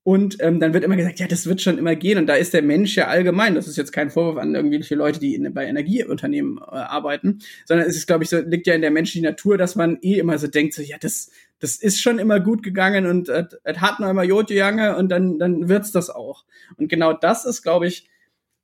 Und 0.03 0.37
ähm, 0.39 0.59
dann 0.59 0.73
wird 0.73 0.83
immer 0.83 0.95
gesagt, 0.95 1.19
ja, 1.19 1.27
das 1.27 1.45
wird 1.45 1.61
schon 1.61 1.77
immer 1.77 1.95
gehen. 1.95 2.17
Und 2.17 2.25
da 2.25 2.33
ist 2.33 2.53
der 2.55 2.63
Mensch 2.63 2.95
ja 2.95 3.07
allgemein, 3.07 3.53
das 3.53 3.67
ist 3.67 3.77
jetzt 3.77 3.91
kein 3.91 4.09
Vorwurf 4.09 4.37
an 4.37 4.55
irgendwelche 4.55 4.95
Leute, 4.95 5.19
die 5.19 5.35
in, 5.35 5.53
bei 5.53 5.65
Energieunternehmen 5.65 6.57
äh, 6.57 6.75
arbeiten, 6.75 7.39
sondern 7.65 7.87
es 7.87 7.95
ist, 7.95 8.07
glaube 8.07 8.23
ich, 8.23 8.31
so, 8.31 8.39
liegt 8.39 8.65
ja 8.65 8.73
in 8.73 8.81
der 8.81 8.89
menschlichen 8.89 9.25
Natur, 9.25 9.59
dass 9.59 9.75
man 9.75 9.99
eh 10.01 10.17
immer 10.17 10.39
so 10.39 10.47
denkt, 10.47 10.73
so, 10.73 10.81
ja, 10.81 10.97
das, 10.99 11.29
das 11.59 11.75
ist 11.75 12.01
schon 12.01 12.17
immer 12.17 12.39
gut 12.39 12.63
gegangen 12.63 13.05
und 13.05 13.29
es 13.29 13.81
hat 13.81 13.99
noch 13.99 14.09
immer 14.09 14.23
Jod 14.23 14.49
und 14.49 15.09
dann, 15.09 15.37
dann 15.37 15.69
wird's 15.69 15.91
das 15.91 16.09
auch. 16.09 16.45
Und 16.77 16.87
genau 16.87 17.13
das 17.13 17.45
ist, 17.45 17.61
glaube 17.61 17.85
ich, 17.85 18.09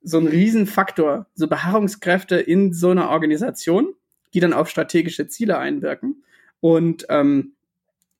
so 0.02 0.18
ein 0.18 0.26
Riesenfaktor, 0.26 1.26
so 1.34 1.46
Beharrungskräfte 1.46 2.36
in 2.36 2.72
so 2.72 2.90
einer 2.90 3.10
Organisation, 3.10 3.94
die 4.34 4.40
dann 4.40 4.52
auf 4.52 4.68
strategische 4.68 5.28
Ziele 5.28 5.58
einwirken. 5.58 6.24
Und 6.60 7.06
ähm, 7.08 7.52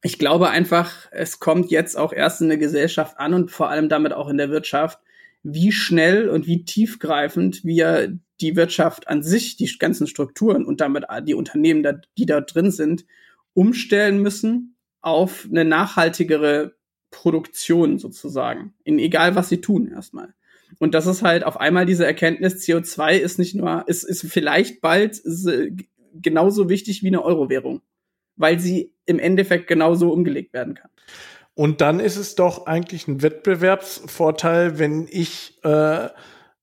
ich 0.03 0.19
glaube 0.19 0.51
einfach, 0.51 1.09
es 1.11 1.41
kommt 1.41 1.71
jetzt 1.71 1.97
auch 1.97 2.13
erst 2.13 2.41
in 2.41 2.49
der 2.49 2.59
Gesellschaft 2.59 3.19
an 3.19 3.35
und 3.35 3.51
vor 3.51 3.69
allem 3.69 3.89
damit 3.89 4.13
auch 4.13 4.29
in 4.29 4.37
der 4.37 4.51
Wirtschaft, 4.51 5.01
wie 5.43 5.73
schnell 5.73 6.29
und 6.29 6.47
wie 6.47 6.65
tiefgreifend 6.65 7.65
wir 7.65 8.19
die 8.41 8.55
Wirtschaft 8.55 9.09
an 9.09 9.23
sich, 9.23 9.57
die 9.57 9.71
ganzen 9.79 10.07
Strukturen 10.07 10.65
und 10.65 10.81
damit 10.81 11.05
die 11.25 11.35
Unternehmen, 11.35 12.03
die 12.17 12.27
da 12.27 12.41
drin 12.41 12.71
sind, 12.71 13.07
umstellen 13.55 14.23
müssen 14.23 14.77
auf 15.01 15.47
eine 15.51 15.65
nachhaltigere 15.65 16.77
Produktion 17.11 17.99
sozusagen. 17.99 18.75
In 18.85 18.99
egal 18.99 19.35
was 19.35 19.49
sie 19.49 19.61
tun 19.61 19.89
erstmal. 19.89 20.35
Und 20.79 20.95
das 20.95 21.07
ist 21.07 21.23
halt 21.23 21.45
auf 21.45 21.59
einmal 21.59 21.87
diese 21.87 22.05
Erkenntnis, 22.05 22.63
CO2 22.63 23.17
ist 23.17 23.39
nicht 23.39 23.55
nur, 23.55 23.85
ist, 23.89 24.05
ist 24.05 24.23
vielleicht 24.31 24.81
bald 24.81 25.21
genauso 26.15 26.69
wichtig 26.69 27.03
wie 27.03 27.09
eine 27.09 27.25
Euro-Währung 27.25 27.81
weil 28.39 28.59
sie 28.59 28.95
im 29.05 29.19
Endeffekt 29.19 29.67
genauso 29.67 30.11
umgelegt 30.13 30.53
werden 30.55 30.75
kann. 30.75 30.91
Und 31.55 31.81
dann 31.81 31.99
ist 31.99 32.17
es 32.17 32.37
doch 32.37 32.67
eigentlich 32.67 33.09
ein 33.09 33.23
Wettbewerbsvorteil, 33.23 34.79
wenn 34.79 35.09
ich 35.11 35.59
äh, 35.65 36.09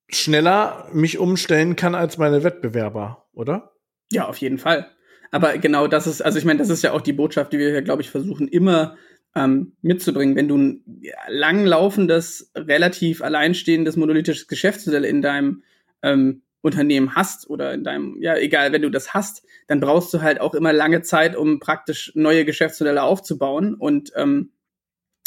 schneller 0.08 0.88
mich 0.94 1.20
umstellen 1.20 1.76
kann 1.76 1.96
als 1.96 2.18
meine 2.18 2.44
Wettbewerber, 2.44 3.28
oder? 3.34 3.74
Ja, 4.12 4.28
auf 4.28 4.38
jeden 4.38 4.58
Fall. 4.58 4.90
Aber 5.32 5.58
genau 5.58 5.88
das 5.88 6.08
ist, 6.08 6.22
also 6.22 6.40
ich 6.40 6.46
meine, 6.46 6.60
das 6.60 6.70
ist 6.70 6.82
ja 6.82 6.94
auch 6.94 7.02
die 7.02 7.12
Botschaft, 7.12 7.52
die 7.52 7.60
wir 7.60 7.72
hier, 7.72 7.82
glaube 7.82 8.02
ich, 8.02 8.10
versuchen 8.10 8.48
immer 8.48 8.96
ähm, 9.36 9.74
mitzubringen. 9.82 10.38
Wenn 10.38 10.48
du 10.48 10.58
ein 10.58 11.04
langlaufendes, 11.28 12.52
relativ 12.56 13.22
alleinstehendes 13.22 13.98
monolithisches 13.98 14.48
Geschäftsmodell 14.48 15.04
in 15.04 15.22
deinem 15.22 15.64
ähm, 16.04 16.44
Unternehmen 16.66 17.16
hast 17.16 17.48
oder 17.48 17.76
in 17.76 17.84
deinem, 17.84 18.18
ja, 18.20 18.36
egal, 18.36 18.72
wenn 18.72 18.82
du 18.82 18.90
das 18.90 19.14
hast, 19.14 19.44
dann 19.68 19.80
brauchst 19.80 20.12
du 20.16 20.22
halt 20.24 20.42
auch 20.42 20.56
immer 20.56 20.74
lange 20.74 21.04
Zeit, 21.04 21.36
um 21.36 21.60
praktisch 21.60 22.12
neue 22.16 22.44
Geschäftsmodelle 22.44 23.04
aufzubauen. 23.04 23.76
Und 23.76 24.12
ähm, 24.16 24.52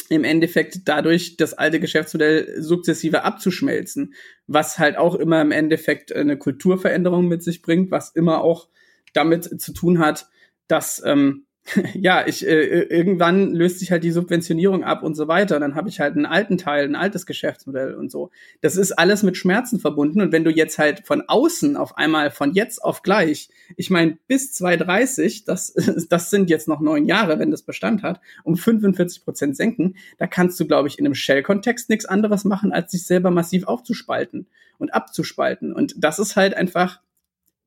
im 0.09 0.25
Endeffekt 0.25 0.81
dadurch 0.87 1.37
das 1.37 1.55
alte 1.55 1.79
Geschäftsmodell 1.79 2.61
sukzessive 2.61 3.23
abzuschmelzen, 3.23 4.15
was 4.49 4.81
halt 4.81 4.97
auch 4.97 5.15
immer 5.15 5.41
im 5.41 5.53
Endeffekt 5.53 6.13
eine 6.13 6.37
Kulturveränderung 6.37 7.29
mit 7.29 7.45
sich 7.45 7.63
bringt, 7.63 7.93
was 7.93 8.15
immer 8.17 8.41
auch 8.43 8.69
damit 9.13 9.61
zu 9.61 9.73
tun 9.73 10.01
hat, 10.01 10.27
dass 10.67 11.01
ähm, 11.05 11.47
ja, 11.95 12.27
ich 12.27 12.47
äh, 12.47 12.83
irgendwann 12.83 13.55
löst 13.55 13.79
sich 13.81 13.91
halt 13.91 14.05
die 14.05 14.11
Subventionierung 14.11 14.85
ab 14.85 15.03
und 15.03 15.15
so 15.15 15.29
weiter. 15.29 15.61
Dann 15.61 15.75
habe 15.75 15.89
ich 15.89 16.01
halt 16.01 16.17
einen 16.17 16.27
alten 16.27 16.59
Teil, 16.59 16.85
ein 16.85 16.95
altes 16.95 17.27
Geschäftsmodell 17.27 17.95
und 17.95 18.11
so. 18.11 18.31
Das 18.61 18.77
ist 18.77 18.93
alles 18.93 19.23
mit 19.23 19.37
Schmerzen 19.37 19.79
verbunden. 19.79 20.21
Und 20.21 20.33
wenn 20.33 20.45
du 20.45 20.51
jetzt 20.51 20.79
halt 20.79 21.07
von 21.07 21.23
außen 21.27 21.77
auf 21.77 21.97
einmal 21.97 22.31
von 22.31 22.53
jetzt 22.53 22.83
auf 22.83 23.03
gleich, 23.03 23.49
ich 23.77 23.91
meine 23.91 24.19
bis 24.27 24.53
2030, 24.53 25.45
das 25.45 25.75
das 26.09 26.31
sind 26.31 26.51
jetzt 26.51 26.69
noch 26.69 26.81
neun 26.81 27.05
Jahre, 27.05 27.39
wenn 27.39 27.51
das 27.51 27.63
Bestand 27.63 28.03
hat, 28.03 28.21
um 28.45 28.57
45 28.57 29.25
Prozent 29.25 29.57
senken, 29.57 29.97
da 30.19 30.27
kannst 30.27 30.59
du, 30.61 30.67
glaube 30.67 30.89
ich, 30.89 30.99
in 30.99 31.07
einem 31.07 31.15
Shell-Kontext 31.15 31.91
nichts 31.91 32.07
anderes 32.07 32.45
machen, 32.45 32.73
als 32.73 32.93
sich 32.93 33.07
selber 33.07 33.31
massiv 33.31 33.67
aufzuspalten 33.67 34.47
und 34.79 34.95
abzuspalten. 34.95 35.73
Und 35.73 35.95
das 35.99 36.19
ist 36.19 36.37
halt 36.37 36.55
einfach 36.55 37.01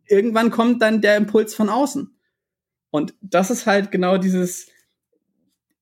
irgendwann 0.07 0.51
kommt 0.51 0.81
dann 0.81 1.01
der 1.01 1.17
Impuls 1.17 1.55
von 1.55 1.69
außen. 1.69 2.11
Und 2.91 3.15
das 3.21 3.49
ist 3.49 3.65
halt 3.65 3.91
genau 3.91 4.17
dieses, 4.17 4.67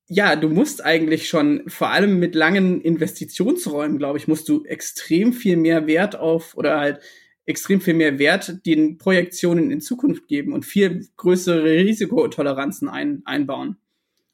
ja, 0.06 0.36
du 0.36 0.48
musst 0.48 0.84
eigentlich 0.84 1.28
schon, 1.28 1.68
vor 1.68 1.90
allem 1.90 2.18
mit 2.18 2.34
langen 2.34 2.80
Investitionsräumen, 2.80 3.98
glaube 3.98 4.18
ich, 4.18 4.28
musst 4.28 4.48
du 4.48 4.64
extrem 4.64 5.32
viel 5.32 5.56
mehr 5.56 5.86
Wert 5.86 6.16
auf 6.16 6.56
oder 6.56 6.80
halt 6.80 7.00
extrem 7.46 7.80
viel 7.80 7.94
mehr 7.94 8.18
Wert 8.18 8.64
den 8.64 8.96
Projektionen 8.96 9.70
in 9.70 9.80
Zukunft 9.80 10.28
geben 10.28 10.52
und 10.52 10.64
viel 10.64 11.06
größere 11.16 11.64
Risikotoleranzen 11.64 12.88
ein, 12.88 13.22
einbauen. 13.24 13.76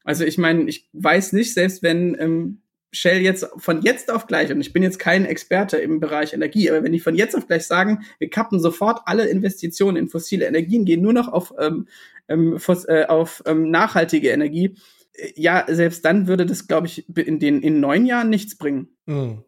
Also 0.03 0.23
ich 0.23 0.37
meine, 0.37 0.69
ich 0.69 0.87
weiß 0.93 1.33
nicht, 1.33 1.53
selbst 1.53 1.83
wenn 1.83 2.15
ähm, 2.19 2.61
Shell 2.91 3.21
jetzt 3.21 3.47
von 3.57 3.81
jetzt 3.81 4.11
auf 4.11 4.27
gleich, 4.27 4.51
und 4.51 4.61
ich 4.61 4.73
bin 4.73 4.83
jetzt 4.83 4.99
kein 4.99 5.25
Experte 5.25 5.77
im 5.77 5.99
Bereich 5.99 6.33
Energie, 6.33 6.69
aber 6.69 6.83
wenn 6.83 6.93
die 6.93 6.99
von 6.99 7.15
jetzt 7.15 7.35
auf 7.35 7.47
gleich 7.47 7.65
sagen, 7.65 8.05
wir 8.19 8.29
kappen 8.29 8.59
sofort 8.59 9.01
alle 9.05 9.27
Investitionen 9.27 9.97
in 9.97 10.07
fossile 10.07 10.45
Energien, 10.45 10.85
gehen 10.85 11.01
nur 11.01 11.13
noch 11.13 11.27
auf 11.27 11.53
ähm, 11.59 11.87
ähm, 12.29 12.57
äh, 12.87 13.05
auf 13.05 13.43
ähm, 13.45 13.69
nachhaltige 13.71 14.29
Energie, 14.29 14.75
äh, 15.13 15.31
ja, 15.35 15.65
selbst 15.67 16.05
dann 16.05 16.27
würde 16.27 16.45
das, 16.45 16.67
glaube 16.67 16.87
ich, 16.87 17.05
in 17.17 17.39
den 17.39 17.61
in 17.61 17.79
neun 17.79 18.05
Jahren 18.05 18.29
nichts 18.29 18.57
bringen. 18.57 18.89
Mhm. 19.05 19.43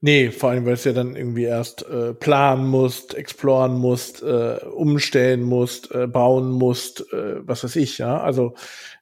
Nee, 0.00 0.30
vor 0.30 0.50
allem, 0.50 0.64
weil 0.64 0.74
es 0.74 0.84
ja 0.84 0.92
dann 0.92 1.16
irgendwie 1.16 1.44
erst 1.44 1.88
äh, 1.88 2.14
planen 2.14 2.68
musst, 2.68 3.14
exploren 3.14 3.78
musst, 3.78 4.22
äh, 4.22 4.58
umstellen 4.64 5.42
musst, 5.42 5.92
äh, 5.92 6.06
bauen 6.06 6.50
musst, 6.50 7.12
äh, 7.12 7.46
was 7.46 7.64
weiß 7.64 7.74
ich, 7.76 7.98
ja. 7.98 8.20
Also 8.20 8.54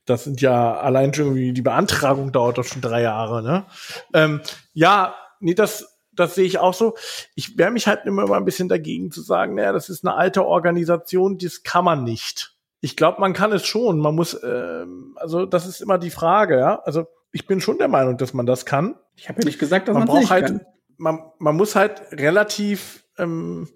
das 0.06 0.24
sind 0.24 0.40
ja 0.40 0.78
allein 0.78 1.12
schon 1.12 1.26
irgendwie 1.26 1.52
die 1.52 1.62
Beantragung 1.62 2.32
dauert 2.32 2.56
doch 2.56 2.64
schon 2.64 2.80
drei 2.80 3.02
Jahre, 3.02 3.42
ne? 3.42 3.66
Ähm, 4.14 4.40
ja, 4.72 5.14
nee, 5.40 5.54
das 5.54 5.96
das 6.16 6.34
sehe 6.34 6.46
ich 6.46 6.58
auch 6.58 6.74
so. 6.74 6.94
Ich 7.34 7.58
wehre 7.58 7.70
mich 7.70 7.86
halt 7.86 8.06
immer 8.06 8.26
mal 8.26 8.38
ein 8.38 8.44
bisschen 8.44 8.68
dagegen 8.68 9.10
zu 9.10 9.20
sagen, 9.20 9.54
naja, 9.54 9.72
das 9.72 9.88
ist 9.88 10.04
eine 10.04 10.16
alte 10.16 10.46
Organisation, 10.46 11.38
das 11.38 11.62
kann 11.62 11.84
man 11.84 12.04
nicht. 12.04 12.56
Ich 12.80 12.96
glaube, 12.96 13.20
man 13.20 13.32
kann 13.32 13.52
es 13.52 13.66
schon. 13.66 13.98
Man 13.98 14.14
muss, 14.14 14.34
äh, 14.34 14.86
also 15.16 15.46
das 15.46 15.66
ist 15.66 15.80
immer 15.80 15.98
die 15.98 16.10
Frage, 16.10 16.58
ja. 16.58 16.80
Also 16.84 17.06
ich 17.32 17.46
bin 17.46 17.60
schon 17.60 17.78
der 17.78 17.88
Meinung, 17.88 18.16
dass 18.16 18.32
man 18.32 18.46
das 18.46 18.64
kann. 18.64 18.96
Ich 19.14 19.28
habe 19.28 19.40
ja 19.40 19.46
nicht 19.46 19.58
gesagt, 19.58 19.88
dass 19.88 19.94
man 19.94 20.08
es 20.08 20.14
nicht 20.14 20.30
halt, 20.30 20.46
kann. 20.46 20.66
Man, 20.98 21.20
man 21.38 21.56
muss 21.56 21.76
halt 21.76 22.02
relativ 22.12 23.04
ähm, 23.18 23.68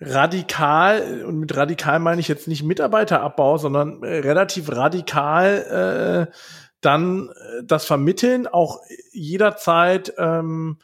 radikal, 0.00 1.24
und 1.24 1.38
mit 1.38 1.56
radikal 1.56 1.98
meine 1.98 2.20
ich 2.20 2.28
jetzt 2.28 2.48
nicht 2.48 2.62
Mitarbeiterabbau, 2.64 3.58
sondern 3.58 4.02
äh, 4.02 4.18
relativ 4.18 4.70
radikal 4.70 6.28
äh, 6.28 6.34
dann 6.80 7.28
äh, 7.28 7.62
das 7.64 7.84
vermitteln, 7.84 8.46
auch 8.46 8.80
jederzeit 9.12 10.12
ähm, 10.18 10.78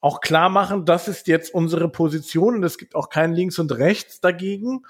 auch 0.00 0.20
klar 0.20 0.48
machen, 0.48 0.86
das 0.86 1.08
ist 1.08 1.26
jetzt 1.26 1.52
unsere 1.52 1.88
Position 1.88 2.54
und 2.54 2.64
es 2.64 2.78
gibt 2.78 2.94
auch 2.94 3.10
kein 3.10 3.34
Links 3.34 3.58
und 3.58 3.72
Rechts 3.72 4.20
dagegen 4.20 4.82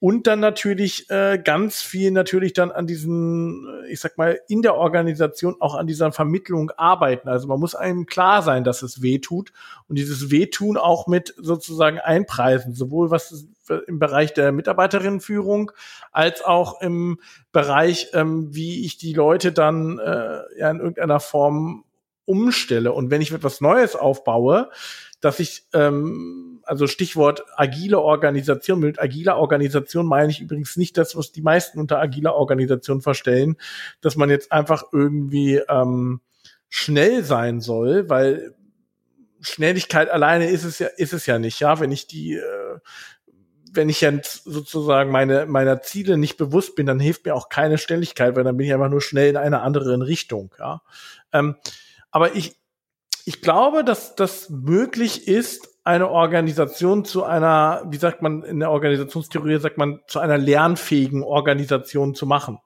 und 0.00 0.28
dann 0.28 0.38
natürlich 0.38 1.10
äh, 1.10 1.40
ganz 1.42 1.82
viel 1.82 2.12
natürlich 2.12 2.52
dann 2.52 2.70
an 2.70 2.86
diesen, 2.86 3.66
äh, 3.66 3.92
ich 3.92 3.98
sag 4.00 4.16
mal, 4.16 4.38
in 4.46 4.62
der 4.62 4.76
Organisation 4.76 5.56
auch 5.58 5.74
an 5.74 5.88
dieser 5.88 6.12
Vermittlung 6.12 6.70
arbeiten. 6.76 7.28
Also 7.28 7.48
man 7.48 7.58
muss 7.58 7.74
einem 7.74 8.06
klar 8.06 8.42
sein, 8.42 8.62
dass 8.62 8.82
es 8.82 9.02
weh 9.02 9.18
tut 9.18 9.52
und 9.88 9.98
dieses 9.98 10.30
Wehtun 10.30 10.76
auch 10.76 11.08
mit 11.08 11.34
sozusagen 11.36 11.98
einpreisen, 11.98 12.74
sowohl 12.74 13.10
was 13.10 13.46
im 13.86 13.98
Bereich 13.98 14.32
der 14.34 14.52
Mitarbeiterinnenführung 14.52 15.72
als 16.12 16.44
auch 16.44 16.80
im 16.80 17.18
Bereich, 17.50 18.10
ähm, 18.14 18.54
wie 18.54 18.86
ich 18.86 18.98
die 18.98 19.12
Leute 19.12 19.50
dann 19.52 19.98
äh, 19.98 20.42
ja 20.58 20.70
in 20.70 20.78
irgendeiner 20.78 21.18
Form 21.18 21.84
umstelle. 22.24 22.92
Und 22.92 23.10
wenn 23.10 23.22
ich 23.22 23.32
etwas 23.32 23.60
Neues 23.60 23.96
aufbaue, 23.96 24.70
dass 25.20 25.40
ich 25.40 25.64
ähm, 25.72 26.60
also 26.68 26.86
Stichwort 26.86 27.44
agile 27.56 28.00
Organisation. 28.00 28.80
Mit 28.80 29.00
agiler 29.00 29.38
Organisation 29.38 30.06
meine 30.06 30.30
ich 30.30 30.40
übrigens 30.40 30.76
nicht 30.76 30.96
das, 30.98 31.16
was 31.16 31.32
die 31.32 31.42
meisten 31.42 31.80
unter 31.80 31.98
agiler 31.98 32.34
Organisation 32.34 33.00
verstellen, 33.00 33.56
dass 34.00 34.16
man 34.16 34.30
jetzt 34.30 34.52
einfach 34.52 34.84
irgendwie 34.92 35.56
ähm, 35.68 36.20
schnell 36.68 37.24
sein 37.24 37.60
soll, 37.60 38.08
weil 38.10 38.54
Schnelligkeit 39.40 40.10
alleine 40.10 40.50
ist 40.50 40.64
es 40.64 40.78
ja, 40.78 40.88
ist 40.88 41.12
es 41.12 41.26
ja 41.26 41.38
nicht, 41.38 41.60
ja. 41.60 41.80
Wenn 41.80 41.92
ich 41.92 42.06
die, 42.06 42.34
äh, 42.34 42.78
wenn 43.72 43.88
ich 43.88 44.00
jetzt 44.00 44.44
sozusagen 44.44 45.10
meine, 45.10 45.46
meiner 45.46 45.80
Ziele 45.80 46.18
nicht 46.18 46.36
bewusst 46.36 46.74
bin, 46.74 46.86
dann 46.86 47.00
hilft 47.00 47.24
mir 47.24 47.34
auch 47.34 47.48
keine 47.48 47.78
Schnelligkeit, 47.78 48.36
weil 48.36 48.44
dann 48.44 48.56
bin 48.56 48.66
ich 48.66 48.74
einfach 48.74 48.90
nur 48.90 49.00
schnell 49.00 49.30
in 49.30 49.36
eine 49.36 49.62
andere 49.62 49.98
Richtung, 50.06 50.54
ja. 50.58 50.82
Ähm, 51.32 51.56
aber 52.10 52.34
ich, 52.34 52.57
ich 53.28 53.42
glaube, 53.42 53.84
dass 53.84 54.14
das 54.14 54.48
möglich 54.48 55.28
ist, 55.28 55.68
eine 55.84 56.08
Organisation 56.08 57.04
zu 57.04 57.24
einer, 57.24 57.82
wie 57.86 57.98
sagt 57.98 58.22
man 58.22 58.42
in 58.42 58.58
der 58.58 58.70
Organisationstheorie, 58.70 59.58
sagt 59.58 59.76
man, 59.76 60.00
zu 60.06 60.18
einer 60.18 60.38
lernfähigen 60.38 61.22
Organisation 61.22 62.14
zu 62.14 62.24
machen. 62.24 62.58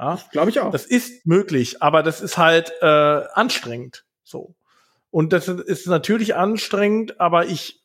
Ja? 0.00 0.18
Glaube 0.32 0.48
ich 0.48 0.60
auch. 0.60 0.70
Das 0.70 0.86
ist 0.86 1.26
möglich, 1.26 1.82
aber 1.82 2.02
das 2.02 2.22
ist 2.22 2.38
halt 2.38 2.72
äh, 2.80 2.86
anstrengend. 2.86 4.06
So. 4.22 4.54
Und 5.10 5.34
das 5.34 5.48
ist 5.48 5.86
natürlich 5.86 6.34
anstrengend, 6.34 7.20
aber 7.20 7.44
ich, 7.44 7.84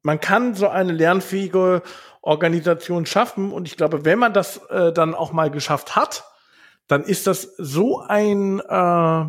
man 0.00 0.18
kann 0.18 0.54
so 0.54 0.68
eine 0.68 0.92
lernfähige 0.92 1.82
Organisation 2.22 3.04
schaffen. 3.04 3.52
Und 3.52 3.68
ich 3.68 3.76
glaube, 3.76 4.06
wenn 4.06 4.18
man 4.18 4.32
das 4.32 4.64
äh, 4.70 4.94
dann 4.94 5.14
auch 5.14 5.32
mal 5.32 5.50
geschafft 5.50 5.94
hat, 5.94 6.24
dann 6.88 7.04
ist 7.04 7.26
das 7.26 7.42
so 7.58 8.00
ein 8.00 8.60
äh, 8.60 9.24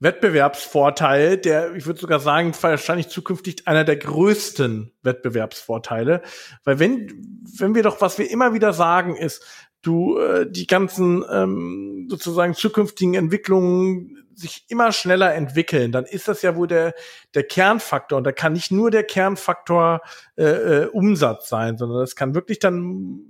Wettbewerbsvorteil, 0.00 1.38
der, 1.38 1.74
ich 1.74 1.86
würde 1.86 2.00
sogar 2.00 2.20
sagen, 2.20 2.52
wahrscheinlich 2.60 3.08
zukünftig 3.08 3.66
einer 3.66 3.84
der 3.84 3.96
größten 3.96 4.92
Wettbewerbsvorteile. 5.02 6.22
Weil 6.64 6.78
wenn, 6.78 7.42
wenn 7.58 7.74
wir 7.74 7.82
doch, 7.82 8.00
was 8.00 8.18
wir 8.18 8.30
immer 8.30 8.54
wieder 8.54 8.72
sagen, 8.72 9.16
ist, 9.16 9.44
du 9.82 10.18
äh, 10.18 10.50
die 10.50 10.66
ganzen 10.66 11.24
ähm, 11.30 12.06
sozusagen 12.08 12.54
zukünftigen 12.54 13.14
Entwicklungen 13.14 14.26
sich 14.34 14.66
immer 14.68 14.92
schneller 14.92 15.34
entwickeln, 15.34 15.90
dann 15.90 16.04
ist 16.04 16.28
das 16.28 16.42
ja 16.42 16.54
wohl 16.54 16.68
der, 16.68 16.94
der 17.34 17.42
Kernfaktor. 17.42 18.18
Und 18.18 18.24
da 18.24 18.30
kann 18.30 18.52
nicht 18.52 18.70
nur 18.70 18.90
der 18.92 19.02
Kernfaktor 19.02 20.00
äh, 20.36 20.44
äh, 20.44 20.86
Umsatz 20.86 21.48
sein, 21.48 21.76
sondern 21.76 21.98
das 21.98 22.14
kann 22.14 22.36
wirklich 22.36 22.60
dann, 22.60 23.22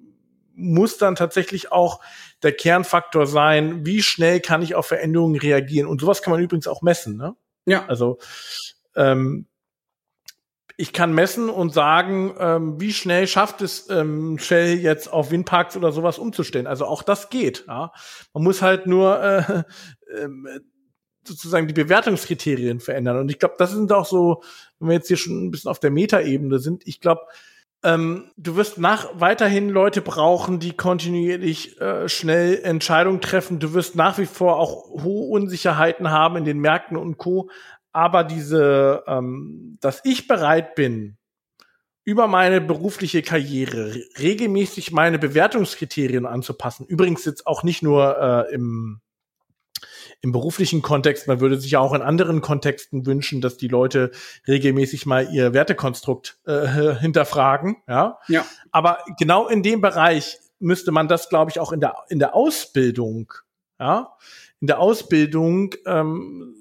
muss 0.58 0.98
dann 0.98 1.16
tatsächlich 1.16 1.72
auch 1.72 2.00
der 2.42 2.52
Kernfaktor 2.52 3.26
sein, 3.26 3.86
wie 3.86 4.02
schnell 4.02 4.40
kann 4.40 4.62
ich 4.62 4.74
auf 4.74 4.86
Veränderungen 4.86 5.38
reagieren. 5.38 5.86
Und 5.86 6.00
sowas 6.00 6.22
kann 6.22 6.32
man 6.32 6.42
übrigens 6.42 6.66
auch 6.66 6.82
messen. 6.82 7.16
Ne? 7.16 7.36
Ja. 7.64 7.86
Also 7.86 8.18
ähm, 8.94 9.46
ich 10.76 10.92
kann 10.92 11.12
messen 11.12 11.50
und 11.50 11.72
sagen, 11.72 12.34
ähm, 12.38 12.80
wie 12.80 12.92
schnell 12.92 13.26
schafft 13.26 13.62
es 13.62 13.90
ähm, 13.90 14.38
Shell 14.38 14.78
jetzt 14.78 15.12
auf 15.12 15.30
Windparks 15.30 15.76
oder 15.76 15.90
sowas 15.90 16.18
umzustellen. 16.18 16.68
Also 16.68 16.86
auch 16.86 17.02
das 17.02 17.30
geht. 17.30 17.64
Ja? 17.66 17.92
Man 18.32 18.44
muss 18.44 18.62
halt 18.62 18.86
nur 18.86 19.20
äh, 19.20 19.64
äh, 20.12 20.28
sozusagen 21.26 21.66
die 21.66 21.74
Bewertungskriterien 21.74 22.80
verändern. 22.80 23.18
Und 23.18 23.30
ich 23.30 23.38
glaube, 23.38 23.56
das 23.58 23.72
sind 23.72 23.92
auch 23.92 24.06
so, 24.06 24.42
wenn 24.78 24.88
wir 24.88 24.94
jetzt 24.94 25.08
hier 25.08 25.16
schon 25.16 25.46
ein 25.46 25.50
bisschen 25.50 25.70
auf 25.70 25.80
der 25.80 25.90
Metaebene 25.90 26.58
sind, 26.58 26.86
ich 26.86 27.00
glaube, 27.00 27.22
ähm, 27.84 28.30
du 28.36 28.56
wirst 28.56 28.78
nach 28.78 29.08
weiterhin 29.14 29.68
Leute 29.68 30.02
brauchen, 30.02 30.58
die 30.58 30.76
kontinuierlich 30.76 31.80
äh, 31.80 32.08
schnell 32.08 32.60
Entscheidungen 32.62 33.20
treffen. 33.20 33.60
Du 33.60 33.72
wirst 33.72 33.94
nach 33.94 34.18
wie 34.18 34.26
vor 34.26 34.58
auch 34.58 34.88
hohe 35.02 35.28
Unsicherheiten 35.28 36.10
haben 36.10 36.36
in 36.36 36.44
den 36.44 36.58
Märkten 36.58 36.96
und 36.96 37.18
Co. 37.18 37.50
Aber 37.92 38.24
diese, 38.24 39.04
ähm, 39.06 39.78
dass 39.80 40.00
ich 40.04 40.26
bereit 40.26 40.74
bin, 40.74 41.16
über 42.04 42.26
meine 42.26 42.60
berufliche 42.60 43.22
Karriere 43.22 43.94
regelmäßig 44.18 44.92
meine 44.92 45.18
Bewertungskriterien 45.18 46.24
anzupassen. 46.26 46.86
Übrigens 46.86 47.24
jetzt 47.26 47.46
auch 47.46 47.62
nicht 47.62 47.82
nur 47.82 48.46
äh, 48.50 48.54
im 48.54 49.00
im 50.20 50.32
beruflichen 50.32 50.82
Kontext, 50.82 51.28
man 51.28 51.40
würde 51.40 51.60
sich 51.60 51.76
auch 51.76 51.94
in 51.94 52.02
anderen 52.02 52.40
Kontexten 52.40 53.06
wünschen, 53.06 53.40
dass 53.40 53.56
die 53.56 53.68
Leute 53.68 54.10
regelmäßig 54.46 55.06
mal 55.06 55.32
ihr 55.32 55.54
Wertekonstrukt 55.54 56.38
äh, 56.46 56.66
hinterfragen. 57.00 57.76
Ja? 57.86 58.18
ja. 58.28 58.44
Aber 58.72 58.98
genau 59.18 59.48
in 59.48 59.62
dem 59.62 59.80
Bereich 59.80 60.38
müsste 60.58 60.90
man 60.90 61.08
das, 61.08 61.28
glaube 61.28 61.50
ich, 61.50 61.60
auch 61.60 61.72
in 61.72 61.80
der, 61.80 61.94
in 62.08 62.18
der 62.18 62.34
Ausbildung, 62.34 63.32
ja, 63.78 64.14
in 64.60 64.66
der 64.66 64.80
Ausbildung 64.80 65.74
ähm, 65.86 66.54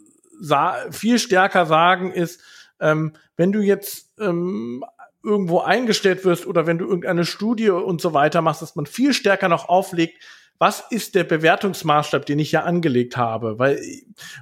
viel 0.91 1.18
stärker 1.18 1.66
sagen 1.66 2.12
ist, 2.12 2.41
ähm, 2.80 3.14
wenn 3.38 3.51
du 3.51 3.62
jetzt 3.62 4.20
ähm, 4.20 4.86
irgendwo 5.24 5.60
eingestellt 5.60 6.26
wirst 6.26 6.45
oder 6.45 6.68
wenn 6.68 6.78
du 6.78 6.86
irgendeine 6.86 7.26
Studie 7.26 7.72
und 7.72 8.01
so 8.01 8.14
weiter 8.14 8.41
machst, 8.41 8.62
dass 8.62 8.76
man 8.76 8.86
viel 8.86 9.14
stärker 9.14 9.49
noch 9.49 9.68
auflegt, 9.68 10.24
was 10.60 10.84
ist 10.89 11.16
der 11.16 11.24
Bewertungsmaßstab, 11.24 12.26
den 12.26 12.39
ich 12.39 12.51
ja 12.51 12.64
angelegt 12.64 13.18
habe? 13.18 13.60
Weil 13.60 13.80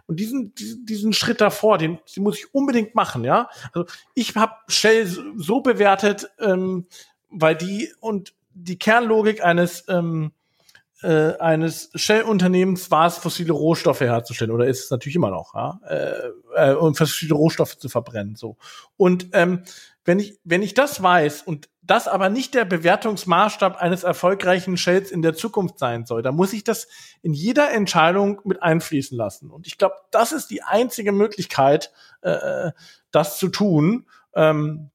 und 0.07 0.19
diesen 0.19 0.53
diesen 0.55 1.13
Schritt 1.13 1.41
davor, 1.41 1.77
den, 1.77 1.99
den 2.15 2.23
muss 2.23 2.39
ich 2.39 2.53
unbedingt 2.53 2.95
machen, 2.95 3.23
ja. 3.23 3.49
Also 3.73 3.87
ich 4.13 4.35
habe 4.35 4.53
Shell 4.67 5.07
so 5.35 5.61
bewertet, 5.61 6.29
ähm, 6.39 6.87
weil 7.29 7.55
die 7.55 7.91
und 7.99 8.33
die 8.53 8.79
Kernlogik 8.79 9.43
eines 9.43 9.85
ähm, 9.89 10.31
äh, 11.01 11.37
eines 11.37 11.91
Shell-Unternehmens 11.93 12.89
war 12.89 13.07
es, 13.07 13.17
fossile 13.17 13.53
Rohstoffe 13.53 14.01
herzustellen 14.01 14.51
oder 14.51 14.65
ist 14.65 14.85
es 14.85 14.91
natürlich 14.91 15.15
immer 15.15 15.29
noch, 15.29 15.53
ja, 15.53 15.79
äh, 15.87 16.71
äh, 16.71 16.73
und 16.73 16.97
fossile 16.97 17.35
Rohstoffe 17.35 17.77
zu 17.77 17.89
verbrennen, 17.89 18.35
so. 18.35 18.57
Und 18.97 19.27
ähm, 19.33 19.63
wenn 20.05 20.19
ich 20.19 20.39
wenn 20.43 20.61
ich 20.61 20.73
das 20.73 21.01
weiß 21.01 21.41
und 21.41 21.69
das 21.81 22.07
aber 22.07 22.29
nicht 22.29 22.53
der 22.53 22.65
Bewertungsmaßstab 22.65 23.77
eines 23.77 24.03
erfolgreichen 24.03 24.77
Shells 24.77 25.11
in 25.11 25.21
der 25.21 25.35
Zukunft 25.35 25.77
sein 25.77 26.05
soll. 26.05 26.21
Da 26.21 26.31
muss 26.31 26.53
ich 26.53 26.63
das 26.63 26.87
in 27.21 27.33
jeder 27.33 27.71
Entscheidung 27.71 28.41
mit 28.43 28.63
einfließen 28.63 29.17
lassen. 29.17 29.51
Und 29.51 29.67
ich 29.67 29.77
glaube, 29.77 29.95
das 30.11 30.31
ist 30.31 30.47
die 30.47 30.63
einzige 30.63 31.11
Möglichkeit, 31.11 31.91
äh, 32.21 32.71
das 33.11 33.37
zu 33.37 33.49
tun. 33.49 34.07
Ähm, 34.33 34.89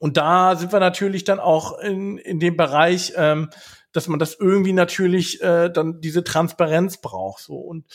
und 0.00 0.16
da 0.16 0.56
sind 0.56 0.72
wir 0.72 0.80
natürlich 0.80 1.24
dann 1.24 1.40
auch 1.40 1.78
in, 1.78 2.18
in 2.18 2.40
dem 2.40 2.56
Bereich, 2.56 3.12
ähm, 3.16 3.50
dass 3.92 4.08
man 4.08 4.18
das 4.18 4.34
irgendwie 4.34 4.72
natürlich 4.72 5.40
äh, 5.40 5.70
dann 5.70 6.00
diese 6.00 6.24
Transparenz 6.24 7.00
braucht. 7.00 7.42
So 7.42 7.56
und 7.56 7.86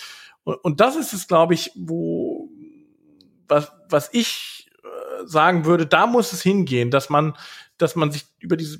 und, 0.43 0.55
und 0.63 0.79
das 0.79 0.95
ist 0.95 1.13
es, 1.13 1.27
glaube 1.27 1.53
ich, 1.53 1.71
wo 1.75 2.49
was 3.47 3.71
was 3.89 4.09
ich 4.13 4.68
äh, 4.68 4.68
sagen 5.25 5.65
würde, 5.65 5.85
da 5.85 6.07
muss 6.07 6.33
es 6.33 6.41
hingehen, 6.41 6.91
dass 6.91 7.09
man 7.09 7.33
dass 7.77 7.95
man 7.95 8.11
sich 8.11 8.25
über 8.39 8.57
diese 8.57 8.79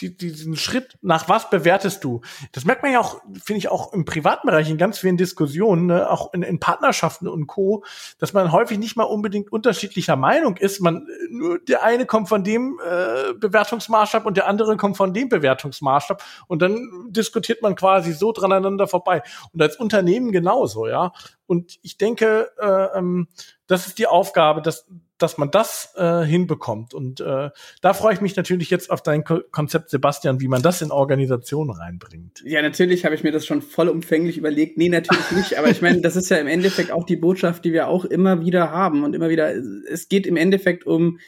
diesen 0.00 0.56
Schritt, 0.56 0.98
nach 1.00 1.28
was 1.28 1.50
bewertest 1.50 2.04
du? 2.04 2.20
Das 2.52 2.64
merkt 2.64 2.82
man 2.82 2.92
ja 2.92 3.00
auch, 3.00 3.20
finde 3.42 3.58
ich 3.58 3.68
auch 3.68 3.92
im 3.92 4.04
privaten 4.04 4.46
Bereich 4.46 4.68
in 4.70 4.78
ganz 4.78 4.98
vielen 4.98 5.16
Diskussionen, 5.16 5.86
ne, 5.86 6.10
auch 6.10 6.32
in, 6.34 6.42
in, 6.42 6.60
Partnerschaften 6.60 7.28
und 7.28 7.46
Co., 7.46 7.84
dass 8.18 8.32
man 8.32 8.52
häufig 8.52 8.78
nicht 8.78 8.96
mal 8.96 9.04
unbedingt 9.04 9.52
unterschiedlicher 9.52 10.16
Meinung 10.16 10.56
ist. 10.56 10.80
Man, 10.80 11.06
nur 11.30 11.58
der 11.60 11.82
eine 11.82 12.06
kommt 12.06 12.28
von 12.28 12.44
dem 12.44 12.78
äh, 12.84 13.34
Bewertungsmaßstab 13.34 14.26
und 14.26 14.36
der 14.36 14.46
andere 14.46 14.76
kommt 14.76 14.96
von 14.96 15.14
dem 15.14 15.28
Bewertungsmaßstab 15.28 16.22
und 16.46 16.62
dann 16.62 17.08
diskutiert 17.08 17.62
man 17.62 17.74
quasi 17.74 18.12
so 18.12 18.32
dran 18.32 18.56
vorbei. 18.86 19.22
Und 19.52 19.62
als 19.62 19.76
Unternehmen 19.76 20.32
genauso, 20.32 20.86
ja. 20.86 21.12
Und 21.46 21.78
ich 21.82 21.96
denke, 21.96 22.50
äh, 22.60 22.98
ähm, 22.98 23.28
das 23.66 23.86
ist 23.86 23.98
die 23.98 24.06
Aufgabe, 24.06 24.62
dass 24.62 24.86
dass 25.18 25.38
man 25.38 25.50
das 25.50 25.94
äh, 25.96 26.22
hinbekommt. 26.22 26.94
Und 26.94 27.20
äh, 27.20 27.50
da 27.80 27.94
freue 27.94 28.14
ich 28.14 28.20
mich 28.20 28.36
natürlich 28.36 28.70
jetzt 28.70 28.90
auf 28.90 29.02
dein 29.02 29.24
Ko 29.24 29.40
Konzept, 29.50 29.90
Sebastian, 29.90 30.40
wie 30.40 30.48
man 30.48 30.62
das 30.62 30.82
in 30.82 30.90
Organisationen 30.90 31.70
reinbringt. 31.70 32.42
Ja, 32.44 32.62
natürlich 32.62 33.04
habe 33.04 33.14
ich 33.14 33.22
mir 33.22 33.32
das 33.32 33.46
schon 33.46 33.62
vollumfänglich 33.62 34.38
überlegt. 34.38 34.76
Nee, 34.78 34.88
natürlich 34.88 35.30
nicht. 35.32 35.58
Aber 35.58 35.68
ich 35.68 35.82
meine, 35.82 36.00
das 36.00 36.16
ist 36.16 36.28
ja 36.28 36.36
im 36.38 36.46
Endeffekt 36.46 36.92
auch 36.92 37.04
die 37.04 37.16
Botschaft, 37.16 37.64
die 37.64 37.72
wir 37.72 37.88
auch 37.88 38.04
immer 38.04 38.40
wieder 38.40 38.70
haben 38.70 39.04
und 39.04 39.14
immer 39.14 39.28
wieder. 39.28 39.52
Es 39.90 40.08
geht 40.08 40.26
im 40.26 40.36
Endeffekt 40.36 40.86
um 40.86 41.18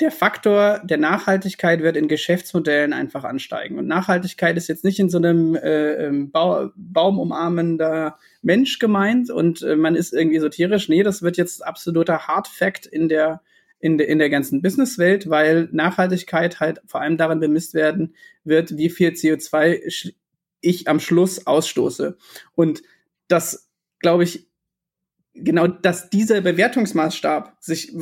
der 0.00 0.10
Faktor 0.10 0.80
der 0.82 0.96
Nachhaltigkeit 0.96 1.82
wird 1.82 1.96
in 1.96 2.08
Geschäftsmodellen 2.08 2.92
einfach 2.92 3.24
ansteigen. 3.24 3.78
Und 3.78 3.86
Nachhaltigkeit 3.86 4.56
ist 4.56 4.68
jetzt 4.68 4.84
nicht 4.84 4.98
in 4.98 5.10
so 5.10 5.18
einem 5.18 5.54
äh, 5.54 6.06
ähm, 6.06 6.30
ba 6.30 6.72
baumumarmender 6.74 8.18
Mensch 8.42 8.78
gemeint 8.78 9.30
und 9.30 9.62
äh, 9.62 9.76
man 9.76 9.96
ist 9.96 10.12
irgendwie 10.12 10.38
esoterisch. 10.38 10.88
Nee, 10.88 11.02
das 11.02 11.22
wird 11.22 11.36
jetzt 11.36 11.64
absoluter 11.64 12.26
Hard 12.26 12.48
Fact 12.48 12.86
in 12.86 13.08
der 13.08 13.42
in, 13.78 13.96
de, 13.96 14.06
in 14.06 14.18
der 14.18 14.28
ganzen 14.28 14.60
Businesswelt, 14.60 15.30
weil 15.30 15.68
Nachhaltigkeit 15.72 16.60
halt 16.60 16.82
vor 16.86 17.00
allem 17.00 17.16
daran 17.16 17.40
bemisst 17.40 17.72
werden 17.72 18.14
wird, 18.44 18.76
wie 18.76 18.90
viel 18.90 19.10
CO2 19.10 20.12
ich 20.60 20.88
am 20.88 21.00
Schluss 21.00 21.46
ausstoße. 21.46 22.18
Und 22.54 22.82
das, 23.28 23.70
glaube 24.00 24.24
ich, 24.24 24.49
genau, 25.34 25.66
dass 25.66 26.10
dieser 26.10 26.40
Bewertungsmaßstab 26.40 27.56
sich 27.60 27.92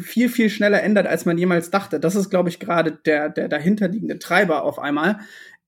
viel, 0.00 0.28
viel 0.28 0.50
schneller 0.50 0.82
ändert, 0.82 1.06
als 1.06 1.24
man 1.24 1.38
jemals 1.38 1.70
dachte. 1.70 2.00
Das 2.00 2.14
ist, 2.14 2.30
glaube 2.30 2.48
ich, 2.48 2.58
gerade 2.58 2.92
der, 2.92 3.28
der 3.28 3.48
dahinterliegende 3.48 4.18
Treiber 4.18 4.62
auf 4.64 4.78
einmal, 4.78 5.20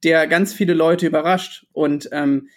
der 0.02 0.26
ganz 0.26 0.52
viele 0.52 0.74
Leute 0.74 1.06
überrascht. 1.06 1.66
Und 1.72 2.08
ähm, 2.12 2.48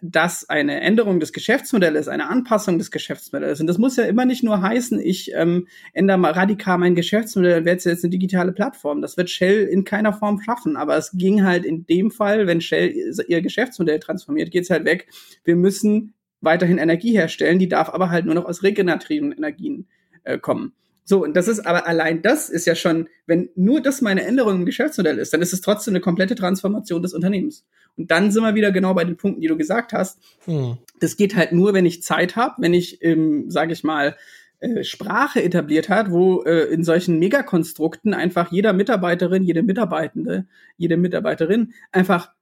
dass 0.00 0.48
eine 0.48 0.80
Änderung 0.80 1.18
des 1.18 1.32
Geschäftsmodells, 1.32 2.06
eine 2.06 2.28
Anpassung 2.28 2.78
des 2.78 2.92
Geschäftsmodells, 2.92 3.60
und 3.60 3.66
das 3.66 3.78
muss 3.78 3.96
ja 3.96 4.04
immer 4.04 4.24
nicht 4.24 4.44
nur 4.44 4.62
heißen, 4.62 5.00
ich 5.00 5.32
ähm, 5.34 5.66
ändere 5.92 6.18
mal 6.18 6.30
radikal 6.30 6.78
mein 6.78 6.94
Geschäftsmodell 6.94 7.58
und 7.58 7.64
werde 7.64 7.90
jetzt 7.90 8.04
eine 8.04 8.10
digitale 8.10 8.52
Plattform. 8.52 9.02
Das 9.02 9.16
wird 9.16 9.28
Shell 9.28 9.64
in 9.64 9.84
keiner 9.84 10.12
Form 10.12 10.40
schaffen. 10.40 10.76
Aber 10.76 10.96
es 10.96 11.10
ging 11.12 11.44
halt 11.44 11.64
in 11.64 11.84
dem 11.86 12.12
Fall, 12.12 12.46
wenn 12.46 12.60
Shell 12.60 12.94
ihr 13.26 13.42
Geschäftsmodell 13.42 13.98
transformiert, 13.98 14.52
geht 14.52 14.64
es 14.64 14.70
halt 14.70 14.84
weg. 14.84 15.08
Wir 15.42 15.56
müssen 15.56 16.14
weiterhin 16.40 16.78
Energie 16.78 17.12
herstellen, 17.12 17.58
die 17.58 17.68
darf 17.68 17.88
aber 17.88 18.10
halt 18.10 18.26
nur 18.26 18.34
noch 18.34 18.44
aus 18.44 18.62
regenerativen 18.62 19.32
Energien 19.32 19.86
äh, 20.24 20.38
kommen. 20.38 20.72
So, 21.04 21.24
und 21.24 21.34
das 21.34 21.48
ist 21.48 21.66
aber 21.66 21.86
allein 21.86 22.20
das 22.20 22.50
ist 22.50 22.66
ja 22.66 22.74
schon, 22.74 23.08
wenn 23.26 23.48
nur 23.54 23.80
das 23.80 24.02
meine 24.02 24.24
Änderung 24.24 24.56
im 24.56 24.66
Geschäftsmodell 24.66 25.18
ist, 25.18 25.32
dann 25.32 25.40
ist 25.40 25.54
es 25.54 25.62
trotzdem 25.62 25.92
eine 25.92 26.02
komplette 26.02 26.34
Transformation 26.34 27.00
des 27.00 27.14
Unternehmens. 27.14 27.64
Und 27.96 28.10
dann 28.10 28.30
sind 28.30 28.42
wir 28.42 28.54
wieder 28.54 28.72
genau 28.72 28.92
bei 28.92 29.04
den 29.04 29.16
Punkten, 29.16 29.40
die 29.40 29.48
du 29.48 29.56
gesagt 29.56 29.94
hast. 29.94 30.20
Hm. 30.44 30.76
Das 31.00 31.16
geht 31.16 31.34
halt 31.34 31.52
nur, 31.52 31.72
wenn 31.72 31.86
ich 31.86 32.02
Zeit 32.02 32.36
habe, 32.36 32.56
wenn 32.58 32.74
ich, 32.74 33.02
ähm, 33.02 33.50
sage 33.50 33.72
ich 33.72 33.84
mal, 33.84 34.16
äh, 34.60 34.84
Sprache 34.84 35.42
etabliert 35.42 35.88
hat, 35.88 36.10
wo 36.10 36.42
äh, 36.42 36.64
in 36.64 36.84
solchen 36.84 37.18
Megakonstrukten 37.18 38.12
einfach 38.12 38.52
jeder 38.52 38.74
Mitarbeiterin, 38.74 39.44
jede 39.44 39.62
Mitarbeitende, 39.62 40.46
jede 40.76 40.96
Mitarbeiterin 40.96 41.72
einfach 41.90 42.32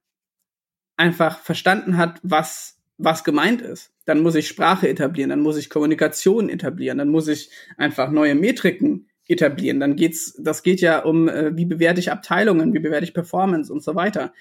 einfach 0.97 1.39
verstanden 1.39 1.97
hat, 1.97 2.19
was 2.23 2.76
was 2.97 3.23
gemeint 3.23 3.61
ist. 3.61 3.91
Dann 4.05 4.21
muss 4.21 4.35
ich 4.35 4.47
Sprache 4.47 4.87
etablieren, 4.87 5.29
dann 5.29 5.41
muss 5.41 5.57
ich 5.57 5.69
Kommunikation 5.69 6.49
etablieren, 6.49 6.97
dann 6.97 7.09
muss 7.09 7.27
ich 7.27 7.49
einfach 7.77 8.11
neue 8.11 8.35
Metriken 8.35 9.07
etablieren. 9.27 9.79
Dann 9.79 9.95
geht's, 9.95 10.35
das 10.39 10.63
geht 10.63 10.81
ja 10.81 10.99
um, 10.99 11.27
äh, 11.27 11.55
wie 11.55 11.65
bewerte 11.65 11.99
ich 11.99 12.11
Abteilungen, 12.11 12.73
wie 12.73 12.79
bewerte 12.79 13.03
ich 13.03 13.13
Performance 13.13 13.71
und 13.71 13.83
so 13.83 13.95
weiter. 13.95 14.33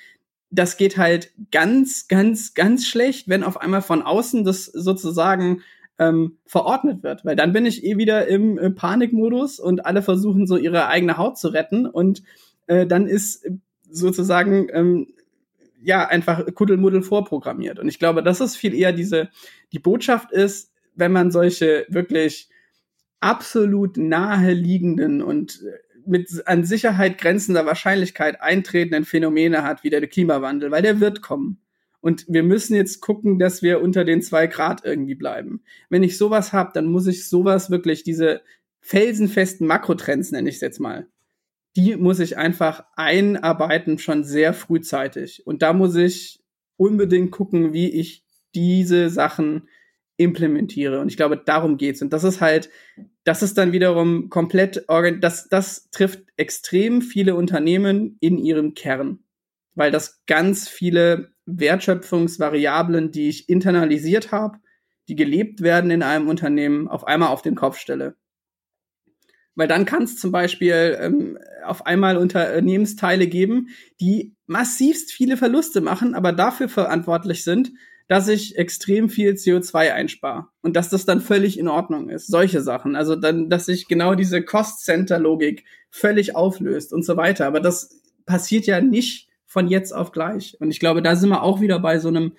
Das 0.50 0.76
geht 0.76 0.96
halt 0.96 1.32
ganz, 1.50 2.09
ganz, 2.09 2.54
ganz 2.54 2.86
schlecht, 2.86 3.28
wenn 3.28 3.42
auf 3.42 3.61
einmal 3.61 3.82
von 3.82 4.02
außen 4.02 4.44
das 4.44 4.66
sozusagen 4.66 5.62
ähm, 5.98 6.38
verordnet 6.46 7.02
wird, 7.02 7.24
weil 7.24 7.36
dann 7.36 7.52
bin 7.52 7.66
ich 7.66 7.84
eh 7.84 7.96
wieder 7.96 8.28
im, 8.28 8.59
im 8.59 8.74
Panikmodus 8.74 9.59
und 9.59 9.86
alle 9.86 10.02
versuchen 10.02 10.46
so 10.46 10.57
ihre 10.57 10.88
eigene 10.88 11.16
Haut 11.16 11.38
zu 11.38 11.48
retten 11.48 11.86
und 11.86 12.22
äh, 12.66 12.86
dann 12.86 13.07
ist 13.07 13.46
sozusagen 13.88 14.68
ähm, 14.72 15.09
ja 15.83 16.07
einfach 16.07 16.47
Kuddelmuddel 16.55 17.03
vorprogrammiert. 17.03 17.79
Und 17.79 17.89
ich 17.89 17.99
glaube, 17.99 18.22
das 18.22 18.41
ist 18.41 18.57
viel 18.57 18.74
eher 18.74 18.93
diese, 18.93 19.31
die 19.72 19.79
Botschaft 19.79 20.33
ist, 20.33 20.72
wenn 20.95 21.12
man 21.12 21.31
solche 21.31 21.87
wirklich 21.89 22.49
absolut 23.20 23.97
naheliegenden 23.97 25.22
und 25.22 25.62
mit 26.07 26.47
an 26.47 26.64
Sicherheit 26.64 27.18
grenzender 27.18 27.66
Wahrscheinlichkeit 27.66 28.41
eintretenden 28.41 29.05
Phänomene 29.05 29.62
hat, 29.62 29.83
wie 29.83 29.91
der 29.91 30.07
Klimawandel, 30.07 30.70
weil 30.70 30.83
der 30.83 31.01
wird 31.01 31.20
kommen. 31.20 31.61
Und 32.01 32.24
wir 32.29 32.45
müssen 32.45 32.77
jetzt 32.77 33.01
gucken, 33.01 33.41
dass 33.41 33.62
wir 33.62 33.81
unter 33.81 34.05
den 34.05 34.22
zwei 34.22 34.47
Grad 34.47 34.85
irgendwie 34.85 35.16
bleiben. 35.16 35.62
Wenn 35.89 36.05
ich 36.05 36.16
sowas 36.16 36.53
habe, 36.53 36.70
dann 36.72 36.87
muss 36.87 37.09
ich 37.09 37.29
sowas 37.29 37.70
wirklich, 37.70 38.05
diese 38.05 38.43
felsenfesten 38.81 39.66
Makrotrends, 39.66 40.31
nenne 40.31 40.49
ich 40.49 40.57
es 40.57 40.61
jetzt 40.61 40.79
mal, 40.79 41.09
die 41.77 41.97
muss 41.97 42.20
ich 42.20 42.39
einfach 42.39 42.85
einarbeiten 42.97 43.99
schon 43.99 44.24
sehr 44.24 44.55
frühzeitig. 44.55 45.47
Und 45.47 45.62
da 45.62 45.74
muss 45.74 45.95
ich 45.95 46.43
unbedingt 46.77 47.31
gucken, 47.31 47.72
wie 47.74 47.91
ich 47.91 48.24
diese 48.55 49.11
Sachen 49.11 49.68
implementiere. 50.16 51.01
Und 51.01 51.09
ich 51.09 51.18
glaube, 51.18 51.37
darum 51.37 51.77
geht's. 51.77 52.01
Und 52.01 52.14
das 52.14 52.24
ist 52.24 52.41
halt, 52.41 52.70
das 53.24 53.43
ist 53.43 53.59
dann 53.59 53.72
wiederum 53.72 54.31
komplett, 54.31 54.85
das, 55.20 55.49
das 55.49 55.91
trifft 55.91 56.24
extrem 56.39 57.03
viele 57.03 57.35
Unternehmen 57.35 58.16
in 58.20 58.39
ihrem 58.39 58.72
Kern. 58.72 59.18
Weil 59.74 59.91
das 59.91 60.22
ganz 60.27 60.68
viele 60.68 61.33
Wertschöpfungsvariablen, 61.45 63.11
die 63.12 63.29
ich 63.29 63.51
internalisiert 63.51 64.33
habe, 64.33 64.59
die 65.09 65.16
gelebt 65.16 65.61
werden 65.61 65.91
in 65.91 66.03
einem 66.03 66.29
Unternehmen, 66.29 66.89
auf 66.89 67.07
einmal 67.07 67.29
auf 67.29 67.43
den 67.43 67.55
Kopf 67.55 67.77
stelle. 67.77 68.16
Weil 69.57 69.68
dann 69.68 69.86
kann 69.86 70.04
es 70.04 70.18
zum 70.18 70.30
Beispiel 70.30 70.96
ähm, 71.00 71.38
auf 71.64 71.86
einmal 71.86 72.18
Unternehmensteile 72.18 73.26
geben, 73.26 73.68
die 74.00 74.36
massivst 74.46 75.11
viele 75.11 75.36
Verluste 75.36 75.80
machen, 75.80 76.14
aber 76.14 76.32
dafür 76.32 76.68
verantwortlich 76.68 77.42
sind, 77.42 77.72
dass 78.07 78.28
ich 78.28 78.57
extrem 78.57 79.09
viel 79.09 79.32
CO2 79.32 79.92
einspare 79.92 80.46
und 80.62 80.76
dass 80.76 80.90
das 80.90 81.07
dann 81.07 81.20
völlig 81.20 81.59
in 81.59 81.66
Ordnung 81.66 82.09
ist. 82.09 82.28
Solche 82.28 82.61
Sachen. 82.61 82.94
Also 82.94 83.16
dann, 83.16 83.50
dass 83.50 83.66
sich 83.66 83.88
genau 83.88 84.14
diese 84.14 84.42
Cost-Center-Logik 84.42 85.64
völlig 85.90 86.36
auflöst 86.36 86.92
und 86.92 87.04
so 87.04 87.16
weiter. 87.16 87.46
Aber 87.46 87.59
das 87.59 88.00
passiert 88.24 88.66
ja 88.66 88.80
nicht 88.80 89.28
von 89.46 89.66
jetzt 89.66 89.92
auf 89.92 90.12
gleich. 90.12 90.57
Und 90.61 90.70
ich 90.70 90.78
glaube, 90.78 91.02
da 91.02 91.16
sind 91.16 91.30
wir 91.30 91.42
auch 91.42 91.61
wieder 91.61 91.80
bei 91.80 91.98
so 91.98 92.09
einem 92.09 92.34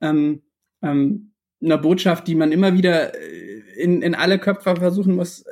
ähm, 0.00 0.42
ähm, 0.82 1.32
einer 1.62 1.78
Botschaft, 1.78 2.26
die 2.26 2.34
man 2.34 2.50
immer 2.50 2.74
wieder 2.74 3.14
äh, 3.14 3.62
in, 3.76 4.02
in 4.02 4.14
alle 4.16 4.38
Köpfe 4.38 4.74
versuchen 4.74 5.14
muss 5.14 5.44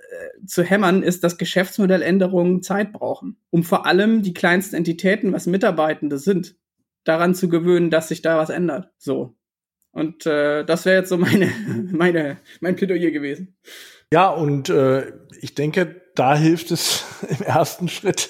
zu 0.50 0.62
hämmern, 0.62 1.02
ist, 1.02 1.24
dass 1.24 1.38
Geschäftsmodelländerungen 1.38 2.62
Zeit 2.62 2.92
brauchen, 2.92 3.36
um 3.50 3.62
vor 3.62 3.86
allem 3.86 4.22
die 4.22 4.34
kleinsten 4.34 4.76
Entitäten, 4.76 5.32
was 5.32 5.46
Mitarbeitende 5.46 6.18
sind, 6.18 6.56
daran 7.04 7.34
zu 7.34 7.48
gewöhnen, 7.48 7.90
dass 7.90 8.08
sich 8.08 8.22
da 8.22 8.36
was 8.36 8.50
ändert. 8.50 8.90
So. 8.98 9.36
Und 9.92 10.26
äh, 10.26 10.64
das 10.64 10.84
wäre 10.84 10.98
jetzt 10.98 11.08
so 11.08 11.16
meine, 11.16 11.50
meine, 11.92 12.38
mein 12.60 12.76
Plädoyer 12.76 13.10
gewesen. 13.10 13.56
Ja, 14.12 14.28
und 14.28 14.68
äh, 14.68 15.12
ich 15.40 15.54
denke, 15.54 16.02
da 16.14 16.36
hilft 16.36 16.70
es 16.70 17.04
im 17.28 17.42
ersten 17.42 17.88
Schritt, 17.88 18.28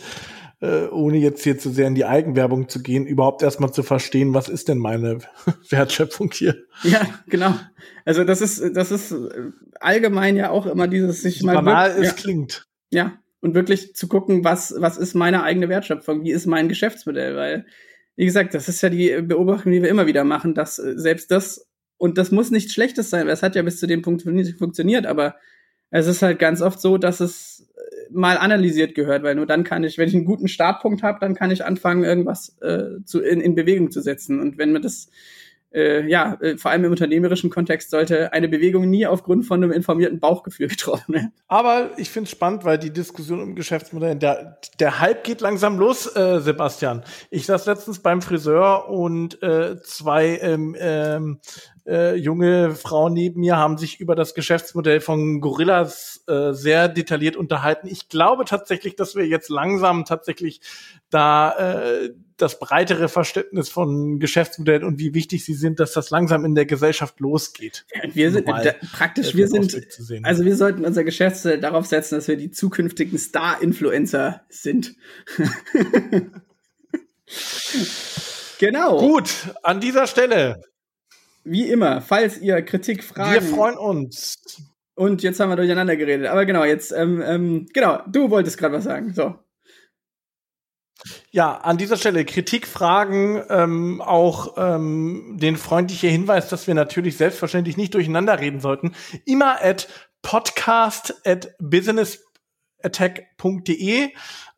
äh, 0.61 0.87
ohne 0.89 1.17
jetzt 1.19 1.43
hier 1.43 1.59
zu 1.59 1.71
sehr 1.71 1.87
in 1.87 1.95
die 1.95 2.05
Eigenwerbung 2.05 2.69
zu 2.69 2.83
gehen, 2.83 3.07
überhaupt 3.07 3.43
erstmal 3.43 3.73
zu 3.73 3.83
verstehen, 3.83 4.35
was 4.35 4.49
ist 4.49 4.69
denn 4.69 4.79
meine 4.79 5.19
Wertschöpfung 5.71 6.31
hier? 6.33 6.57
Ja, 6.83 7.01
genau. 7.27 7.55
Also 8.05 8.25
das 8.25 8.41
ist, 8.41 8.77
das 8.77 8.91
ist 8.91 9.15
allgemein 9.81 10.37
ja 10.37 10.51
auch 10.51 10.67
immer 10.67 10.87
dieses 10.87 11.23
sich 11.23 11.39
so 11.39 11.47
mal. 11.47 11.55
Banal 11.55 11.91
es 11.99 12.09
ja, 12.09 12.13
klingt. 12.13 12.67
Ja, 12.91 13.19
und 13.41 13.55
wirklich 13.55 13.95
zu 13.95 14.07
gucken, 14.07 14.45
was, 14.45 14.75
was 14.77 14.99
ist 14.99 15.15
meine 15.15 15.43
eigene 15.43 15.69
Wertschöpfung, 15.69 16.25
wie 16.25 16.33
ist 16.33 16.47
mein 16.47 16.69
Geschäftsmodell, 16.69 17.37
weil, 17.37 17.67
wie 18.17 18.27
gesagt, 18.27 18.53
das 18.55 18.69
ist 18.69 18.83
ja 18.83 18.91
die 18.91 19.23
Beobachtung, 19.23 19.73
die 19.73 19.83
wir 19.83 19.89
immer 19.89 20.07
wieder 20.07 20.25
machen, 20.25 20.55
dass 20.55 20.79
äh, 20.79 20.99
selbst 20.99 21.31
das, 21.31 21.67
und 21.97 22.19
das 22.19 22.31
muss 22.31 22.51
nichts 22.51 22.75
Schlechtes 22.75 23.09
sein, 23.09 23.27
weil 23.27 23.33
es 23.33 23.43
hat 23.43 23.57
ja 23.57 23.63
bis 23.63 23.79
zu 23.79 23.87
dem 23.87 24.03
Punkt 24.03 24.27
nicht 24.27 24.59
funktioniert, 24.59 25.07
aber 25.07 25.37
es 25.91 26.07
ist 26.07 26.23
halt 26.23 26.39
ganz 26.39 26.61
oft 26.61 26.81
so, 26.81 26.99
dass 26.99 27.21
es 27.21 27.60
mal 28.13 28.39
analysiert 28.39 28.95
gehört, 28.95 29.23
weil 29.23 29.35
nur 29.35 29.47
dann 29.47 29.65
kann 29.65 29.85
ich, 29.85 29.99
wenn 29.99 30.09
ich 30.09 30.15
einen 30.15 30.25
guten 30.25 30.49
Startpunkt 30.49 31.03
habe, 31.03 31.19
dann 31.21 31.35
kann 31.35 31.51
ich 31.51 31.65
anfangen, 31.65 32.05
irgendwas 32.05 32.57
äh, 32.61 33.03
zu, 33.05 33.21
in, 33.21 33.41
in 33.41 33.55
Bewegung 33.55 33.91
zu 33.91 34.01
setzen. 34.01 34.41
Und 34.41 34.59
wenn 34.59 34.73
mir 34.73 34.81
das 34.81 35.09
äh, 35.73 36.09
ja, 36.09 36.35
äh, 36.41 36.57
vor 36.59 36.71
allem 36.71 36.85
im 36.85 36.91
unternehmerischen 36.91 37.51
Kontext 37.51 37.91
sollte 37.91 38.33
eine 38.33 38.49
Bewegung 38.49 38.91
nie 38.91 39.07
aufgrund 39.07 39.47
von 39.47 39.63
einem 39.63 39.73
informierten 39.73 40.19
Bauchgefühl 40.19 40.69
getroffen 40.69 41.15
werden. 41.15 41.33
Aber 41.49 41.91
ich 41.97 42.11
finde 42.11 42.27
es 42.27 42.33
spannend, 42.33 42.65
weil 42.65 42.79
die 42.79 42.93
Diskussion 42.93 43.41
um 43.41 43.55
Geschäftsmodell, 43.55 44.17
der, 44.17 44.59
der 44.79 45.01
Hype 45.01 45.25
geht 45.25 45.41
langsam 45.41 45.79
los, 45.79 46.15
äh, 46.17 46.41
Sebastian. 46.41 47.05
Ich 47.31 47.47
saß 47.47 47.67
letztens 47.67 48.01
beim 48.01 48.23
Friseur 48.23 48.89
und 48.89 49.43
äh, 49.43 49.81
zwei 49.83 50.39
ähm, 50.43 50.77
ähm, 50.79 51.39
äh, 51.91 52.15
junge 52.15 52.75
Frauen 52.77 53.15
neben 53.15 53.41
mir 53.41 53.57
haben 53.57 53.77
sich 53.77 53.99
über 53.99 54.15
das 54.15 54.35
Geschäftsmodell 54.35 55.01
von 55.01 55.41
Gorillas 55.41 56.23
äh, 56.29 56.53
sehr 56.53 56.89
detailliert 56.89 57.35
unterhalten. 57.37 57.89
Ich 57.89 58.09
glaube 58.09 58.45
tatsächlich, 58.45 58.95
dass 58.95 59.17
wir 59.17 59.27
jetzt 59.27 59.49
langsam 59.49 60.05
tatsächlich 60.05 60.61
da 61.11 61.53
äh, 61.59 62.11
das 62.37 62.61
breitere 62.61 63.09
Verständnis 63.09 63.69
von 63.69 64.21
Geschäftsmodellen 64.21 64.85
und 64.85 65.01
wie 65.01 65.15
wichtig 65.15 65.45
sie 65.45 65.55
sind, 65.55 65.81
dass 65.81 65.93
das 65.93 66.11
langsam 66.11 66.45
in 66.45 66.55
der 66.55 66.65
Gesellschaft 66.65 67.19
losgeht. 67.19 67.85
Wir 68.13 68.31
sind 68.31 68.49
da, 68.49 68.73
praktisch, 68.93 69.35
wir 69.35 69.49
sind, 69.49 69.77
also 70.23 70.45
wir 70.45 70.57
sollten 70.57 70.85
unser 70.85 71.03
Geschäftsmodell 71.03 71.61
darauf 71.61 71.87
setzen, 71.87 72.15
dass 72.15 72.29
wir 72.29 72.37
die 72.37 72.53
zukünftigen 72.53 73.19
Star-Influencer 73.19 74.43
sind. 74.49 74.95
genau. 78.59 78.99
Gut, 78.99 79.31
an 79.65 79.81
dieser 79.81 80.07
Stelle. 80.07 80.63
Wie 81.45 81.71
immer, 81.71 82.01
falls 82.01 82.39
ihr 82.39 82.63
Kritik, 82.63 83.03
Fragen. 83.03 83.35
Wir 83.35 83.43
freuen 83.43 83.79
uns. 83.79 84.37
Und 84.95 85.23
jetzt 85.23 85.41
haben 85.41 85.49
wir 85.49 85.57
durcheinander 85.57 85.97
geredet. 85.97 86.27
Aber 86.27 86.45
genau, 86.45 86.65
jetzt, 86.65 86.93
ähm, 86.93 87.23
ähm, 87.25 87.67
genau, 87.73 88.03
du 88.07 88.29
wolltest 88.31 88.59
gerade 88.59 88.75
was 88.75 88.85
sagen. 88.85 89.15
So. 89.15 89.37
Ja, 91.31 91.57
an 91.57 91.79
dieser 91.79 91.97
Stelle 91.97 92.27
Kritik, 92.27 92.67
Fragen, 92.67 93.43
ähm, 93.49 94.03
auch 94.03 94.59
ähm, 94.59 95.39
den 95.41 95.57
freundlichen 95.57 96.11
Hinweis, 96.11 96.51
dass 96.51 96.67
wir 96.67 96.75
natürlich 96.75 97.17
selbstverständlich 97.17 97.79
nicht 97.79 97.95
durcheinander 97.95 98.41
reden 98.41 98.61
sollten. 98.61 98.93
Immer 99.25 99.63
at 99.63 99.89
podcast 100.23 101.15
at 101.25 101.55
businessattack.de. 101.59 104.11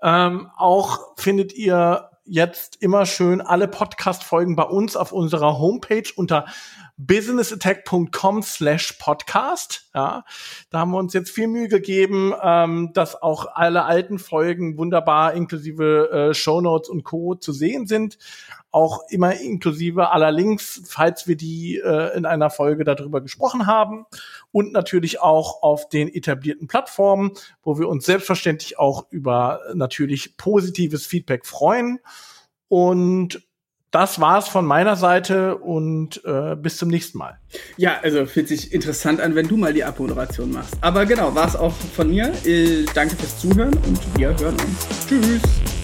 Ähm, 0.02 0.50
auch 0.56 1.16
findet 1.16 1.52
ihr 1.52 2.08
jetzt 2.24 2.76
immer 2.80 3.04
schön 3.06 3.40
alle 3.40 3.68
Podcast-Folgen 3.68 4.54
bei 4.54 4.62
uns 4.64 4.96
auf 4.96 5.12
unserer 5.12 5.58
Homepage 5.58 6.08
unter 6.14 6.46
businessattack.com 6.96 8.42
slash 8.42 8.92
podcast. 8.92 9.90
Ja, 9.94 10.24
da 10.70 10.80
haben 10.80 10.92
wir 10.92 10.98
uns 10.98 11.14
jetzt 11.14 11.30
viel 11.30 11.48
Mühe 11.48 11.68
gegeben, 11.68 12.32
ähm, 12.42 12.90
dass 12.94 13.20
auch 13.20 13.46
alle 13.54 13.84
alten 13.84 14.18
Folgen 14.18 14.78
wunderbar 14.78 15.34
inklusive 15.34 16.10
äh, 16.10 16.34
Show 16.34 16.60
Notes 16.60 16.88
und 16.88 17.02
Co. 17.02 17.34
zu 17.34 17.52
sehen 17.52 17.86
sind. 17.86 18.18
Auch 18.72 19.02
immer 19.08 19.38
inklusive 19.38 20.10
aller 20.10 20.32
Links, 20.32 20.82
falls 20.86 21.28
wir 21.28 21.36
die 21.36 21.76
äh, 21.76 22.16
in 22.16 22.26
einer 22.26 22.50
Folge 22.50 22.84
darüber 22.84 23.20
gesprochen 23.20 23.66
haben. 23.66 24.06
Und 24.50 24.72
natürlich 24.72 25.20
auch 25.20 25.62
auf 25.62 25.88
den 25.88 26.12
etablierten 26.12 26.66
Plattformen, 26.66 27.32
wo 27.62 27.78
wir 27.78 27.88
uns 27.88 28.04
selbstverständlich 28.04 28.78
auch 28.78 29.06
über 29.10 29.60
natürlich 29.74 30.36
positives 30.36 31.06
Feedback 31.06 31.46
freuen. 31.46 32.00
Und 32.68 33.46
das 33.92 34.20
war's 34.20 34.48
von 34.48 34.64
meiner 34.64 34.96
Seite 34.96 35.58
und 35.58 36.24
äh, 36.24 36.56
bis 36.56 36.78
zum 36.78 36.88
nächsten 36.88 37.18
Mal. 37.18 37.38
Ja, 37.76 38.00
also 38.02 38.24
fühlt 38.24 38.48
sich 38.48 38.72
interessant 38.72 39.20
an, 39.20 39.34
wenn 39.34 39.46
du 39.46 39.56
mal 39.56 39.74
die 39.74 39.84
Abmoderation 39.84 40.50
machst. 40.50 40.78
Aber 40.80 41.04
genau, 41.06 41.34
war's 41.34 41.54
auch 41.54 41.74
von 41.94 42.08
mir. 42.08 42.32
Äh, 42.44 42.86
danke 42.94 43.14
fürs 43.14 43.38
Zuhören 43.38 43.74
und 43.86 44.18
wir 44.18 44.28
hören 44.28 44.54
uns. 44.54 45.06
Tschüss. 45.06 45.42
Tschüss. 45.42 45.81